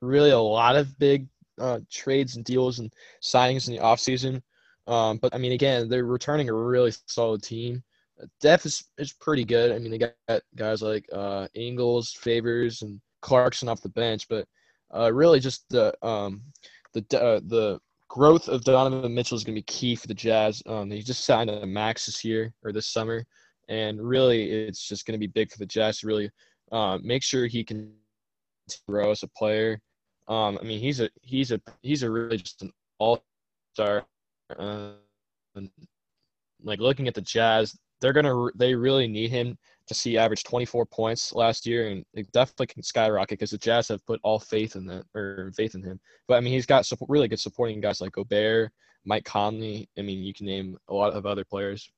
really 0.00 0.30
a 0.30 0.38
lot 0.38 0.76
of 0.76 0.98
big 0.98 1.28
uh, 1.60 1.80
trades 1.90 2.36
and 2.36 2.44
deals 2.44 2.78
and 2.78 2.92
signings 3.22 3.68
in 3.68 3.74
the 3.74 3.80
offseason. 3.80 4.42
Um, 4.86 5.18
but 5.18 5.34
I 5.34 5.38
mean, 5.38 5.52
again, 5.52 5.88
they're 5.88 6.04
returning 6.04 6.48
a 6.48 6.54
really 6.54 6.92
solid 7.06 7.42
team. 7.42 7.82
Depth 8.40 8.66
is, 8.66 8.84
is 8.98 9.12
pretty 9.12 9.44
good. 9.44 9.72
I 9.72 9.78
mean, 9.78 9.90
they 9.90 9.98
got 9.98 10.42
guys 10.56 10.82
like 10.82 11.06
uh, 11.12 11.48
Ingles, 11.54 12.12
Favors, 12.12 12.82
and 12.82 13.00
Clarkson 13.22 13.68
off 13.68 13.82
the 13.82 13.88
bench, 13.88 14.28
but 14.28 14.46
uh, 14.94 15.12
really 15.12 15.40
just 15.40 15.68
the 15.70 15.94
um, 16.06 16.42
the 16.92 17.00
uh, 17.18 17.40
the 17.46 17.80
growth 18.08 18.48
of 18.48 18.64
Donovan 18.64 19.14
Mitchell 19.14 19.36
is 19.36 19.44
going 19.44 19.54
to 19.54 19.60
be 19.60 19.62
key 19.62 19.94
for 19.94 20.08
the 20.08 20.14
Jazz. 20.14 20.62
Um, 20.66 20.90
he 20.90 21.02
just 21.02 21.24
signed 21.24 21.48
a 21.48 21.64
max 21.64 22.06
this 22.06 22.24
year 22.24 22.52
or 22.64 22.72
this 22.72 22.86
summer, 22.86 23.24
and 23.68 24.00
really, 24.02 24.50
it's 24.50 24.86
just 24.86 25.06
going 25.06 25.14
to 25.14 25.26
be 25.26 25.28
big 25.28 25.50
for 25.50 25.58
the 25.58 25.66
Jazz 25.66 26.04
really 26.04 26.30
uh, 26.70 26.98
make 27.02 27.22
sure 27.22 27.46
he 27.46 27.64
can 27.64 27.92
grow 28.88 29.10
as 29.10 29.22
a 29.22 29.28
player. 29.28 29.80
Um, 30.28 30.58
I 30.60 30.64
mean, 30.64 30.80
he's 30.80 31.00
a 31.00 31.10
he's 31.22 31.50
a 31.50 31.60
he's 31.82 32.02
a 32.02 32.10
really 32.10 32.36
just 32.36 32.62
an 32.62 32.72
all 32.98 33.22
star. 33.74 34.04
Uh, 34.56 34.92
like 36.62 36.78
looking 36.78 37.08
at 37.08 37.14
the 37.14 37.20
Jazz, 37.20 37.76
they're 38.00 38.12
gonna 38.12 38.48
they 38.54 38.74
really 38.74 39.08
need 39.08 39.30
him 39.30 39.58
to 39.86 39.94
see 39.94 40.16
average 40.16 40.44
24 40.44 40.86
points 40.86 41.32
last 41.32 41.66
year, 41.66 41.88
and 41.88 42.04
it 42.14 42.30
definitely 42.30 42.68
can 42.68 42.82
skyrocket 42.82 43.38
because 43.38 43.50
the 43.50 43.58
Jazz 43.58 43.88
have 43.88 44.06
put 44.06 44.20
all 44.22 44.38
faith 44.38 44.76
in 44.76 44.86
that 44.86 45.04
or 45.16 45.50
faith 45.56 45.74
in 45.74 45.82
him. 45.82 45.98
But 46.28 46.36
I 46.36 46.40
mean, 46.40 46.52
he's 46.52 46.66
got 46.66 46.88
really 47.08 47.28
good 47.28 47.40
supporting 47.40 47.80
guys 47.80 48.00
like 48.00 48.12
Gobert, 48.12 48.70
Mike 49.04 49.24
Conley. 49.24 49.88
I 49.98 50.02
mean, 50.02 50.22
you 50.22 50.32
can 50.32 50.46
name 50.46 50.78
a 50.88 50.94
lot 50.94 51.14
of 51.14 51.26
other 51.26 51.44
players. 51.44 51.90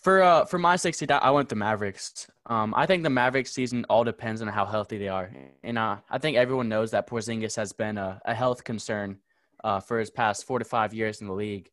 For 0.00 0.22
uh 0.22 0.46
for 0.46 0.58
my 0.58 0.76
60, 0.76 1.10
I 1.10 1.30
went 1.30 1.50
the 1.50 1.56
Mavericks. 1.56 2.26
Um, 2.46 2.72
I 2.74 2.86
think 2.86 3.02
the 3.02 3.10
Mavericks 3.10 3.52
season 3.52 3.84
all 3.90 4.02
depends 4.02 4.40
on 4.40 4.48
how 4.48 4.64
healthy 4.64 4.96
they 4.96 5.08
are, 5.08 5.30
and 5.62 5.76
uh, 5.76 5.98
I 6.08 6.18
think 6.18 6.36
everyone 6.36 6.70
knows 6.70 6.90
that 6.92 7.06
Porzingis 7.06 7.56
has 7.56 7.72
been 7.72 7.98
a, 7.98 8.20
a 8.24 8.34
health 8.34 8.64
concern 8.64 9.18
uh, 9.62 9.80
for 9.80 9.98
his 9.98 10.10
past 10.10 10.46
four 10.46 10.58
to 10.58 10.64
five 10.64 10.94
years 10.94 11.20
in 11.20 11.26
the 11.26 11.34
league. 11.34 11.70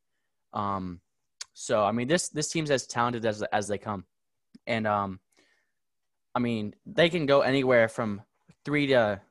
Um, 0.51 0.99
so 1.53 1.83
I 1.83 1.93
mean, 1.93 2.09
this 2.09 2.27
this 2.27 2.49
team's 2.51 2.69
as 2.69 2.85
talented 2.85 3.25
as 3.25 3.43
as 3.43 3.69
they 3.69 3.77
come, 3.77 4.03
and 4.65 4.85
um, 4.85 5.21
I 6.35 6.39
mean 6.39 6.75
they 6.85 7.09
can 7.09 7.27
go 7.27 7.41
anywhere 7.41 7.87
from 7.87 8.21
three 8.65 8.87
to 8.87 9.21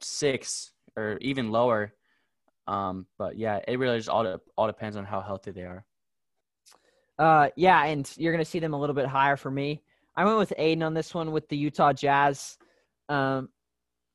six 0.00 0.70
or 0.96 1.18
even 1.20 1.50
lower. 1.50 1.92
Um, 2.68 3.06
but 3.18 3.36
yeah, 3.36 3.60
it 3.66 3.80
really 3.80 3.98
just 3.98 4.08
all 4.08 4.38
all 4.56 4.66
depends 4.68 4.96
on 4.96 5.04
how 5.04 5.20
healthy 5.20 5.50
they 5.50 5.64
are. 5.64 5.84
Uh, 7.18 7.48
yeah, 7.56 7.84
and 7.84 8.10
you're 8.16 8.32
gonna 8.32 8.44
see 8.44 8.58
them 8.58 8.74
a 8.74 8.80
little 8.80 8.94
bit 8.94 9.06
higher 9.06 9.36
for 9.36 9.50
me. 9.50 9.82
I 10.16 10.24
went 10.24 10.38
with 10.38 10.52
Aiden 10.58 10.84
on 10.84 10.94
this 10.94 11.14
one 11.14 11.32
with 11.32 11.48
the 11.48 11.56
Utah 11.56 11.92
Jazz. 11.92 12.56
Um, 13.08 13.48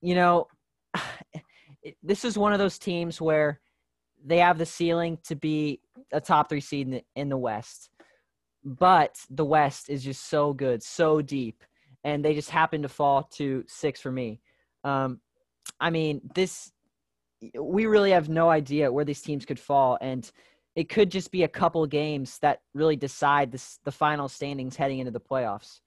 you 0.01 0.15
know, 0.15 0.47
this 2.03 2.25
is 2.25 2.37
one 2.37 2.53
of 2.53 2.59
those 2.59 2.77
teams 2.77 3.21
where 3.21 3.59
they 4.23 4.37
have 4.37 4.57
the 4.57 4.65
ceiling 4.65 5.17
to 5.25 5.35
be 5.35 5.81
a 6.11 6.19
top 6.19 6.49
three 6.49 6.61
seed 6.61 6.87
in 6.87 6.91
the, 6.91 7.03
in 7.15 7.29
the 7.29 7.37
West, 7.37 7.89
but 8.63 9.17
the 9.29 9.45
West 9.45 9.89
is 9.89 10.03
just 10.03 10.29
so 10.29 10.53
good, 10.53 10.83
so 10.83 11.21
deep, 11.21 11.63
and 12.03 12.23
they 12.23 12.33
just 12.33 12.49
happen 12.49 12.81
to 12.81 12.89
fall 12.89 13.23
to 13.23 13.63
six 13.67 14.01
for 14.01 14.11
me. 14.11 14.41
Um, 14.83 15.19
I 15.79 15.89
mean, 15.89 16.21
this 16.35 16.71
we 17.57 17.85
really 17.85 18.11
have 18.11 18.27
no 18.27 18.49
idea 18.49 18.91
where 18.91 19.05
these 19.05 19.21
teams 19.21 19.45
could 19.45 19.59
fall, 19.59 19.97
and 20.01 20.29
it 20.79 20.87
could 20.87 21.11
just 21.11 21.29
be 21.29 21.43
a 21.43 21.47
couple 21.49 21.85
games 21.85 22.39
that 22.41 22.61
really 22.73 22.95
decide 22.95 23.51
this, 23.51 23.79
the 23.83 23.91
final 23.91 24.29
standings 24.29 24.77
heading 24.77 24.99
into 24.99 25.11
the 25.11 25.19
playoffs. 25.19 25.81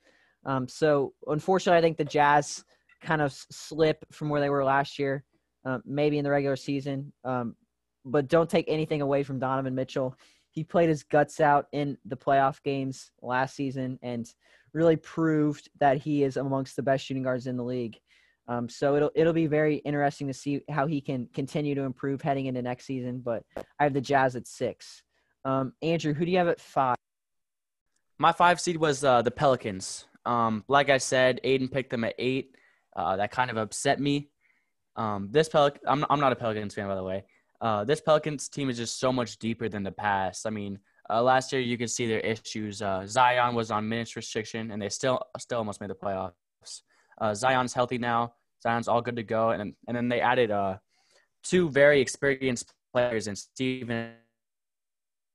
Um, 0.44 0.68
so, 0.68 1.14
unfortunately, 1.28 1.78
I 1.78 1.80
think 1.80 1.96
the 1.96 2.04
Jazz 2.04 2.62
kind 3.00 3.22
of 3.22 3.32
slip 3.32 4.04
from 4.12 4.28
where 4.28 4.42
they 4.42 4.50
were 4.50 4.62
last 4.62 4.98
year, 4.98 5.24
uh, 5.64 5.78
maybe 5.86 6.18
in 6.18 6.24
the 6.24 6.30
regular 6.30 6.56
season. 6.56 7.10
Um, 7.24 7.56
but 8.04 8.28
don't 8.28 8.50
take 8.50 8.66
anything 8.68 9.00
away 9.00 9.22
from 9.22 9.38
Donovan 9.38 9.74
Mitchell. 9.74 10.14
He 10.50 10.62
played 10.62 10.90
his 10.90 11.04
guts 11.04 11.40
out 11.40 11.68
in 11.72 11.96
the 12.04 12.16
playoff 12.16 12.62
games 12.62 13.12
last 13.22 13.56
season 13.56 13.98
and 14.02 14.28
really 14.74 14.96
proved 14.96 15.70
that 15.80 15.96
he 15.96 16.22
is 16.22 16.36
amongst 16.36 16.76
the 16.76 16.82
best 16.82 17.06
shooting 17.06 17.22
guards 17.22 17.46
in 17.46 17.56
the 17.56 17.64
league. 17.64 17.98
Um, 18.48 18.68
so 18.68 18.96
it'll 18.96 19.10
it'll 19.14 19.32
be 19.32 19.46
very 19.46 19.76
interesting 19.76 20.26
to 20.26 20.34
see 20.34 20.62
how 20.68 20.86
he 20.86 21.00
can 21.00 21.28
continue 21.32 21.74
to 21.74 21.82
improve 21.82 22.20
heading 22.20 22.46
into 22.46 22.62
next 22.62 22.86
season. 22.86 23.20
But 23.24 23.44
I 23.78 23.84
have 23.84 23.94
the 23.94 24.00
Jazz 24.00 24.36
at 24.36 24.46
six. 24.46 25.02
Um, 25.44 25.72
Andrew, 25.82 26.12
who 26.12 26.24
do 26.24 26.30
you 26.30 26.38
have 26.38 26.48
at 26.48 26.60
five? 26.60 26.96
My 28.18 28.32
five 28.32 28.60
seed 28.60 28.76
was 28.76 29.04
uh, 29.04 29.22
the 29.22 29.30
Pelicans. 29.30 30.06
Um, 30.26 30.64
like 30.68 30.90
I 30.90 30.98
said, 30.98 31.40
Aiden 31.44 31.70
picked 31.70 31.90
them 31.90 32.04
at 32.04 32.14
eight. 32.18 32.56
Uh, 32.94 33.16
that 33.16 33.30
kind 33.30 33.50
of 33.50 33.56
upset 33.56 34.00
me. 34.00 34.30
Um, 34.96 35.28
this 35.30 35.48
Pelic, 35.48 35.78
I'm 35.86 36.04
I'm 36.10 36.20
not 36.20 36.32
a 36.32 36.36
Pelicans 36.36 36.74
fan 36.74 36.88
by 36.88 36.94
the 36.94 37.04
way. 37.04 37.24
Uh, 37.60 37.84
this 37.84 38.00
Pelicans 38.00 38.48
team 38.48 38.68
is 38.68 38.76
just 38.76 38.98
so 38.98 39.12
much 39.12 39.38
deeper 39.38 39.68
than 39.68 39.84
the 39.84 39.92
past. 39.92 40.46
I 40.46 40.50
mean, 40.50 40.78
uh, 41.08 41.22
last 41.22 41.52
year 41.52 41.60
you 41.60 41.78
could 41.78 41.90
see 41.90 42.06
their 42.06 42.20
issues. 42.20 42.82
Uh, 42.82 43.06
Zion 43.06 43.54
was 43.54 43.70
on 43.70 43.88
minutes 43.88 44.16
restriction, 44.16 44.72
and 44.72 44.82
they 44.82 44.88
still 44.88 45.22
still 45.38 45.58
almost 45.58 45.80
made 45.80 45.90
the 45.90 45.94
playoffs. 45.94 46.32
Uh, 47.20 47.34
Zion's 47.34 47.74
healthy 47.74 47.98
now. 47.98 48.34
Zion's 48.62 48.88
all 48.88 49.02
good 49.02 49.16
to 49.16 49.22
go, 49.22 49.50
and 49.50 49.74
and 49.88 49.96
then 49.96 50.08
they 50.08 50.20
added 50.20 50.50
uh, 50.50 50.78
two 51.42 51.68
very 51.70 52.00
experienced 52.00 52.72
players 52.92 53.26
in 53.26 53.36
Steven 53.36 54.12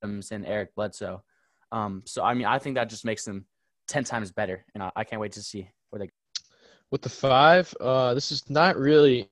Adams 0.01 0.31
and 0.31 0.45
Eric 0.45 0.75
Bledsoe. 0.75 1.23
Um, 1.71 2.03
so 2.05 2.23
I 2.23 2.33
mean, 2.33 2.45
I 2.45 2.59
think 2.59 2.75
that 2.75 2.89
just 2.89 3.05
makes 3.05 3.25
them 3.25 3.45
ten 3.87 4.03
times 4.03 4.31
better, 4.31 4.65
and 4.73 4.83
I, 4.83 4.91
I 4.95 5.03
can't 5.03 5.21
wait 5.21 5.33
to 5.33 5.43
see 5.43 5.69
where 5.89 5.99
they. 5.99 6.07
Go. 6.07 6.13
With 6.89 7.01
the 7.01 7.09
five, 7.09 7.73
uh, 7.81 8.13
this 8.13 8.31
is 8.31 8.49
not 8.49 8.77
really 8.77 9.29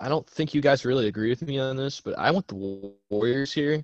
I 0.00 0.08
don't 0.08 0.28
think 0.28 0.54
you 0.54 0.60
guys 0.60 0.84
really 0.84 1.08
agree 1.08 1.30
with 1.30 1.42
me 1.42 1.58
on 1.58 1.76
this, 1.76 2.00
but 2.00 2.18
I 2.18 2.30
want 2.30 2.46
the 2.48 2.94
Warriors 3.10 3.52
here. 3.52 3.82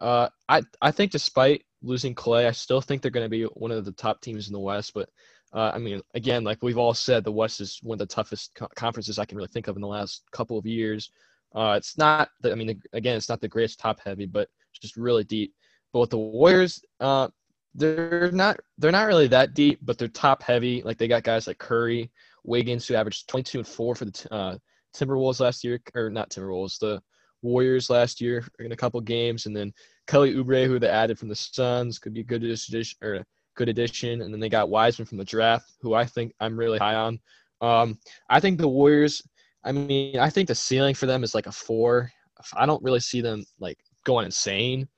Uh, 0.00 0.28
I 0.48 0.62
I 0.80 0.90
think 0.90 1.12
despite 1.12 1.64
losing 1.82 2.14
Clay, 2.14 2.46
I 2.46 2.52
still 2.52 2.80
think 2.80 3.02
they're 3.02 3.10
going 3.10 3.26
to 3.26 3.30
be 3.30 3.44
one 3.44 3.70
of 3.70 3.84
the 3.84 3.92
top 3.92 4.20
teams 4.20 4.48
in 4.48 4.52
the 4.52 4.60
West. 4.60 4.94
But 4.94 5.08
uh, 5.52 5.72
I 5.74 5.78
mean, 5.78 6.00
again, 6.14 6.44
like 6.44 6.62
we've 6.62 6.78
all 6.78 6.94
said, 6.94 7.24
the 7.24 7.32
West 7.32 7.60
is 7.60 7.78
one 7.82 7.96
of 7.96 7.98
the 7.98 8.14
toughest 8.14 8.54
co- 8.54 8.68
conferences 8.74 9.18
I 9.18 9.24
can 9.24 9.36
really 9.36 9.48
think 9.48 9.68
of 9.68 9.76
in 9.76 9.82
the 9.82 9.88
last 9.88 10.22
couple 10.32 10.58
of 10.58 10.66
years. 10.66 11.10
Uh, 11.54 11.74
it's 11.76 11.98
not, 11.98 12.30
the, 12.40 12.52
I 12.52 12.54
mean, 12.54 12.80
again, 12.92 13.16
it's 13.16 13.28
not 13.28 13.40
the 13.40 13.48
greatest 13.48 13.78
top 13.78 14.00
heavy, 14.00 14.24
but 14.24 14.48
just 14.80 14.96
really 14.96 15.24
deep. 15.24 15.54
But 15.92 16.00
with 16.00 16.10
the 16.10 16.18
Warriors, 16.18 16.82
uh, 17.00 17.28
they're 17.74 18.30
not 18.32 18.60
they're 18.78 18.92
not 18.92 19.06
really 19.06 19.28
that 19.28 19.54
deep, 19.54 19.78
but 19.82 19.98
they're 19.98 20.08
top 20.08 20.42
heavy. 20.42 20.82
Like 20.82 20.98
they 20.98 21.08
got 21.08 21.22
guys 21.22 21.46
like 21.46 21.58
Curry, 21.58 22.10
Wiggins, 22.44 22.86
who 22.86 22.94
averaged 22.94 23.28
22 23.28 23.58
and 23.58 23.68
four 23.68 23.94
for 23.94 24.04
the 24.04 24.28
uh, 24.30 24.58
Timberwolves 24.94 25.40
last 25.40 25.64
year, 25.64 25.80
or 25.94 26.10
not 26.10 26.30
Timberwolves, 26.30 26.78
the 26.78 27.02
Warriors 27.42 27.90
last 27.90 28.20
year 28.20 28.46
in 28.58 28.72
a 28.72 28.76
couple 28.76 29.00
games, 29.00 29.46
and 29.46 29.56
then 29.56 29.72
Kelly 30.06 30.34
Oubre, 30.34 30.66
who 30.66 30.78
they 30.78 30.88
added 30.88 31.18
from 31.18 31.28
the 31.28 31.34
Suns, 31.34 31.98
could 31.98 32.14
be 32.14 32.22
good 32.22 32.42
addition 32.42 32.98
or 33.02 33.24
good 33.54 33.68
addition, 33.68 34.22
and 34.22 34.32
then 34.32 34.40
they 34.40 34.48
got 34.48 34.70
Wiseman 34.70 35.06
from 35.06 35.18
the 35.18 35.24
draft, 35.24 35.72
who 35.80 35.94
I 35.94 36.04
think 36.04 36.34
I'm 36.40 36.58
really 36.58 36.78
high 36.78 36.94
on. 36.94 37.20
Um, 37.60 37.98
I 38.28 38.40
think 38.40 38.58
the 38.58 38.68
Warriors. 38.68 39.22
I 39.64 39.72
mean, 39.72 40.18
I 40.18 40.28
think 40.28 40.48
the 40.48 40.54
ceiling 40.54 40.94
for 40.94 41.06
them 41.06 41.22
is 41.22 41.34
like 41.34 41.46
a 41.46 41.52
four. 41.52 42.10
I 42.54 42.66
don't 42.66 42.82
really 42.82 43.00
see 43.00 43.20
them 43.20 43.44
like 43.60 43.78
going 44.04 44.26
insane, 44.26 44.88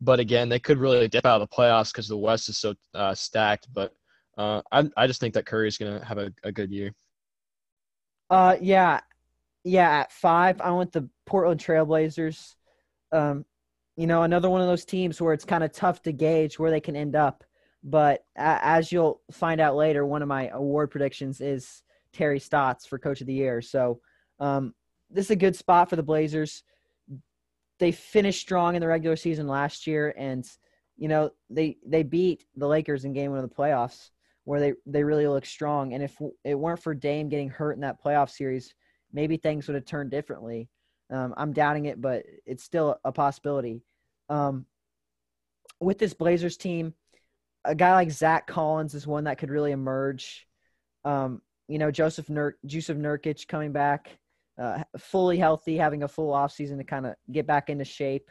but 0.00 0.20
again, 0.20 0.48
they 0.48 0.58
could 0.58 0.78
really 0.78 1.08
dip 1.08 1.26
out 1.26 1.40
of 1.40 1.48
the 1.48 1.54
playoffs 1.54 1.92
because 1.92 2.08
the 2.08 2.16
West 2.16 2.48
is 2.48 2.58
so 2.58 2.74
uh, 2.94 3.14
stacked. 3.14 3.68
But 3.72 3.92
uh, 4.38 4.62
I 4.72 4.88
I 4.96 5.06
just 5.06 5.20
think 5.20 5.34
that 5.34 5.46
Curry 5.46 5.68
is 5.68 5.78
gonna 5.78 6.02
have 6.04 6.18
a, 6.18 6.32
a 6.42 6.52
good 6.52 6.70
year. 6.70 6.94
Uh, 8.30 8.56
yeah, 8.60 9.00
yeah. 9.64 9.90
At 9.90 10.12
five, 10.12 10.60
I 10.60 10.70
went 10.70 10.92
the 10.92 11.08
Portland 11.26 11.60
Trailblazers. 11.60 12.54
Um, 13.12 13.44
you 13.96 14.06
know, 14.06 14.22
another 14.22 14.50
one 14.50 14.60
of 14.60 14.66
those 14.66 14.84
teams 14.84 15.20
where 15.20 15.34
it's 15.34 15.44
kind 15.44 15.62
of 15.62 15.72
tough 15.72 16.02
to 16.02 16.12
gauge 16.12 16.58
where 16.58 16.70
they 16.70 16.80
can 16.80 16.96
end 16.96 17.14
up. 17.14 17.44
But 17.84 18.24
as 18.34 18.90
you'll 18.90 19.20
find 19.30 19.60
out 19.60 19.76
later, 19.76 20.06
one 20.06 20.22
of 20.22 20.28
my 20.28 20.48
award 20.48 20.90
predictions 20.90 21.42
is 21.42 21.82
Terry 22.14 22.40
Stotts 22.40 22.86
for 22.86 22.98
Coach 22.98 23.20
of 23.20 23.26
the 23.26 23.34
Year. 23.34 23.60
So 23.60 24.00
um, 24.40 24.74
this 25.10 25.26
is 25.26 25.32
a 25.32 25.36
good 25.36 25.54
spot 25.54 25.90
for 25.90 25.96
the 25.96 26.02
Blazers. 26.02 26.62
They 27.78 27.92
finished 27.92 28.40
strong 28.40 28.74
in 28.74 28.80
the 28.80 28.88
regular 28.88 29.16
season 29.16 29.46
last 29.46 29.86
year, 29.86 30.14
and 30.16 30.48
you 30.96 31.08
know 31.08 31.30
they 31.50 31.76
they 31.84 32.02
beat 32.04 32.46
the 32.56 32.68
Lakers 32.68 33.04
in 33.04 33.12
Game 33.12 33.32
One 33.32 33.40
of 33.40 33.48
the 33.48 33.54
playoffs, 33.54 34.10
where 34.44 34.60
they 34.60 34.72
they 34.86 35.04
really 35.04 35.26
look 35.26 35.44
strong. 35.44 35.92
And 35.92 36.02
if 36.02 36.16
it 36.44 36.54
weren't 36.54 36.82
for 36.82 36.94
Dame 36.94 37.28
getting 37.28 37.50
hurt 37.50 37.72
in 37.72 37.80
that 37.82 38.02
playoff 38.02 38.30
series, 38.30 38.74
maybe 39.12 39.36
things 39.36 39.66
would 39.66 39.74
have 39.74 39.84
turned 39.84 40.10
differently. 40.10 40.68
Um, 41.10 41.34
I'm 41.36 41.52
doubting 41.52 41.84
it, 41.84 42.00
but 42.00 42.24
it's 42.46 42.64
still 42.64 42.96
a 43.04 43.12
possibility. 43.12 43.82
Um, 44.30 44.64
with 45.80 45.98
this 45.98 46.14
Blazers 46.14 46.56
team, 46.56 46.94
a 47.64 47.74
guy 47.74 47.92
like 47.94 48.10
Zach 48.10 48.46
Collins 48.46 48.94
is 48.94 49.06
one 49.06 49.24
that 49.24 49.38
could 49.38 49.50
really 49.50 49.72
emerge. 49.72 50.46
Um, 51.04 51.42
you 51.68 51.78
know, 51.78 51.90
Joseph 51.90 52.28
Nur- 52.28 52.58
Jusuf 52.66 52.96
Nurkic 52.96 53.48
coming 53.48 53.72
back, 53.72 54.18
uh, 54.58 54.82
fully 54.98 55.38
healthy, 55.38 55.76
having 55.76 56.02
a 56.02 56.08
full 56.08 56.32
offseason 56.32 56.78
to 56.78 56.84
kind 56.84 57.06
of 57.06 57.14
get 57.32 57.46
back 57.46 57.70
into 57.70 57.84
shape. 57.84 58.30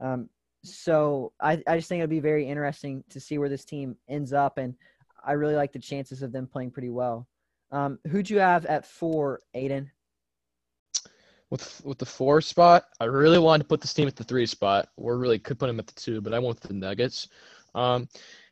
Um, 0.00 0.28
so 0.62 1.32
I, 1.40 1.62
I 1.66 1.76
just 1.76 1.88
think 1.88 2.02
it'll 2.02 2.10
be 2.10 2.20
very 2.20 2.46
interesting 2.46 3.04
to 3.10 3.20
see 3.20 3.38
where 3.38 3.48
this 3.48 3.64
team 3.64 3.96
ends 4.08 4.32
up, 4.32 4.58
and 4.58 4.74
I 5.24 5.32
really 5.32 5.54
like 5.54 5.72
the 5.72 5.78
chances 5.78 6.22
of 6.22 6.32
them 6.32 6.46
playing 6.46 6.72
pretty 6.72 6.90
well. 6.90 7.26
Um, 7.72 7.98
who'd 8.08 8.28
you 8.28 8.38
have 8.38 8.66
at 8.66 8.86
four, 8.86 9.40
Aiden? 9.54 9.90
with 11.50 11.80
with 11.84 11.98
the 11.98 12.06
four 12.06 12.40
spot, 12.40 12.86
I 13.00 13.04
really 13.04 13.38
wanted 13.38 13.64
to 13.64 13.68
put 13.68 13.80
this 13.80 13.94
team 13.94 14.08
at 14.08 14.16
the 14.16 14.24
three 14.24 14.46
spot, 14.46 14.88
or 14.96 15.16
really 15.18 15.38
could 15.38 15.58
put 15.58 15.66
them 15.68 15.78
at 15.78 15.86
the 15.86 15.94
two, 15.94 16.20
but 16.20 16.34
I 16.34 16.38
went 16.38 16.60
with 16.60 16.60
the 16.60 16.74
Nuggets. 16.74 17.28
Um, 17.74 18.08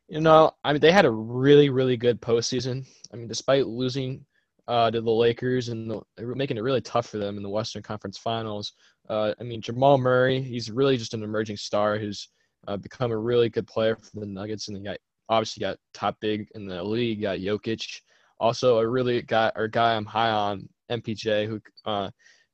you 0.08 0.20
know, 0.20 0.52
I 0.62 0.72
mean, 0.72 0.80
they 0.80 0.92
had 0.92 1.06
a 1.06 1.10
really 1.10 1.70
really 1.70 1.96
good 1.96 2.20
postseason. 2.20 2.86
I 3.12 3.16
mean, 3.16 3.28
despite 3.28 3.66
losing 3.66 4.24
uh, 4.68 4.90
to 4.90 5.00
the 5.00 5.10
Lakers 5.10 5.68
and 5.68 5.90
the, 5.90 6.02
making 6.18 6.56
it 6.56 6.62
really 6.62 6.80
tough 6.80 7.06
for 7.06 7.18
them 7.18 7.36
in 7.36 7.42
the 7.42 7.48
Western 7.48 7.82
Conference 7.82 8.18
Finals. 8.18 8.72
Uh, 9.08 9.34
I 9.38 9.42
mean, 9.42 9.60
Jamal 9.60 9.98
Murray, 9.98 10.40
he's 10.40 10.70
really 10.70 10.96
just 10.96 11.14
an 11.14 11.22
emerging 11.22 11.56
star 11.56 11.98
who's 11.98 12.28
uh, 12.66 12.76
become 12.76 13.12
a 13.12 13.18
really 13.18 13.48
good 13.48 13.66
player 13.66 13.96
for 13.96 14.20
the 14.20 14.26
Nuggets, 14.26 14.68
and 14.68 14.76
they 14.76 14.80
got 14.80 14.96
obviously 15.28 15.60
got 15.60 15.78
top 15.92 16.16
big 16.20 16.48
in 16.54 16.66
the 16.66 16.82
league, 16.82 17.22
got 17.22 17.38
Jokic. 17.38 18.00
Also, 18.40 18.78
a 18.78 18.88
really 18.88 19.22
guy 19.22 19.52
or 19.54 19.68
guy 19.68 19.94
I'm 19.94 20.04
high 20.04 20.30
on, 20.30 20.68
MPJ, 20.90 21.46
who 21.46 21.60
uh, 21.84 22.10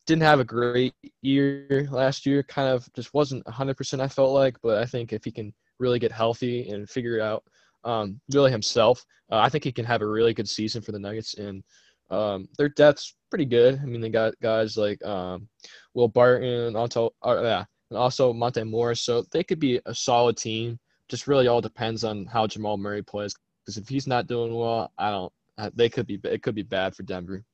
didn't 0.06 0.22
have 0.22 0.40
a 0.40 0.44
great 0.44 0.94
year 1.22 1.88
last 1.90 2.26
year. 2.26 2.42
Kind 2.42 2.68
of 2.68 2.88
just 2.94 3.14
wasn't 3.14 3.44
100%. 3.46 4.00
I 4.00 4.08
felt 4.08 4.32
like, 4.32 4.56
but 4.62 4.82
I 4.82 4.86
think 4.86 5.12
if 5.12 5.24
he 5.24 5.32
can 5.32 5.52
really 5.80 5.98
get 5.98 6.12
healthy 6.12 6.68
and 6.68 6.88
figure 6.88 7.18
it 7.18 7.22
out 7.22 7.42
um, 7.84 8.20
really 8.32 8.50
himself, 8.50 9.04
uh, 9.32 9.38
I 9.38 9.48
think 9.48 9.64
he 9.64 9.72
can 9.72 9.84
have 9.84 10.02
a 10.02 10.06
really 10.06 10.34
good 10.34 10.48
season 10.48 10.82
for 10.82 10.92
the 10.92 10.98
Nuggets. 10.98 11.34
And 11.34 11.62
um, 12.10 12.48
their 12.58 12.68
depth's 12.68 13.16
pretty 13.30 13.46
good. 13.46 13.80
I 13.80 13.86
mean, 13.86 14.00
they 14.00 14.10
got 14.10 14.38
guys 14.40 14.76
like 14.76 15.04
um, 15.04 15.48
Will 15.94 16.08
Barton, 16.08 16.76
uh, 16.76 17.08
yeah, 17.24 17.64
and 17.90 17.98
also 17.98 18.32
Monte 18.32 18.62
Morris. 18.64 19.00
So 19.00 19.24
they 19.32 19.42
could 19.42 19.60
be 19.60 19.80
a 19.86 19.94
solid 19.94 20.36
team. 20.36 20.78
Just 21.08 21.26
really 21.26 21.48
all 21.48 21.60
depends 21.60 22.04
on 22.04 22.26
how 22.26 22.46
Jamal 22.46 22.76
Murray 22.76 23.02
plays. 23.02 23.34
Because 23.64 23.76
if 23.76 23.88
he's 23.88 24.06
not 24.06 24.26
doing 24.26 24.54
well, 24.54 24.92
I 24.98 25.10
don't. 25.10 25.32
They 25.74 25.90
could 25.90 26.06
be. 26.06 26.18
It 26.24 26.42
could 26.42 26.54
be 26.54 26.62
bad 26.62 26.94
for 26.94 27.02
Denver. 27.02 27.44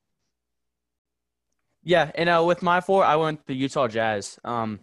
Yeah, 1.83 2.11
and 2.15 2.29
uh, 2.29 2.43
with 2.47 2.63
my 2.63 2.81
four, 2.81 3.05
I 3.05 3.17
went 3.17 3.47
the 3.47 3.55
Utah 3.55 3.89
Jazz. 3.89 4.39
Um, 4.45 4.81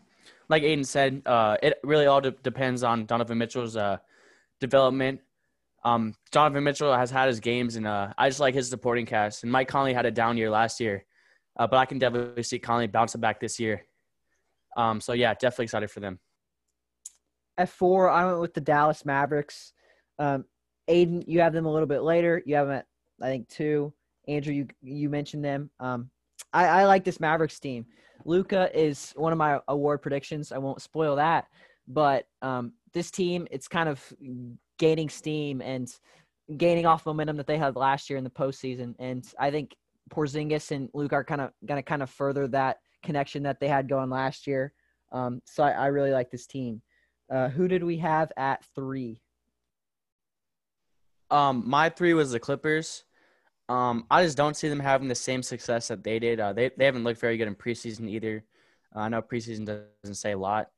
like 0.54 0.62
Aiden 0.62 0.86
said, 0.86 1.24
uh, 1.26 1.58
it 1.64 1.80
really 1.84 2.06
all 2.06 2.22
de- 2.22 2.30
depends 2.44 2.84
on 2.84 3.08
Donovan 3.08 3.40
Mitchell's 3.40 3.76
uh, 3.76 3.98
development. 4.60 5.20
Um, 5.84 6.14
Donovan 6.32 6.64
Mitchell 6.64 6.96
has 6.96 7.10
had 7.10 7.28
his 7.28 7.40
games, 7.40 7.76
and 7.76 7.88
uh, 7.88 8.14
I 8.20 8.30
just 8.30 8.40
like 8.40 8.54
his 8.54 8.70
supporting 8.70 9.08
cast. 9.08 9.42
And 9.42 9.52
Mike 9.52 9.68
Conley 9.68 9.96
had 9.96 10.06
a 10.06 10.12
down 10.12 10.38
year 10.38 10.52
last 10.52 10.80
year, 10.80 11.06
uh, 11.58 11.66
but 11.66 11.78
I 11.78 11.86
can 11.88 11.98
definitely 11.98 12.44
see 12.44 12.60
Conley 12.60 12.86
bouncing 12.86 13.20
back 13.20 13.40
this 13.40 13.60
year. 13.60 13.88
Um, 14.78 15.02
so 15.02 15.14
yeah, 15.14 15.34
definitely 15.34 15.66
excited 15.66 15.90
for 15.90 16.02
them. 16.02 16.20
At 17.58 17.70
four, 17.70 18.12
I 18.12 18.24
went 18.28 18.40
with 18.40 18.54
the 18.54 18.62
Dallas 18.62 19.06
Mavericks. 19.06 19.74
Um, 20.20 20.46
Aiden, 20.88 21.24
you 21.28 21.40
have 21.42 21.54
them 21.54 21.66
a 21.66 21.72
little 21.72 21.88
bit 21.88 22.04
later. 22.04 22.44
You 22.46 22.58
have 22.58 22.68
them 22.68 22.78
at 22.78 22.86
I 23.24 23.26
think 23.26 23.50
two. 23.50 23.92
Andrew, 24.28 24.54
you 24.54 24.68
you 24.84 25.10
mentioned 25.10 25.44
them. 25.44 25.72
Um, 25.80 26.12
I, 26.54 26.68
I 26.68 26.86
like 26.86 27.04
this 27.04 27.20
Mavericks 27.20 27.60
team. 27.60 27.88
Luka 28.26 28.70
is 28.78 29.14
one 29.16 29.32
of 29.32 29.38
my 29.38 29.60
award 29.68 30.02
predictions. 30.02 30.52
I 30.52 30.58
won't 30.58 30.82
spoil 30.82 31.16
that, 31.18 31.48
but 31.88 32.26
um, 32.42 32.74
this 32.94 33.12
team 33.12 33.48
it's 33.52 33.68
kind 33.68 33.90
of 33.90 34.02
gaining 34.78 35.10
steam 35.10 35.62
and 35.62 35.94
gaining 36.58 36.86
off 36.86 37.06
momentum 37.06 37.38
that 37.38 37.48
they 37.48 37.58
had 37.58 37.76
last 37.76 38.10
year 38.10 38.18
in 38.18 38.24
the 38.24 38.30
postseason. 38.30 38.96
And 39.00 39.26
I 39.40 39.52
think 39.52 39.76
Porzingis 40.10 40.72
and 40.72 40.90
Luke 40.94 41.14
are 41.14 41.24
kind 41.24 41.42
of 41.42 41.52
going 41.66 41.78
to 41.78 41.84
kind 41.84 42.04
of 42.04 42.10
further 42.10 42.48
that 42.50 42.80
connection 43.02 43.44
that 43.44 43.60
they 43.60 43.68
had 43.68 43.88
going 43.88 44.10
last 44.10 44.48
year. 44.48 44.74
Um, 45.12 45.42
so 45.46 45.64
I, 45.64 45.72
I, 45.72 45.88
really 45.88 46.12
like 46.12 46.32
this 46.32 46.48
team. 46.48 46.82
Uh, 47.32 47.48
who 47.48 47.68
did 47.68 47.84
we 47.84 47.98
have 47.98 48.32
at 48.36 48.66
three? 48.74 49.22
Um, 51.30 51.64
my 51.68 51.90
three 51.90 52.14
was 52.14 52.32
the 52.32 52.40
Clippers. 52.40 53.04
Um, 53.70 54.06
I 54.12 54.24
just 54.24 54.38
don't 54.38 54.56
see 54.56 54.70
them 54.70 54.80
having 54.80 55.08
the 55.08 55.16
same 55.16 55.42
success 55.42 55.88
that 55.88 56.04
they 56.04 56.20
did. 56.20 56.40
Uh, 56.40 56.54
they 56.54 56.72
they 56.78 56.86
haven't 56.86 57.04
looked 57.04 57.20
very 57.20 57.38
good 57.38 57.48
in 57.48 57.56
preseason 57.56 58.10
either. 58.10 58.44
Uh, 58.96 59.00
I 59.00 59.10
know 59.10 59.22
preseason 59.22 59.66
doesn't 59.66 60.16
say 60.16 60.34
a 60.34 60.38
lot. 60.38 60.70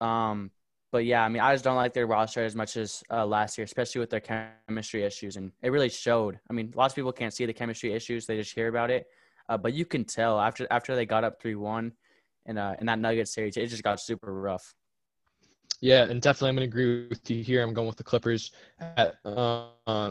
Um, 0.00 0.50
but 0.92 1.04
yeah, 1.04 1.22
I 1.22 1.28
mean, 1.28 1.42
I 1.42 1.52
just 1.52 1.64
don't 1.64 1.76
like 1.76 1.92
their 1.92 2.06
roster 2.06 2.44
as 2.44 2.54
much 2.54 2.76
as 2.76 3.02
uh, 3.10 3.26
last 3.26 3.58
year, 3.58 3.64
especially 3.64 4.00
with 4.00 4.10
their 4.10 4.20
chemistry 4.20 5.02
issues, 5.02 5.36
and 5.36 5.52
it 5.62 5.70
really 5.70 5.88
showed. 5.88 6.38
I 6.48 6.52
mean, 6.52 6.72
lots 6.74 6.92
of 6.92 6.96
people 6.96 7.12
can't 7.12 7.34
see 7.34 7.44
the 7.44 7.52
chemistry 7.52 7.92
issues; 7.92 8.26
they 8.26 8.36
just 8.36 8.54
hear 8.54 8.68
about 8.68 8.90
it. 8.90 9.06
Uh, 9.48 9.58
but 9.58 9.74
you 9.74 9.84
can 9.84 10.04
tell 10.04 10.40
after 10.40 10.66
after 10.70 10.94
they 10.94 11.06
got 11.06 11.24
up 11.24 11.40
three 11.40 11.54
one, 11.54 11.92
in 12.46 12.56
uh 12.56 12.76
in 12.80 12.86
that 12.86 12.98
Nugget 12.98 13.28
series, 13.28 13.56
it 13.56 13.66
just 13.66 13.82
got 13.82 14.00
super 14.00 14.32
rough. 14.32 14.74
Yeah, 15.80 16.04
and 16.04 16.22
definitely 16.22 16.50
I'm 16.50 16.56
going 16.56 16.70
to 16.70 16.74
agree 16.74 17.06
with 17.08 17.30
you 17.30 17.42
here. 17.42 17.62
I'm 17.62 17.74
going 17.74 17.86
with 17.86 17.96
the 17.96 18.04
Clippers 18.04 18.52
at 18.80 19.16
uh, 19.24 19.68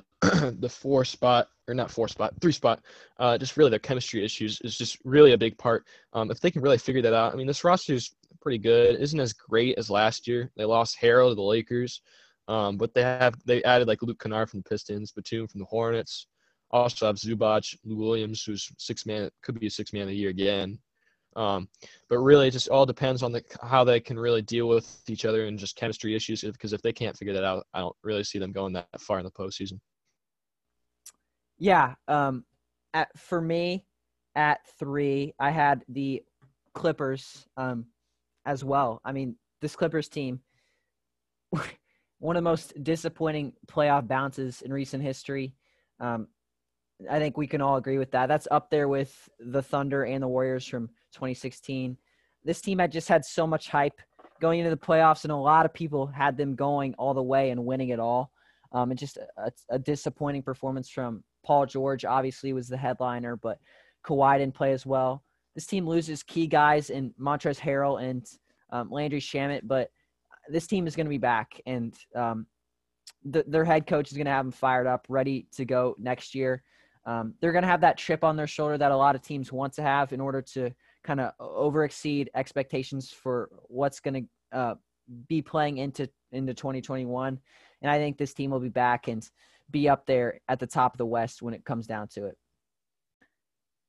the 0.22 0.70
four 0.70 1.04
spot, 1.04 1.48
or 1.68 1.74
not 1.74 1.90
four 1.90 2.08
spot, 2.08 2.34
three 2.40 2.52
spot. 2.52 2.82
Uh, 3.18 3.38
just 3.38 3.58
really 3.58 3.72
their 3.72 3.80
chemistry 3.80 4.24
issues 4.24 4.62
is 4.62 4.78
just 4.78 5.00
really 5.04 5.34
a 5.34 5.38
big 5.38 5.58
part. 5.58 5.86
Um, 6.14 6.30
if 6.30 6.40
they 6.40 6.52
can 6.52 6.62
really 6.62 6.78
figure 6.78 7.02
that 7.02 7.14
out, 7.14 7.34
I 7.34 7.36
mean, 7.36 7.48
this 7.48 7.64
roster 7.64 7.94
is 7.94 8.16
pretty 8.42 8.60
good. 8.60 9.00
Isn't 9.00 9.20
as 9.20 9.34
great 9.34 9.78
as 9.78 9.90
last 9.90 10.28
year. 10.28 10.52
They 10.56 10.66
lost 10.66 10.98
Harrell 11.02 11.30
to 11.30 11.36
the 11.36 11.42
Lakers, 11.42 12.02
um, 12.48 12.78
but 12.78 12.94
they 12.94 13.02
have 13.02 13.36
they 13.46 13.64
added 13.64 13.88
like 13.88 14.04
Luke 14.04 14.20
Kennard 14.20 14.50
from 14.52 14.60
the 14.60 14.70
Pistons, 14.70 15.12
Batum 15.12 15.48
from 15.48 15.60
the 15.60 15.66
Hornets. 15.66 16.28
Also 16.70 17.08
have 17.08 17.16
Zubac, 17.16 17.76
Lou 17.84 17.96
Williams, 17.96 18.44
who's 18.44 18.72
six 18.78 19.06
man, 19.06 19.30
could 19.42 19.60
be 19.60 19.68
a 19.68 19.72
six 19.72 19.94
man 19.94 20.04
of 20.04 20.10
the 20.10 20.16
year 20.16 20.30
again. 20.30 20.78
Um, 21.36 21.68
but 22.10 22.20
really, 22.20 22.48
it 22.48 22.52
just 22.52 22.70
all 22.70 22.86
depends 22.86 23.24
on 23.24 23.32
the 23.32 23.44
how 23.62 23.84
they 23.84 24.00
can 24.00 24.18
really 24.18 24.42
deal 24.42 24.68
with 24.68 25.02
each 25.08 25.26
other 25.26 25.46
and 25.46 25.60
just 25.60 25.76
chemistry 25.76 26.16
issues. 26.16 26.42
Because 26.42 26.74
if 26.74 26.82
they 26.82 26.94
can't 26.94 27.18
figure 27.18 27.34
that 27.34 27.44
out, 27.44 27.66
I 27.74 27.80
don't 27.80 27.96
really 28.04 28.24
see 28.24 28.40
them 28.40 28.52
going 28.52 28.74
that 28.74 28.88
far 29.00 29.20
in 29.20 29.26
the 29.26 29.32
postseason. 29.32 29.80
Yeah, 31.58 31.96
um, 32.08 32.46
at 32.94 33.18
for 33.18 33.42
me, 33.42 33.86
at 34.36 34.60
three, 34.80 35.34
I 35.40 35.52
had 35.52 35.84
the 35.90 36.24
Clippers 36.74 37.48
um, 37.58 37.86
as 38.46 38.64
well. 38.64 39.02
I 39.06 39.12
mean, 39.12 39.36
this 39.62 39.76
Clippers 39.76 40.10
team, 40.10 40.42
one 42.20 42.36
of 42.36 42.44
the 42.44 42.50
most 42.50 42.84
disappointing 42.84 43.54
playoff 43.68 44.08
bounces 44.08 44.62
in 44.62 44.72
recent 44.72 45.04
history. 45.04 45.54
Um, 46.00 46.28
I 47.10 47.20
think 47.20 47.38
we 47.38 47.48
can 47.48 47.62
all 47.62 47.78
agree 47.78 47.98
with 47.98 48.12
that. 48.12 48.28
That's 48.28 48.48
up 48.52 48.70
there 48.70 48.88
with 48.88 49.30
the 49.40 49.62
Thunder 49.62 50.06
and 50.06 50.24
the 50.24 50.28
Warriors 50.28 50.66
from 50.66 50.90
2016. 51.16 51.98
This 52.44 52.62
team 52.62 52.80
had 52.80 52.92
just 52.92 53.10
had 53.10 53.26
so 53.26 53.48
much 53.48 53.70
hype 53.70 54.00
going 54.40 54.60
into 54.60 54.70
the 54.70 54.78
playoffs, 54.78 55.24
and 55.24 55.32
a 55.32 55.36
lot 55.36 55.66
of 55.66 55.74
people 55.74 56.06
had 56.06 56.38
them 56.38 56.56
going 56.56 56.94
all 56.96 57.14
the 57.14 57.24
way 57.24 57.50
and 57.50 57.66
winning 57.66 57.90
it 57.90 58.00
all. 58.00 58.32
Um, 58.72 58.92
and 58.92 59.00
just 59.00 59.18
a, 59.18 59.52
a 59.70 59.80
disappointing 59.80 60.44
performance 60.44 60.90
from 60.90 61.24
Paul 61.46 61.66
George. 61.66 62.04
Obviously, 62.04 62.52
was 62.54 62.68
the 62.68 62.78
headliner, 62.78 63.38
but 63.38 63.58
Kawhi 64.06 64.38
didn't 64.38 64.56
play 64.56 64.74
as 64.74 64.86
well. 64.86 65.24
This 65.56 65.66
team 65.66 65.88
loses 65.88 66.22
key 66.24 66.48
guys 66.48 66.90
in 66.90 67.14
Montrezl 67.20 67.60
Harrell 67.60 68.04
and 68.04 68.26
um, 68.72 68.92
Landry 68.92 69.22
Shamet, 69.22 69.62
but 69.64 69.90
this 70.50 70.68
team 70.68 70.86
is 70.86 70.96
going 70.96 71.06
to 71.06 71.10
be 71.10 71.18
back, 71.18 71.60
and 71.66 71.94
um, 72.16 72.46
the, 73.24 73.44
their 73.48 73.66
head 73.66 73.88
coach 73.88 74.12
is 74.12 74.18
going 74.18 74.26
to 74.26 74.32
have 74.32 74.46
them 74.46 74.52
fired 74.52 74.88
up, 74.88 75.06
ready 75.10 75.48
to 75.56 75.66
go 75.66 75.96
next 75.98 76.36
year. 76.36 76.64
Um, 77.06 77.36
they're 77.40 77.52
going 77.52 77.64
to 77.64 77.70
have 77.70 77.82
that 77.82 77.98
chip 77.98 78.24
on 78.24 78.36
their 78.36 78.48
shoulder 78.48 78.78
that 78.78 78.92
a 78.92 78.98
lot 78.98 79.16
of 79.16 79.22
teams 79.22 79.52
want 79.52 79.74
to 79.74 79.82
have 79.82 80.12
in 80.12 80.20
order 80.20 80.42
to 80.54 80.72
kind 81.06 81.22
of 81.22 81.32
over 81.40 81.86
exceed 81.86 82.30
expectations 82.36 83.12
for 83.12 83.50
what's 83.68 84.00
going 84.00 84.28
to 84.52 84.58
uh, 84.58 84.76
be 85.28 85.42
playing 85.42 85.78
into 85.78 86.10
into 86.32 86.54
2021. 86.54 87.40
And 87.82 87.92
I 87.92 87.98
think 87.98 88.18
this 88.18 88.34
team 88.34 88.52
will 88.52 88.60
be 88.60 88.70
back 88.70 89.08
and 89.08 89.28
be 89.72 89.88
up 89.88 90.06
there 90.06 90.42
at 90.48 90.60
the 90.60 90.68
top 90.68 90.94
of 90.94 90.98
the 90.98 91.06
West 91.06 91.42
when 91.42 91.54
it 91.54 91.64
comes 91.64 91.88
down 91.88 92.08
to 92.10 92.26
it. 92.26 92.38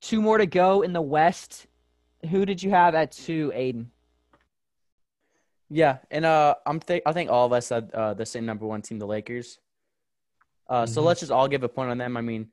Two 0.00 0.20
more 0.20 0.38
to 0.38 0.46
go 0.46 0.82
in 0.82 0.92
the 0.92 1.02
West. 1.02 1.66
Who 2.30 2.44
did 2.44 2.62
you 2.62 2.70
have 2.70 2.94
at 2.94 3.12
two, 3.12 3.52
Aiden? 3.54 3.86
Yeah, 5.68 5.98
and 6.10 6.24
uh, 6.24 6.54
I'm 6.64 6.78
th- 6.78 7.02
I 7.04 7.12
think 7.12 7.30
all 7.30 7.46
of 7.46 7.52
us 7.52 7.70
had 7.70 7.90
uh, 7.92 8.14
the 8.14 8.26
same 8.26 8.46
number 8.46 8.66
one 8.66 8.82
team, 8.82 8.98
the 8.98 9.06
Lakers. 9.06 9.58
Uh, 10.68 10.82
mm-hmm. 10.82 10.92
So 10.92 11.02
let's 11.02 11.20
just 11.20 11.32
all 11.32 11.48
give 11.48 11.64
a 11.64 11.68
point 11.68 11.90
on 11.90 11.98
them. 11.98 12.16
I 12.16 12.20
mean, 12.20 12.50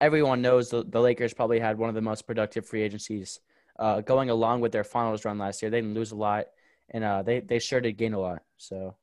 everyone 0.00 0.40
knows 0.40 0.70
the, 0.70 0.84
the 0.84 1.00
Lakers 1.00 1.34
probably 1.34 1.58
had 1.58 1.78
one 1.78 1.88
of 1.88 1.94
the 1.94 2.00
most 2.00 2.26
productive 2.26 2.66
free 2.66 2.82
agencies 2.82 3.40
uh, 3.78 4.00
going 4.00 4.30
along 4.30 4.60
with 4.60 4.72
their 4.72 4.84
finals 4.84 5.24
run 5.24 5.38
last 5.38 5.62
year. 5.62 5.70
They 5.70 5.80
didn't 5.80 5.94
lose 5.94 6.12
a 6.12 6.16
lot, 6.16 6.46
and 6.90 7.04
uh, 7.04 7.22
they 7.22 7.40
they 7.40 7.58
sure 7.58 7.80
did 7.80 7.96
gain 7.96 8.14
a 8.14 8.20
lot. 8.20 8.42
So. 8.56 8.94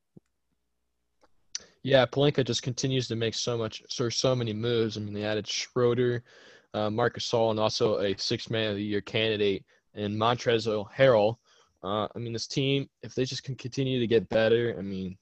Yeah, 1.83 2.05
Pelinka 2.05 2.45
just 2.45 2.61
continues 2.61 3.07
to 3.07 3.15
make 3.15 3.33
so 3.33 3.57
much, 3.57 3.81
so 3.89 4.07
so 4.09 4.35
many 4.35 4.53
moves. 4.53 4.97
I 4.97 4.99
mean, 4.99 5.15
they 5.15 5.23
added 5.23 5.47
Schroeder, 5.47 6.23
uh, 6.75 6.91
Marc 6.91 7.17
Gasol, 7.17 7.49
and 7.49 7.59
also 7.59 7.99
a 7.99 8.15
six 8.17 8.49
man 8.49 8.69
of 8.69 8.75
the 8.75 8.83
year 8.83 9.01
candidate 9.01 9.65
and 9.95 10.15
Montrezl 10.15 10.85
Harrell. 10.95 11.37
Uh, 11.83 12.07
I 12.15 12.19
mean, 12.19 12.33
this 12.33 12.47
team, 12.47 12.87
if 13.01 13.15
they 13.15 13.25
just 13.25 13.43
can 13.43 13.55
continue 13.55 13.99
to 13.99 14.07
get 14.07 14.29
better, 14.29 14.75
I 14.77 14.83
mean, 14.83 15.17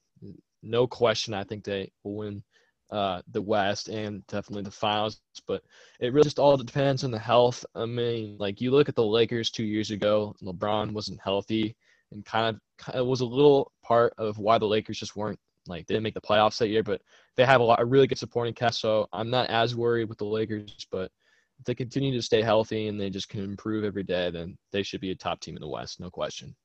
no 0.61 0.85
question, 0.85 1.33
I 1.33 1.45
think 1.45 1.63
they 1.63 1.91
will 2.03 2.15
win 2.15 2.43
uh, 2.91 3.21
the 3.31 3.41
West 3.41 3.87
and 3.89 4.25
definitely 4.27 4.63
the 4.63 4.71
finals. 4.71 5.21
But 5.47 5.63
it 5.99 6.13
really 6.13 6.25
just 6.25 6.39
all 6.39 6.57
depends 6.57 7.03
on 7.03 7.11
the 7.11 7.19
health. 7.19 7.65
I 7.75 7.85
mean, 7.85 8.37
like 8.39 8.61
you 8.61 8.71
look 8.71 8.89
at 8.89 8.95
the 8.95 9.05
Lakers 9.05 9.51
two 9.51 9.63
years 9.63 9.91
ago, 9.91 10.35
LeBron 10.43 10.91
wasn't 10.91 11.21
healthy 11.23 11.75
and 12.11 12.25
kind 12.25 12.55
of, 12.55 12.61
kind 12.77 12.99
of 12.99 13.07
was 13.07 13.21
a 13.21 13.25
little 13.25 13.71
part 13.83 14.13
of 14.17 14.37
why 14.37 14.57
the 14.57 14.65
Lakers 14.65 14.99
just 14.99 15.15
weren't 15.15 15.39
like 15.67 15.85
they 15.85 15.93
didn't 15.93 16.03
make 16.03 16.15
the 16.15 16.21
playoffs 16.21 16.57
that 16.57 16.69
year. 16.69 16.83
But 16.83 17.01
they 17.35 17.45
have 17.45 17.61
a 17.61 17.63
lot, 17.63 17.81
a 17.81 17.85
really 17.85 18.07
good 18.07 18.17
supporting 18.17 18.53
cast, 18.53 18.79
so 18.79 19.07
I'm 19.13 19.29
not 19.29 19.49
as 19.49 19.75
worried 19.75 20.09
with 20.09 20.17
the 20.17 20.25
Lakers. 20.25 20.87
But 20.91 21.11
if 21.59 21.65
they 21.65 21.75
continue 21.75 22.13
to 22.13 22.21
stay 22.21 22.41
healthy 22.41 22.87
and 22.87 22.99
they 22.99 23.09
just 23.09 23.29
can 23.29 23.43
improve 23.43 23.83
every 23.83 24.03
day, 24.03 24.31
then 24.31 24.57
they 24.71 24.81
should 24.81 25.01
be 25.01 25.11
a 25.11 25.15
top 25.15 25.41
team 25.41 25.55
in 25.55 25.61
the 25.61 25.67
West, 25.67 25.99
no 25.99 26.09
question. 26.09 26.55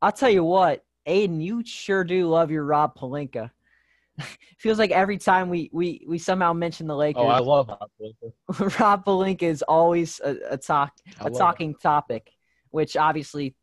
I'll 0.00 0.12
tell 0.12 0.30
you 0.30 0.44
what, 0.44 0.84
Aiden, 1.06 1.42
you 1.42 1.64
sure 1.64 2.04
do 2.04 2.28
love 2.28 2.50
your 2.50 2.64
Rob 2.64 2.96
Pelinka. 2.96 3.50
Feels 4.58 4.78
like 4.78 4.90
every 4.90 5.18
time 5.18 5.48
we 5.48 5.70
we 5.72 6.04
we 6.06 6.18
somehow 6.18 6.52
mention 6.52 6.86
the 6.86 6.96
Lakers. 6.96 7.22
Oh, 7.24 7.28
I 7.28 7.38
love 7.38 7.68
Rob 7.68 7.90
Pelinka. 8.00 8.80
Rob 8.80 9.42
is 9.42 9.62
always 9.62 10.20
a, 10.24 10.36
a 10.50 10.56
talk 10.56 10.92
a 11.20 11.30
talking 11.30 11.70
it. 11.70 11.80
topic, 11.80 12.30
which 12.70 12.96
obviously 12.96 13.54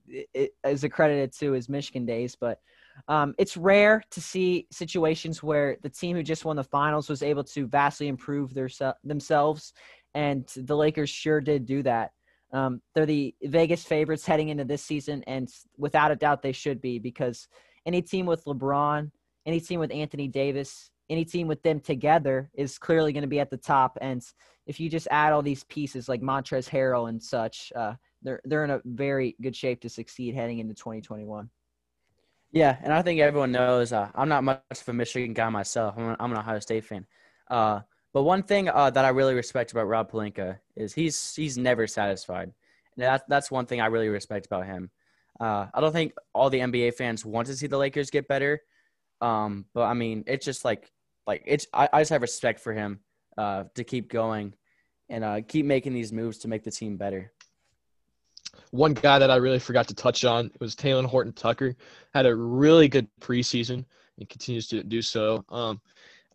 is 0.64 0.84
accredited 0.84 1.34
to 1.39 1.52
his 1.52 1.70
Michigan 1.70 2.06
days, 2.06 2.36
but 2.36 2.60
um, 3.08 3.34
it's 3.38 3.56
rare 3.56 4.04
to 4.12 4.22
see 4.22 4.68
situations 4.72 5.41
where 5.41 5.78
the 5.82 5.89
team 5.89 6.16
who 6.16 6.24
just 6.24 6.45
won 6.45 6.56
the 6.56 6.64
finals 6.64 7.10
was 7.10 7.24
able 7.24 7.43
to 7.45 7.68
vastly 7.68 8.08
improve 8.08 8.54
their 8.54 8.70
themselves, 9.04 9.74
and 10.14 10.47
the 10.56 10.76
Lakers 10.76 11.10
sure 11.10 11.41
did 11.41 11.66
do 11.66 11.84
that. 11.84 12.12
Um, 12.52 12.82
they're 12.95 13.06
the 13.06 13.36
Vegas 13.43 13.84
favorites 13.84 14.26
heading 14.26 14.50
into 14.50 14.66
this 14.66 14.84
season, 14.84 15.24
and 15.28 15.47
without 15.78 16.12
a 16.12 16.16
doubt, 16.16 16.41
they 16.41 16.52
should 16.52 16.82
be 16.82 17.00
because 17.00 17.47
any 17.86 18.02
team 18.02 18.26
with 18.26 18.43
LeBron, 18.45 19.12
any 19.50 19.60
team 19.60 19.80
with 19.80 19.91
Anthony 19.91 20.28
Davis, 20.28 20.91
any 21.10 21.26
team 21.26 21.47
with 21.47 21.64
them 21.64 21.80
together 21.80 22.52
is 22.54 22.78
clearly 22.78 23.12
going 23.12 23.24
to 23.24 23.28
be 23.28 23.39
at 23.39 23.50
the 23.50 23.58
top. 23.58 23.97
And 24.00 24.24
if 24.68 24.80
you 24.80 24.89
just 24.89 25.08
add 25.10 25.34
all 25.34 25.41
these 25.41 25.64
pieces 25.64 26.08
like 26.08 26.22
Montrezl 26.22 26.70
Harrell 26.70 27.10
and 27.10 27.22
such, 27.22 27.74
uh, 27.76 27.93
they're 28.22 28.41
they're 28.45 28.64
in 28.64 28.70
a 28.70 28.82
very 28.86 29.36
good 29.41 29.56
shape 29.56 29.82
to 29.82 29.89
succeed 29.89 30.36
heading 30.36 30.60
into 30.60 30.76
2021. 30.76 31.50
Yeah, 32.52 32.78
and 32.84 32.93
I 32.93 33.02
think 33.02 33.20
everyone 33.20 33.52
knows 33.52 33.91
uh, 33.91 34.10
I'm 34.14 34.30
not 34.30 34.43
much 34.43 34.62
of 34.72 34.88
a 34.88 34.93
Michigan 34.93 35.34
guy 35.34 35.50
myself. 35.50 35.95
I'm, 35.97 36.16
I'm 36.20 36.32
an 36.32 36.38
Ohio 36.38 36.60
State 36.60 36.86
fan. 36.86 37.08
Uh, 37.50 37.80
but 38.14 38.24
one 38.24 38.43
thing 38.43 38.70
uh, 38.70 38.91
that 38.91 39.06
I 39.06 39.10
really 39.10 39.34
respect 39.34 39.72
about 39.72 39.88
Rob 39.88 40.12
Pelinka 40.12 40.60
is 40.76 40.93
he's 40.93 41.36
he's 41.36 41.58
never 41.58 41.88
satisfied. 41.88 42.54
And 42.95 43.04
that's 43.04 43.24
that's 43.28 43.50
one 43.50 43.66
thing 43.66 43.82
I 43.82 43.88
really 43.88 44.10
respect 44.10 44.45
about 44.45 44.68
him. 44.68 44.91
Uh, 45.39 45.68
I 45.74 45.82
don't 45.82 45.93
think 45.93 46.14
all 46.36 46.52
the 46.52 46.60
NBA 46.60 46.93
fans 46.93 47.26
want 47.26 47.47
to 47.47 47.56
see 47.56 47.66
the 47.66 47.78
Lakers 47.78 48.12
get 48.12 48.28
better, 48.28 48.62
um, 49.22 49.65
but 49.74 49.84
I 49.84 49.93
mean 49.93 50.24
it's 50.28 50.45
just 50.45 50.65
like 50.65 50.91
like 51.28 51.43
it's 51.45 51.67
I, 51.74 51.89
I 51.93 52.01
just 52.01 52.11
have 52.11 52.22
respect 52.22 52.59
for 52.59 52.74
him 52.74 52.99
uh, 53.38 53.65
to 53.76 53.84
keep 53.84 54.11
going 54.11 54.53
and 55.09 55.24
uh, 55.24 55.41
keep 55.47 55.65
making 55.65 55.93
these 55.93 56.11
moves 56.11 56.38
to 56.39 56.47
make 56.47 56.63
the 56.63 56.72
team 56.72 56.97
better. 56.97 57.32
One 58.72 58.93
guy 58.93 59.20
that 59.20 59.32
I 59.32 59.38
really 59.38 59.59
forgot 59.59 59.88
to 59.88 59.95
touch 59.95 60.26
on 60.26 60.51
was 60.59 60.76
Talen 60.76 61.05
Horton 61.05 61.34
Tucker. 61.34 61.76
Had 62.13 62.26
a 62.26 62.36
really 62.36 62.88
good 62.88 63.07
preseason 63.20 63.86
and 64.17 64.30
continues 64.30 64.67
to 64.67 64.84
do 64.84 65.01
so. 65.01 65.43
Um, 65.49 65.82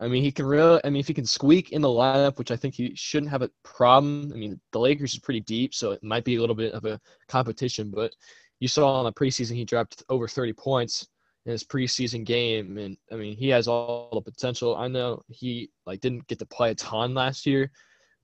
I 0.01 0.09
mean, 0.09 0.23
he 0.23 0.33
can 0.33 0.47
really. 0.47 0.81
I 0.85 0.91
mean, 0.91 1.01
if 1.01 1.07
he 1.07 1.15
can 1.15 1.27
squeak 1.27 1.71
in 1.71 1.81
the 1.81 1.89
lineup, 1.89 2.39
which 2.39 2.51
I 2.51 2.57
think 2.57 2.75
he 2.75 2.95
shouldn't 2.97 3.31
have 3.31 3.43
a 3.43 3.51
problem. 3.63 4.33
I 4.35 4.37
mean, 4.37 4.61
the 4.73 4.81
Lakers 4.81 5.15
is 5.15 5.21
pretty 5.21 5.41
deep, 5.41 5.75
so 5.75 5.93
it 5.93 6.03
might 6.03 6.25
be 6.25 6.37
a 6.37 6.41
little 6.41 6.57
bit 6.57 6.73
of 6.73 6.85
a 6.85 7.01
competition. 7.29 7.91
But 7.91 8.13
you 8.59 8.67
saw 8.67 8.95
on 8.95 9.05
the 9.05 9.13
preseason 9.13 9.55
he 9.55 9.65
dropped 9.65 10.03
over 10.09 10.27
30 10.27 10.53
points 10.55 11.07
in 11.47 11.53
his 11.53 11.65
preseason 11.65 12.25
game, 12.25 12.79
and 12.79 12.97
I 13.13 13.17
mean, 13.17 13.37
he 13.37 13.49
has 13.51 13.69
all 13.69 14.09
the 14.13 14.31
potential. 14.31 14.77
I 14.77 14.89
know 14.89 15.23
he 15.29 15.71
like 15.87 16.01
didn't 16.01 16.27
get 16.27 16.39
to 16.39 16.47
play 16.47 16.71
a 16.71 16.75
ton 16.75 17.15
last 17.15 17.45
year, 17.45 17.71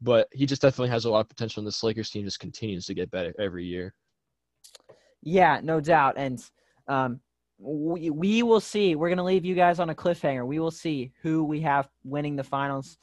but 0.00 0.28
he 0.32 0.46
just 0.46 0.62
definitely 0.62 0.90
has 0.90 1.04
a 1.04 1.10
lot 1.10 1.20
of 1.20 1.28
potential. 1.28 1.60
And 1.60 1.66
this 1.66 1.82
Lakers 1.82 2.10
team 2.10 2.24
just 2.24 2.40
continues 2.40 2.86
to 2.86 2.94
get 2.94 3.10
better 3.10 3.34
every 3.38 3.66
year. 3.66 3.94
Yeah, 5.22 5.60
no 5.62 5.80
doubt. 5.80 6.14
And 6.16 6.42
um, 6.88 7.20
we, 7.58 8.08
we 8.08 8.42
will 8.42 8.60
see. 8.60 8.94
We're 8.94 9.08
going 9.08 9.18
to 9.18 9.24
leave 9.24 9.44
you 9.44 9.54
guys 9.54 9.78
on 9.78 9.90
a 9.90 9.94
cliffhanger. 9.94 10.46
We 10.46 10.58
will 10.58 10.70
see 10.70 11.12
who 11.22 11.44
we 11.44 11.60
have 11.60 11.88
winning 12.04 12.36
the 12.36 12.44
finals. 12.44 12.96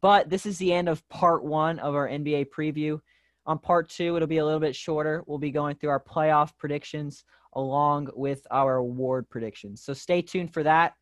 But 0.00 0.30
this 0.30 0.46
is 0.46 0.56
the 0.56 0.72
end 0.72 0.88
of 0.88 1.06
part 1.08 1.44
one 1.44 1.78
of 1.80 1.94
our 1.94 2.08
NBA 2.08 2.46
preview. 2.46 3.00
On 3.44 3.58
part 3.58 3.90
two, 3.90 4.16
it'll 4.16 4.28
be 4.28 4.38
a 4.38 4.44
little 4.44 4.60
bit 4.60 4.76
shorter. 4.76 5.22
We'll 5.26 5.38
be 5.38 5.50
going 5.50 5.76
through 5.76 5.90
our 5.90 6.02
playoff 6.02 6.56
predictions 6.56 7.24
along 7.54 8.08
with 8.14 8.46
our 8.50 8.76
award 8.76 9.28
predictions. 9.28 9.82
So 9.82 9.92
stay 9.92 10.22
tuned 10.22 10.52
for 10.52 10.62
that. 10.62 10.94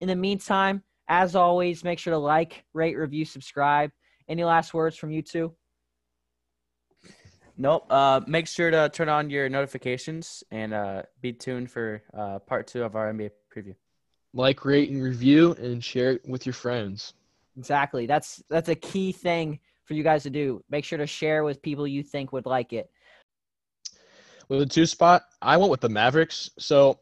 In 0.00 0.08
the 0.08 0.16
meantime, 0.16 0.82
as 1.08 1.36
always, 1.36 1.84
make 1.84 1.98
sure 1.98 2.12
to 2.12 2.18
like, 2.18 2.64
rate, 2.72 2.96
review, 2.96 3.24
subscribe. 3.24 3.90
Any 4.28 4.44
last 4.44 4.74
words 4.74 4.96
from 4.96 5.10
you 5.10 5.22
two? 5.22 5.54
Nope. 7.56 7.86
Uh, 7.90 8.20
make 8.26 8.46
sure 8.46 8.70
to 8.70 8.90
turn 8.90 9.08
on 9.08 9.30
your 9.30 9.48
notifications 9.48 10.44
and 10.50 10.74
uh, 10.74 11.02
be 11.20 11.32
tuned 11.32 11.70
for 11.70 12.02
uh, 12.12 12.38
part 12.40 12.66
two 12.66 12.82
of 12.82 12.96
our 12.96 13.12
NBA 13.12 13.30
preview. 13.54 13.74
Like, 14.34 14.64
rate, 14.64 14.90
and 14.90 15.02
review, 15.02 15.52
and 15.52 15.82
share 15.82 16.12
it 16.12 16.28
with 16.28 16.44
your 16.44 16.52
friends. 16.52 17.14
Exactly. 17.56 18.04
That's 18.04 18.42
that's 18.50 18.68
a 18.68 18.74
key 18.74 19.12
thing 19.12 19.60
for 19.84 19.94
you 19.94 20.02
guys 20.02 20.24
to 20.24 20.30
do. 20.30 20.62
Make 20.68 20.84
sure 20.84 20.98
to 20.98 21.06
share 21.06 21.44
with 21.44 21.62
people 21.62 21.86
you 21.86 22.02
think 22.02 22.32
would 22.32 22.44
like 22.44 22.74
it. 22.74 22.90
With 24.48 24.60
the 24.60 24.66
two 24.66 24.86
spot, 24.86 25.24
I 25.42 25.56
went 25.56 25.70
with 25.70 25.80
the 25.80 25.88
Mavericks. 25.88 26.50
So 26.58 27.00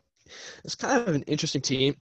it's 0.65 0.75
kind 0.75 1.07
of 1.07 1.15
an 1.15 1.23
interesting 1.23 1.61
team 1.61 1.97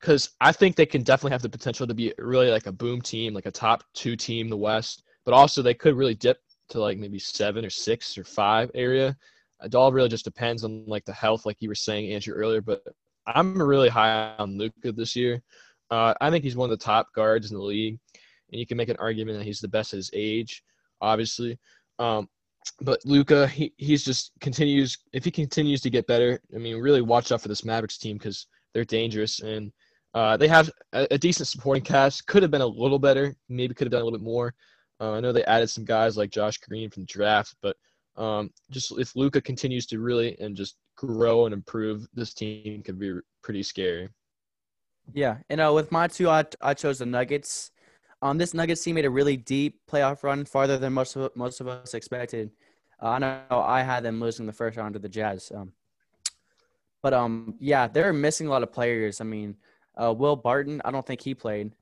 because 0.00 0.30
I 0.40 0.52
think 0.52 0.76
they 0.76 0.86
can 0.86 1.02
definitely 1.02 1.32
have 1.32 1.42
the 1.42 1.48
potential 1.48 1.86
to 1.86 1.94
be 1.94 2.12
really 2.18 2.50
like 2.50 2.66
a 2.66 2.72
boom 2.72 3.00
team, 3.00 3.34
like 3.34 3.46
a 3.46 3.50
top 3.50 3.84
two 3.94 4.16
team 4.16 4.46
in 4.46 4.50
the 4.50 4.56
West. 4.56 5.02
But 5.24 5.34
also 5.34 5.62
they 5.62 5.74
could 5.74 5.94
really 5.94 6.14
dip 6.14 6.38
to 6.70 6.80
like 6.80 6.98
maybe 6.98 7.18
seven 7.18 7.64
or 7.64 7.70
six 7.70 8.16
or 8.16 8.24
five 8.24 8.70
area. 8.74 9.16
It 9.62 9.74
all 9.74 9.92
really 9.92 10.08
just 10.08 10.24
depends 10.24 10.64
on 10.64 10.84
like 10.86 11.04
the 11.04 11.12
health, 11.12 11.44
like 11.44 11.56
you 11.60 11.68
were 11.68 11.74
saying, 11.74 12.12
Andrew 12.12 12.34
earlier. 12.34 12.60
But 12.62 12.82
I'm 13.26 13.60
really 13.60 13.88
high 13.88 14.34
on 14.38 14.56
Luka 14.56 14.92
this 14.92 15.14
year. 15.14 15.42
Uh, 15.90 16.14
I 16.20 16.30
think 16.30 16.44
he's 16.44 16.56
one 16.56 16.70
of 16.70 16.78
the 16.78 16.84
top 16.84 17.12
guards 17.14 17.50
in 17.50 17.56
the 17.56 17.62
league, 17.62 17.98
and 18.50 18.60
you 18.60 18.66
can 18.66 18.76
make 18.76 18.88
an 18.88 18.96
argument 18.98 19.38
that 19.38 19.44
he's 19.44 19.60
the 19.60 19.68
best 19.68 19.92
at 19.92 19.98
his 19.98 20.10
age, 20.14 20.62
obviously. 21.00 21.58
Um, 21.98 22.28
but 22.80 23.00
Luka, 23.04 23.46
he 23.46 23.72
he's 23.76 24.04
just 24.04 24.32
continues. 24.40 24.98
If 25.12 25.24
he 25.24 25.30
continues 25.30 25.80
to 25.82 25.90
get 25.90 26.06
better, 26.06 26.40
I 26.54 26.58
mean, 26.58 26.76
really 26.76 27.02
watch 27.02 27.32
out 27.32 27.42
for 27.42 27.48
this 27.48 27.64
Mavericks 27.64 27.98
team 27.98 28.16
because 28.16 28.46
they're 28.72 28.84
dangerous 28.84 29.40
and 29.40 29.72
uh, 30.14 30.36
they 30.36 30.48
have 30.48 30.70
a, 30.92 31.06
a, 31.12 31.18
decent 31.18 31.48
supporting 31.48 31.84
cast. 31.84 32.26
Could 32.26 32.42
have 32.42 32.50
been 32.50 32.60
a 32.60 32.66
little 32.66 32.98
better. 32.98 33.34
Maybe 33.48 33.74
could 33.74 33.86
have 33.86 33.92
done 33.92 34.02
a 34.02 34.04
little 34.04 34.18
bit 34.18 34.24
more. 34.24 34.54
Uh, 35.00 35.12
I 35.12 35.20
know 35.20 35.32
they 35.32 35.44
added 35.44 35.70
some 35.70 35.84
guys 35.84 36.16
like 36.16 36.30
Josh 36.30 36.58
Green 36.58 36.90
from 36.90 37.02
the 37.02 37.06
draft, 37.06 37.54
but 37.62 37.76
um, 38.16 38.50
just 38.70 38.92
if 38.98 39.14
Luka 39.16 39.40
continues 39.40 39.86
to 39.86 40.00
really 40.00 40.38
and 40.40 40.56
just 40.56 40.76
grow 40.96 41.46
and 41.46 41.54
improve, 41.54 42.06
this 42.12 42.34
team 42.34 42.82
could 42.82 42.98
be 42.98 43.18
pretty 43.42 43.62
scary. 43.62 44.08
Yeah, 45.12 45.38
and 45.48 45.60
uh, 45.60 45.72
with 45.74 45.90
my 45.90 46.08
two, 46.08 46.28
I, 46.28 46.44
I 46.60 46.74
chose 46.74 46.98
the 46.98 47.06
Nuggets. 47.06 47.70
Um, 48.22 48.38
this 48.38 48.52
Nuggets 48.52 48.82
team 48.82 48.96
made 48.96 49.06
a 49.06 49.10
really 49.10 49.36
deep 49.36 49.80
playoff 49.90 50.22
run, 50.22 50.44
farther 50.44 50.76
than 50.78 50.92
most 50.92 51.16
of 51.16 51.34
most 51.34 51.60
of 51.60 51.68
us 51.68 51.94
expected. 51.94 52.50
Uh, 53.02 53.08
I 53.10 53.18
know 53.18 53.42
I 53.50 53.82
had 53.82 54.02
them 54.02 54.20
losing 54.20 54.46
the 54.46 54.52
first 54.52 54.76
round 54.76 54.94
to 54.94 55.00
the 55.00 55.08
Jazz. 55.08 55.50
Um, 55.54 55.72
but 57.02 57.14
um, 57.14 57.54
yeah, 57.58 57.88
they're 57.88 58.12
missing 58.12 58.46
a 58.46 58.50
lot 58.50 58.62
of 58.62 58.72
players. 58.72 59.20
I 59.20 59.24
mean, 59.24 59.56
uh, 59.96 60.12
Will 60.12 60.36
Barton, 60.36 60.82
I 60.84 60.90
don't 60.90 61.06
think 61.06 61.22
he 61.22 61.34
played, 61.34 61.72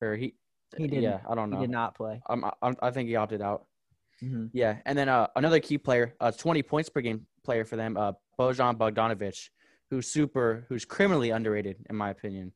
or 0.00 0.16
he 0.16 0.34
He 0.76 0.88
didn't. 0.88 1.02
Yeah, 1.04 1.20
I 1.28 1.34
don't 1.36 1.50
know. 1.50 1.58
He 1.58 1.62
did 1.66 1.70
not 1.70 1.94
play. 1.94 2.20
I'm, 2.28 2.44
I 2.60 2.90
think 2.90 3.08
he 3.08 3.16
opted 3.16 3.40
out. 3.42 3.66
hmm 4.20 4.46
Yeah, 4.52 4.78
and 4.86 4.98
then 4.98 5.08
uh, 5.08 5.28
another 5.36 5.60
key 5.60 5.78
player, 5.78 6.14
a 6.20 6.32
20 6.32 6.62
points 6.64 6.88
per 6.88 7.00
game 7.00 7.26
player 7.44 7.64
for 7.64 7.76
them, 7.76 7.96
uh, 7.96 8.12
Bojan 8.38 8.76
Bogdanovic, 8.76 9.50
who's 9.90 10.08
super, 10.08 10.66
who's 10.68 10.84
criminally 10.84 11.30
underrated 11.30 11.76
in 11.88 11.94
my 11.94 12.10
opinion. 12.10 12.52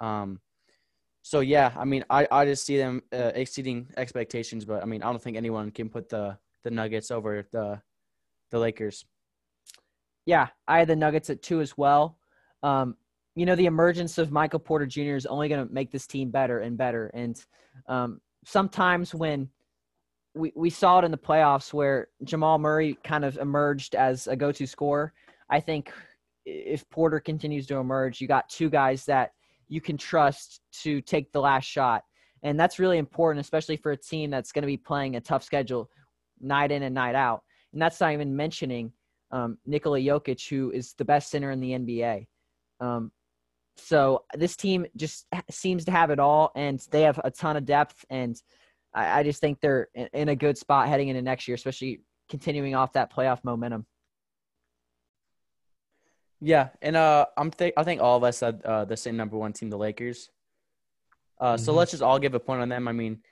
Um, 0.00 0.40
so 1.26 1.40
yeah, 1.40 1.72
I 1.74 1.86
mean, 1.86 2.04
I, 2.10 2.28
I 2.30 2.44
just 2.44 2.66
see 2.66 2.76
them 2.76 3.02
uh, 3.10 3.32
exceeding 3.34 3.88
expectations, 3.96 4.66
but 4.66 4.82
I 4.82 4.84
mean, 4.84 5.02
I 5.02 5.06
don't 5.06 5.22
think 5.22 5.38
anyone 5.38 5.70
can 5.70 5.88
put 5.88 6.10
the 6.10 6.36
the 6.64 6.70
Nuggets 6.70 7.10
over 7.10 7.48
the 7.50 7.80
the 8.50 8.58
Lakers. 8.58 9.06
Yeah, 10.26 10.48
I 10.68 10.80
had 10.80 10.88
the 10.88 10.96
Nuggets 10.96 11.30
at 11.30 11.40
two 11.40 11.62
as 11.62 11.78
well. 11.78 12.18
Um, 12.62 12.96
you 13.34 13.46
know, 13.46 13.56
the 13.56 13.64
emergence 13.64 14.18
of 14.18 14.32
Michael 14.32 14.58
Porter 14.58 14.84
Jr. 14.84 15.16
is 15.16 15.24
only 15.24 15.48
going 15.48 15.66
to 15.66 15.72
make 15.72 15.90
this 15.90 16.06
team 16.06 16.30
better 16.30 16.58
and 16.58 16.76
better. 16.76 17.10
And 17.14 17.42
um, 17.88 18.20
sometimes 18.44 19.14
when 19.14 19.48
we, 20.34 20.52
we 20.54 20.68
saw 20.68 20.98
it 20.98 21.06
in 21.06 21.10
the 21.10 21.16
playoffs 21.16 21.72
where 21.72 22.08
Jamal 22.24 22.58
Murray 22.58 22.98
kind 23.02 23.24
of 23.24 23.38
emerged 23.38 23.94
as 23.94 24.26
a 24.26 24.36
go 24.36 24.52
to 24.52 24.66
scorer, 24.66 25.14
I 25.48 25.60
think 25.60 25.90
if 26.44 26.88
Porter 26.90 27.18
continues 27.18 27.66
to 27.68 27.76
emerge, 27.76 28.20
you 28.20 28.28
got 28.28 28.50
two 28.50 28.68
guys 28.68 29.06
that 29.06 29.32
you 29.68 29.80
can 29.80 29.96
trust 29.96 30.60
to 30.82 31.00
take 31.00 31.32
the 31.32 31.40
last 31.40 31.64
shot. 31.64 32.04
And 32.42 32.60
that's 32.60 32.78
really 32.78 32.98
important, 32.98 33.44
especially 33.44 33.76
for 33.76 33.92
a 33.92 33.96
team 33.96 34.30
that's 34.30 34.52
going 34.52 34.62
to 34.62 34.66
be 34.66 34.76
playing 34.76 35.16
a 35.16 35.20
tough 35.20 35.42
schedule 35.42 35.90
night 36.40 36.70
in 36.70 36.82
and 36.82 36.94
night 36.94 37.14
out. 37.14 37.42
And 37.72 37.80
that's 37.80 38.00
not 38.00 38.12
even 38.12 38.36
mentioning 38.36 38.92
um, 39.30 39.58
Nikola 39.66 39.98
Jokic, 39.98 40.48
who 40.48 40.70
is 40.70 40.94
the 40.94 41.04
best 41.04 41.30
center 41.30 41.50
in 41.50 41.60
the 41.60 41.70
NBA. 41.70 42.26
Um, 42.80 43.10
so 43.76 44.24
this 44.34 44.56
team 44.56 44.86
just 44.96 45.26
seems 45.50 45.84
to 45.86 45.90
have 45.90 46.10
it 46.10 46.20
all, 46.20 46.52
and 46.54 46.78
they 46.90 47.02
have 47.02 47.20
a 47.24 47.30
ton 47.30 47.56
of 47.56 47.64
depth. 47.64 48.04
And 48.10 48.40
I, 48.94 49.20
I 49.20 49.22
just 49.22 49.40
think 49.40 49.60
they're 49.60 49.88
in, 49.94 50.08
in 50.12 50.28
a 50.28 50.36
good 50.36 50.56
spot 50.56 50.88
heading 50.88 51.08
into 51.08 51.22
next 51.22 51.48
year, 51.48 51.56
especially 51.56 52.00
continuing 52.28 52.74
off 52.74 52.92
that 52.92 53.12
playoff 53.12 53.42
momentum. 53.42 53.86
Yeah, 56.40 56.68
and 56.82 56.96
uh, 56.96 57.26
I'm 57.36 57.50
think 57.50 57.74
I 57.76 57.84
think 57.84 58.00
all 58.02 58.16
of 58.16 58.24
us 58.24 58.40
had 58.40 58.62
uh, 58.64 58.84
the 58.84 58.96
same 58.96 59.16
number 59.16 59.36
one 59.36 59.52
team, 59.52 59.70
the 59.70 59.78
Lakers. 59.78 60.30
Uh, 61.40 61.56
so 61.56 61.72
Mhm. 61.72 61.76
let's 61.76 61.90
just 61.90 62.02
all 62.02 62.18
give 62.18 62.34
a 62.34 62.40
point 62.40 62.62
on 62.62 62.68
them. 62.68 62.86
I 62.88 62.92
mean, 62.92 63.22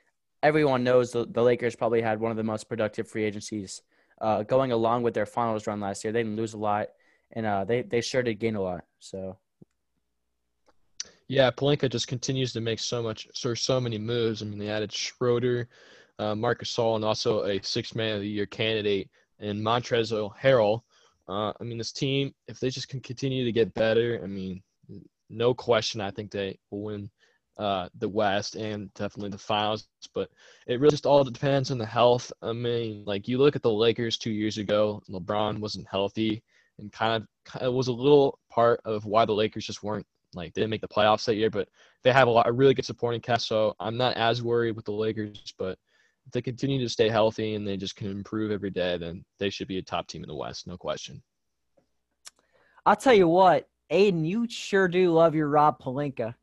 everyone 0.41 0.83
knows 0.83 1.11
the, 1.11 1.25
the 1.25 1.41
Lakers 1.41 1.75
probably 1.75 2.01
had 2.01 2.19
one 2.19 2.31
of 2.31 2.37
the 2.37 2.43
most 2.43 2.67
productive 2.67 3.07
free 3.07 3.23
agencies, 3.23 3.81
uh, 4.19 4.43
going 4.43 4.71
along 4.71 5.03
with 5.03 5.13
their 5.13 5.25
finals 5.25 5.67
run 5.67 5.79
last 5.79 6.03
year. 6.03 6.11
They 6.11 6.23
didn't 6.23 6.37
lose 6.37 6.53
a 6.53 6.57
lot, 6.57 6.89
and 7.31 7.45
uh, 7.45 7.63
they 7.65 7.81
they 7.83 8.01
sure 8.01 8.23
did 8.23 8.39
gain 8.39 8.55
a 8.55 8.61
lot. 8.61 8.85
So 8.99 9.37
Yeah, 11.27 11.49
Pelinka 11.51 11.89
just 11.89 12.07
continues 12.07 12.53
to 12.53 12.61
make 12.61 12.79
so 12.79 13.01
much, 13.01 13.27
so 13.33 13.53
so 13.53 13.79
many 13.79 13.97
moves. 13.97 14.41
I 14.41 14.45
mean, 14.45 14.59
they 14.59 14.69
added 14.69 14.91
Schroeder, 14.91 15.69
uh, 16.19 16.35
Marcus 16.35 16.75
Gasol, 16.75 16.95
and 16.95 17.05
also 17.05 17.43
a 17.45 17.61
six 17.63 17.95
man 17.95 18.15
of 18.15 18.21
the 18.21 18.27
year 18.27 18.45
candidate 18.45 19.09
and 19.39 19.59
Montrezl 19.61 20.35
Harrell. 20.37 20.81
Uh, 21.27 21.53
I 21.59 21.63
mean, 21.63 21.77
this 21.77 21.91
team, 21.91 22.33
if 22.47 22.59
they 22.59 22.69
just 22.69 22.89
can 22.89 22.99
continue 22.99 23.45
to 23.45 23.51
get 23.51 23.73
better, 23.73 24.19
I 24.23 24.27
mean, 24.27 24.61
no 25.29 25.53
question, 25.53 26.01
I 26.01 26.11
think 26.11 26.31
they 26.31 26.59
will 26.69 26.83
win 26.83 27.09
uh, 27.57 27.87
the 27.99 28.09
West 28.09 28.55
and 28.55 28.93
definitely 28.93 29.29
the 29.29 29.37
finals. 29.37 29.87
But 30.13 30.29
it 30.67 30.79
really 30.79 30.91
just 30.91 31.05
all 31.05 31.23
depends 31.23 31.71
on 31.71 31.77
the 31.77 31.85
health. 31.85 32.31
I 32.41 32.51
mean, 32.51 33.03
like 33.05 33.27
you 33.27 33.37
look 33.37 33.55
at 33.55 33.61
the 33.61 33.71
Lakers 33.71 34.17
two 34.17 34.31
years 34.31 34.57
ago, 34.57 35.01
LeBron 35.09 35.59
wasn't 35.59 35.87
healthy, 35.89 36.43
and 36.79 36.91
kind 36.91 37.25
of, 37.61 37.73
was 37.73 37.87
a 37.87 37.93
little 37.93 38.39
part 38.49 38.81
of 38.85 39.05
why 39.05 39.25
the 39.25 39.33
Lakers 39.33 39.65
just 39.65 39.83
weren't 39.83 40.05
like 40.35 40.53
they 40.53 40.61
didn't 40.61 40.71
make 40.71 40.81
the 40.81 40.87
playoffs 40.87 41.25
that 41.25 41.35
year. 41.35 41.49
But 41.49 41.69
they 42.03 42.11
have 42.11 42.27
a 42.27 42.31
lot, 42.31 42.47
a 42.47 42.51
really 42.51 42.73
good 42.73 42.85
supporting 42.85 43.21
cast, 43.21 43.47
so 43.47 43.75
I'm 43.79 43.97
not 43.97 44.17
as 44.17 44.41
worried 44.41 44.75
with 44.75 44.85
the 44.85 44.91
Lakers. 44.91 45.53
But 45.57 45.77
if 46.25 46.31
they 46.31 46.41
continue 46.41 46.79
to 46.79 46.89
stay 46.89 47.09
healthy 47.09 47.55
and 47.55 47.67
they 47.67 47.77
just 47.77 47.95
can 47.95 48.09
improve 48.09 48.51
every 48.51 48.69
day, 48.69 48.97
then 48.97 49.23
they 49.39 49.49
should 49.49 49.67
be 49.67 49.77
a 49.77 49.81
top 49.81 50.07
team 50.07 50.23
in 50.23 50.29
the 50.29 50.35
West, 50.35 50.67
no 50.67 50.77
question. 50.77 51.21
I'll 52.85 52.95
tell 52.95 53.13
you 53.13 53.27
what, 53.27 53.67
Aiden, 53.91 54.25
you 54.25 54.47
sure 54.49 54.87
do 54.87 55.11
love 55.11 55.35
your 55.35 55.47
Rob 55.47 55.79
Pelinka. 55.79 56.35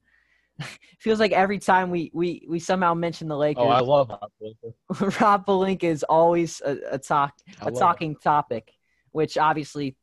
Feels 0.99 1.20
like 1.20 1.33
every 1.33 1.59
time 1.59 1.91
we 1.91 2.11
we 2.14 2.47
we 2.49 2.59
somehow 2.59 2.95
mention 2.95 3.28
the 3.28 3.37
Lakers, 3.37 3.62
Oh, 3.64 3.68
I 3.68 3.81
love 3.81 4.09
Rob 4.11 4.31
Pelinka. 4.41 5.20
Rob 5.20 5.47
Pelinka 5.47 5.85
is 5.85 6.03
always 6.03 6.61
a, 6.64 6.76
a 6.93 6.99
talk 6.99 7.35
a 7.62 7.68
it. 7.68 7.76
talking 7.78 8.16
topic, 8.16 8.72
which 9.12 9.39
obviously 9.39 9.97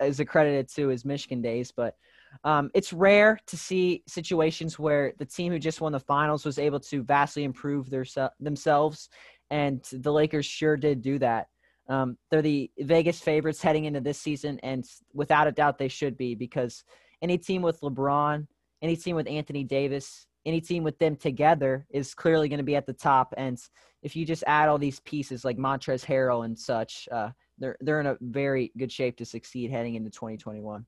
is 0.00 0.20
accredited 0.20 0.68
to 0.74 0.88
his 0.88 1.04
Michigan 1.04 1.42
days. 1.42 1.72
But 1.72 1.96
um, 2.44 2.70
it's 2.74 2.92
rare 2.92 3.38
to 3.46 3.56
see 3.56 4.02
situations 4.06 4.78
where 4.78 5.12
the 5.18 5.24
team 5.24 5.52
who 5.52 5.58
just 5.58 5.80
won 5.80 5.92
the 5.92 6.00
finals 6.00 6.44
was 6.44 6.58
able 6.58 6.80
to 6.80 7.02
vastly 7.02 7.44
improve 7.44 7.90
their 7.90 8.04
themselves, 8.40 9.08
and 9.50 9.82
the 9.92 10.12
Lakers 10.12 10.46
sure 10.46 10.76
did 10.76 11.02
do 11.02 11.18
that. 11.18 11.48
Um, 11.88 12.16
they're 12.30 12.42
the 12.42 12.70
Vegas 12.78 13.20
favorites 13.20 13.62
heading 13.62 13.84
into 13.84 14.00
this 14.00 14.20
season, 14.20 14.58
and 14.62 14.84
without 15.12 15.48
a 15.48 15.52
doubt, 15.52 15.78
they 15.78 15.88
should 15.88 16.16
be 16.16 16.34
because 16.34 16.84
any 17.20 17.38
team 17.38 17.62
with 17.62 17.80
LeBron, 17.80 18.46
any 18.82 18.96
team 18.96 19.16
with 19.16 19.28
Anthony 19.28 19.64
Davis, 19.64 20.26
any 20.44 20.60
team 20.60 20.82
with 20.82 20.98
them 20.98 21.16
together 21.16 21.86
is 21.90 22.14
clearly 22.14 22.48
going 22.48 22.58
to 22.58 22.64
be 22.64 22.76
at 22.76 22.86
the 22.86 22.92
top. 22.92 23.32
And 23.36 23.58
if 24.02 24.16
you 24.16 24.24
just 24.24 24.42
add 24.46 24.68
all 24.68 24.78
these 24.78 25.00
pieces 25.00 25.44
like 25.44 25.56
Montrezl 25.56 26.04
Harrell 26.04 26.44
and 26.44 26.58
such, 26.58 27.08
uh, 27.12 27.30
they're 27.58 27.76
they're 27.80 28.00
in 28.00 28.06
a 28.06 28.16
very 28.20 28.72
good 28.76 28.90
shape 28.90 29.16
to 29.18 29.24
succeed 29.24 29.70
heading 29.70 29.94
into 29.94 30.10
2021. 30.10 30.84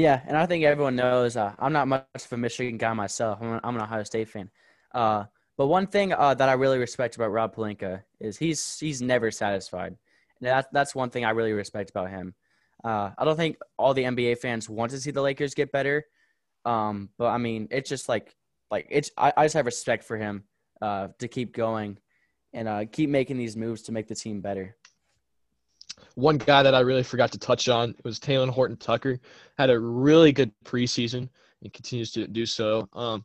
Yeah, 0.00 0.22
and 0.26 0.34
I 0.34 0.46
think 0.46 0.64
everyone 0.64 0.96
knows 0.96 1.36
uh, 1.36 1.52
I'm 1.58 1.74
not 1.74 1.86
much 1.86 2.06
of 2.14 2.32
a 2.32 2.36
Michigan 2.38 2.78
guy 2.78 2.94
myself. 2.94 3.38
I'm, 3.42 3.52
a, 3.52 3.60
I'm 3.62 3.76
an 3.76 3.82
Ohio 3.82 4.02
State 4.02 4.30
fan. 4.30 4.50
Uh, 4.94 5.24
but 5.58 5.66
one 5.66 5.86
thing 5.86 6.14
uh, 6.14 6.32
that 6.32 6.48
I 6.48 6.54
really 6.54 6.78
respect 6.78 7.16
about 7.16 7.32
Rob 7.32 7.54
Pelinka 7.54 8.02
is 8.18 8.38
he's 8.38 8.78
he's 8.78 9.02
never 9.02 9.30
satisfied. 9.30 9.88
And 9.88 10.48
that's 10.48 10.66
that's 10.72 10.94
one 10.94 11.10
thing 11.10 11.26
I 11.26 11.30
really 11.32 11.52
respect 11.52 11.90
about 11.90 12.08
him. 12.08 12.34
Uh, 12.82 13.10
I 13.18 13.26
don't 13.26 13.36
think 13.36 13.58
all 13.76 13.92
the 13.92 14.04
NBA 14.04 14.38
fans 14.38 14.70
want 14.70 14.90
to 14.92 14.98
see 14.98 15.10
the 15.10 15.20
Lakers 15.20 15.52
get 15.52 15.70
better, 15.70 16.06
um, 16.64 17.10
but 17.18 17.26
I 17.26 17.36
mean 17.36 17.68
it's 17.70 17.90
just 17.90 18.08
like 18.08 18.34
like 18.70 18.86
it's 18.88 19.10
I, 19.18 19.34
I 19.36 19.44
just 19.44 19.54
have 19.54 19.66
respect 19.66 20.04
for 20.04 20.16
him 20.16 20.44
uh, 20.80 21.08
to 21.18 21.28
keep 21.28 21.54
going 21.54 21.98
and 22.54 22.68
uh, 22.68 22.86
keep 22.90 23.10
making 23.10 23.36
these 23.36 23.54
moves 23.54 23.82
to 23.82 23.92
make 23.92 24.08
the 24.08 24.14
team 24.14 24.40
better. 24.40 24.76
One 26.14 26.38
guy 26.38 26.62
that 26.62 26.74
I 26.74 26.80
really 26.80 27.02
forgot 27.02 27.32
to 27.32 27.38
touch 27.38 27.68
on 27.68 27.94
was 28.04 28.18
Talen 28.18 28.50
Horton 28.50 28.76
Tucker. 28.76 29.18
Had 29.58 29.70
a 29.70 29.78
really 29.78 30.32
good 30.32 30.52
preseason 30.64 31.28
and 31.62 31.72
continues 31.72 32.12
to 32.12 32.26
do 32.26 32.46
so. 32.46 32.88
Um, 32.92 33.24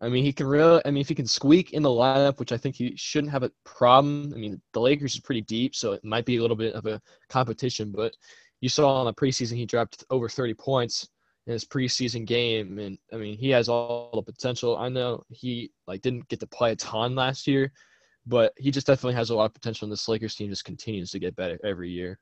I 0.00 0.08
mean, 0.08 0.24
he 0.24 0.32
can 0.32 0.46
really. 0.46 0.82
I 0.84 0.90
mean, 0.90 1.00
if 1.00 1.08
he 1.08 1.14
can 1.14 1.26
squeak 1.26 1.72
in 1.72 1.82
the 1.82 1.88
lineup, 1.88 2.40
which 2.40 2.50
I 2.50 2.56
think 2.56 2.74
he 2.74 2.94
shouldn't 2.96 3.32
have 3.32 3.44
a 3.44 3.52
problem. 3.64 4.32
I 4.34 4.38
mean, 4.38 4.60
the 4.72 4.80
Lakers 4.80 5.14
is 5.14 5.20
pretty 5.20 5.42
deep, 5.42 5.76
so 5.76 5.92
it 5.92 6.04
might 6.04 6.24
be 6.24 6.36
a 6.36 6.42
little 6.42 6.56
bit 6.56 6.74
of 6.74 6.86
a 6.86 7.00
competition. 7.28 7.92
But 7.92 8.16
you 8.60 8.68
saw 8.68 9.00
in 9.00 9.06
the 9.06 9.14
preseason 9.14 9.56
he 9.56 9.64
dropped 9.64 10.04
over 10.10 10.28
30 10.28 10.54
points 10.54 11.08
in 11.46 11.52
his 11.52 11.64
preseason 11.64 12.26
game, 12.26 12.80
and 12.80 12.98
I 13.12 13.16
mean, 13.16 13.38
he 13.38 13.50
has 13.50 13.68
all 13.68 14.10
the 14.12 14.22
potential. 14.22 14.76
I 14.76 14.88
know 14.88 15.22
he 15.28 15.70
like 15.86 16.02
didn't 16.02 16.28
get 16.28 16.40
to 16.40 16.46
play 16.48 16.72
a 16.72 16.76
ton 16.76 17.14
last 17.14 17.46
year, 17.46 17.72
but 18.26 18.52
he 18.56 18.70
just 18.70 18.86
definitely 18.86 19.14
has 19.14 19.30
a 19.30 19.34
lot 19.34 19.46
of 19.46 19.54
potential. 19.54 19.86
And 19.86 19.92
this 19.92 20.08
Lakers 20.08 20.34
team 20.34 20.50
just 20.50 20.64
continues 20.64 21.10
to 21.10 21.18
get 21.18 21.36
better 21.36 21.58
every 21.64 21.90
year. 21.90 22.18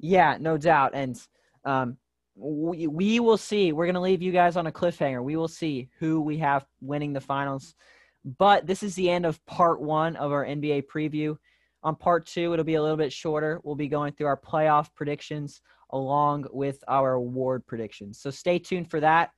Yeah, 0.00 0.36
no 0.40 0.56
doubt. 0.56 0.92
And 0.94 1.20
um, 1.64 1.96
we, 2.34 2.86
we 2.86 3.20
will 3.20 3.36
see. 3.36 3.72
We're 3.72 3.86
going 3.86 3.94
to 3.94 4.00
leave 4.00 4.22
you 4.22 4.32
guys 4.32 4.56
on 4.56 4.66
a 4.66 4.72
cliffhanger. 4.72 5.22
We 5.22 5.36
will 5.36 5.48
see 5.48 5.88
who 5.98 6.20
we 6.20 6.38
have 6.38 6.66
winning 6.80 7.12
the 7.12 7.20
finals. 7.20 7.74
But 8.38 8.66
this 8.66 8.82
is 8.82 8.94
the 8.94 9.10
end 9.10 9.26
of 9.26 9.44
part 9.46 9.80
one 9.80 10.16
of 10.16 10.32
our 10.32 10.44
NBA 10.44 10.84
preview. 10.92 11.36
On 11.82 11.94
part 11.94 12.26
two, 12.26 12.52
it'll 12.52 12.64
be 12.64 12.74
a 12.74 12.82
little 12.82 12.96
bit 12.96 13.12
shorter. 13.12 13.60
We'll 13.62 13.74
be 13.74 13.88
going 13.88 14.14
through 14.14 14.28
our 14.28 14.40
playoff 14.40 14.88
predictions 14.94 15.60
along 15.90 16.46
with 16.50 16.82
our 16.88 17.12
award 17.14 17.66
predictions. 17.66 18.18
So 18.20 18.30
stay 18.30 18.58
tuned 18.58 18.90
for 18.90 19.00
that. 19.00 19.30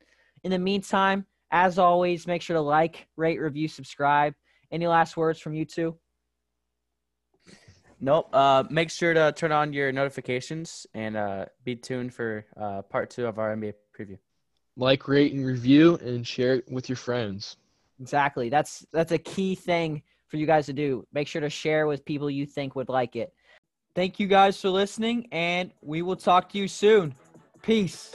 In 0.45 0.51
the 0.51 0.59
meantime, 0.59 1.27
as 1.51 1.79
always, 1.79 2.27
make 2.27 2.43
sure 2.43 2.55
to 2.55 2.61
like, 2.61 3.09
rate, 3.17 3.41
review, 3.41 3.67
subscribe. 3.69 4.33
Any 4.71 4.87
last 4.87 5.17
words 5.17 5.39
from 5.39 5.55
you 5.55 5.65
two? 5.65 5.97
Nope. 8.01 8.29
Uh, 8.35 8.65
make 8.69 8.91
sure 8.91 9.15
to 9.15 9.33
turn 9.33 9.53
on 9.53 9.73
your 9.73 9.91
notifications 9.91 10.87
and 10.95 11.17
uh, 11.17 11.47
be 11.65 11.77
tuned 11.77 12.13
for 12.13 12.45
uh, 12.57 12.83
part 12.83 13.11
two 13.11 13.27
of 13.27 13.39
our 13.39 13.57
NBA 13.57 13.75
preview. 13.99 14.19
Like, 14.77 15.09
rate, 15.09 15.33
and 15.33 15.47
review, 15.47 15.97
and 16.03 16.27
share 16.27 16.57
it 16.57 16.71
with 16.71 16.91
your 16.91 16.97
friends. 16.97 17.57
Exactly. 18.01 18.51
That's 18.51 18.85
that's 18.93 19.13
a 19.13 19.19
key 19.19 19.55
thing 19.55 20.03
for 20.29 20.37
you 20.37 20.47
guys 20.47 20.67
to 20.67 20.73
do. 20.73 21.07
Make 21.13 21.29
sure 21.29 21.41
to 21.41 21.51
share 21.51 21.87
with 21.87 22.05
people 22.05 22.31
you 22.31 22.47
think 22.47 22.77
would 22.77 22.89
like 22.89 23.17
it. 23.17 23.33
Thank 23.95 24.21
you 24.21 24.27
guys 24.27 24.61
for 24.61 24.69
listening 24.69 25.29
and 25.33 25.71
we 25.81 26.03
will 26.03 26.17
talk 26.17 26.51
to 26.51 26.59
you 26.59 26.69
soon. 26.69 27.15
Peace. 27.63 28.15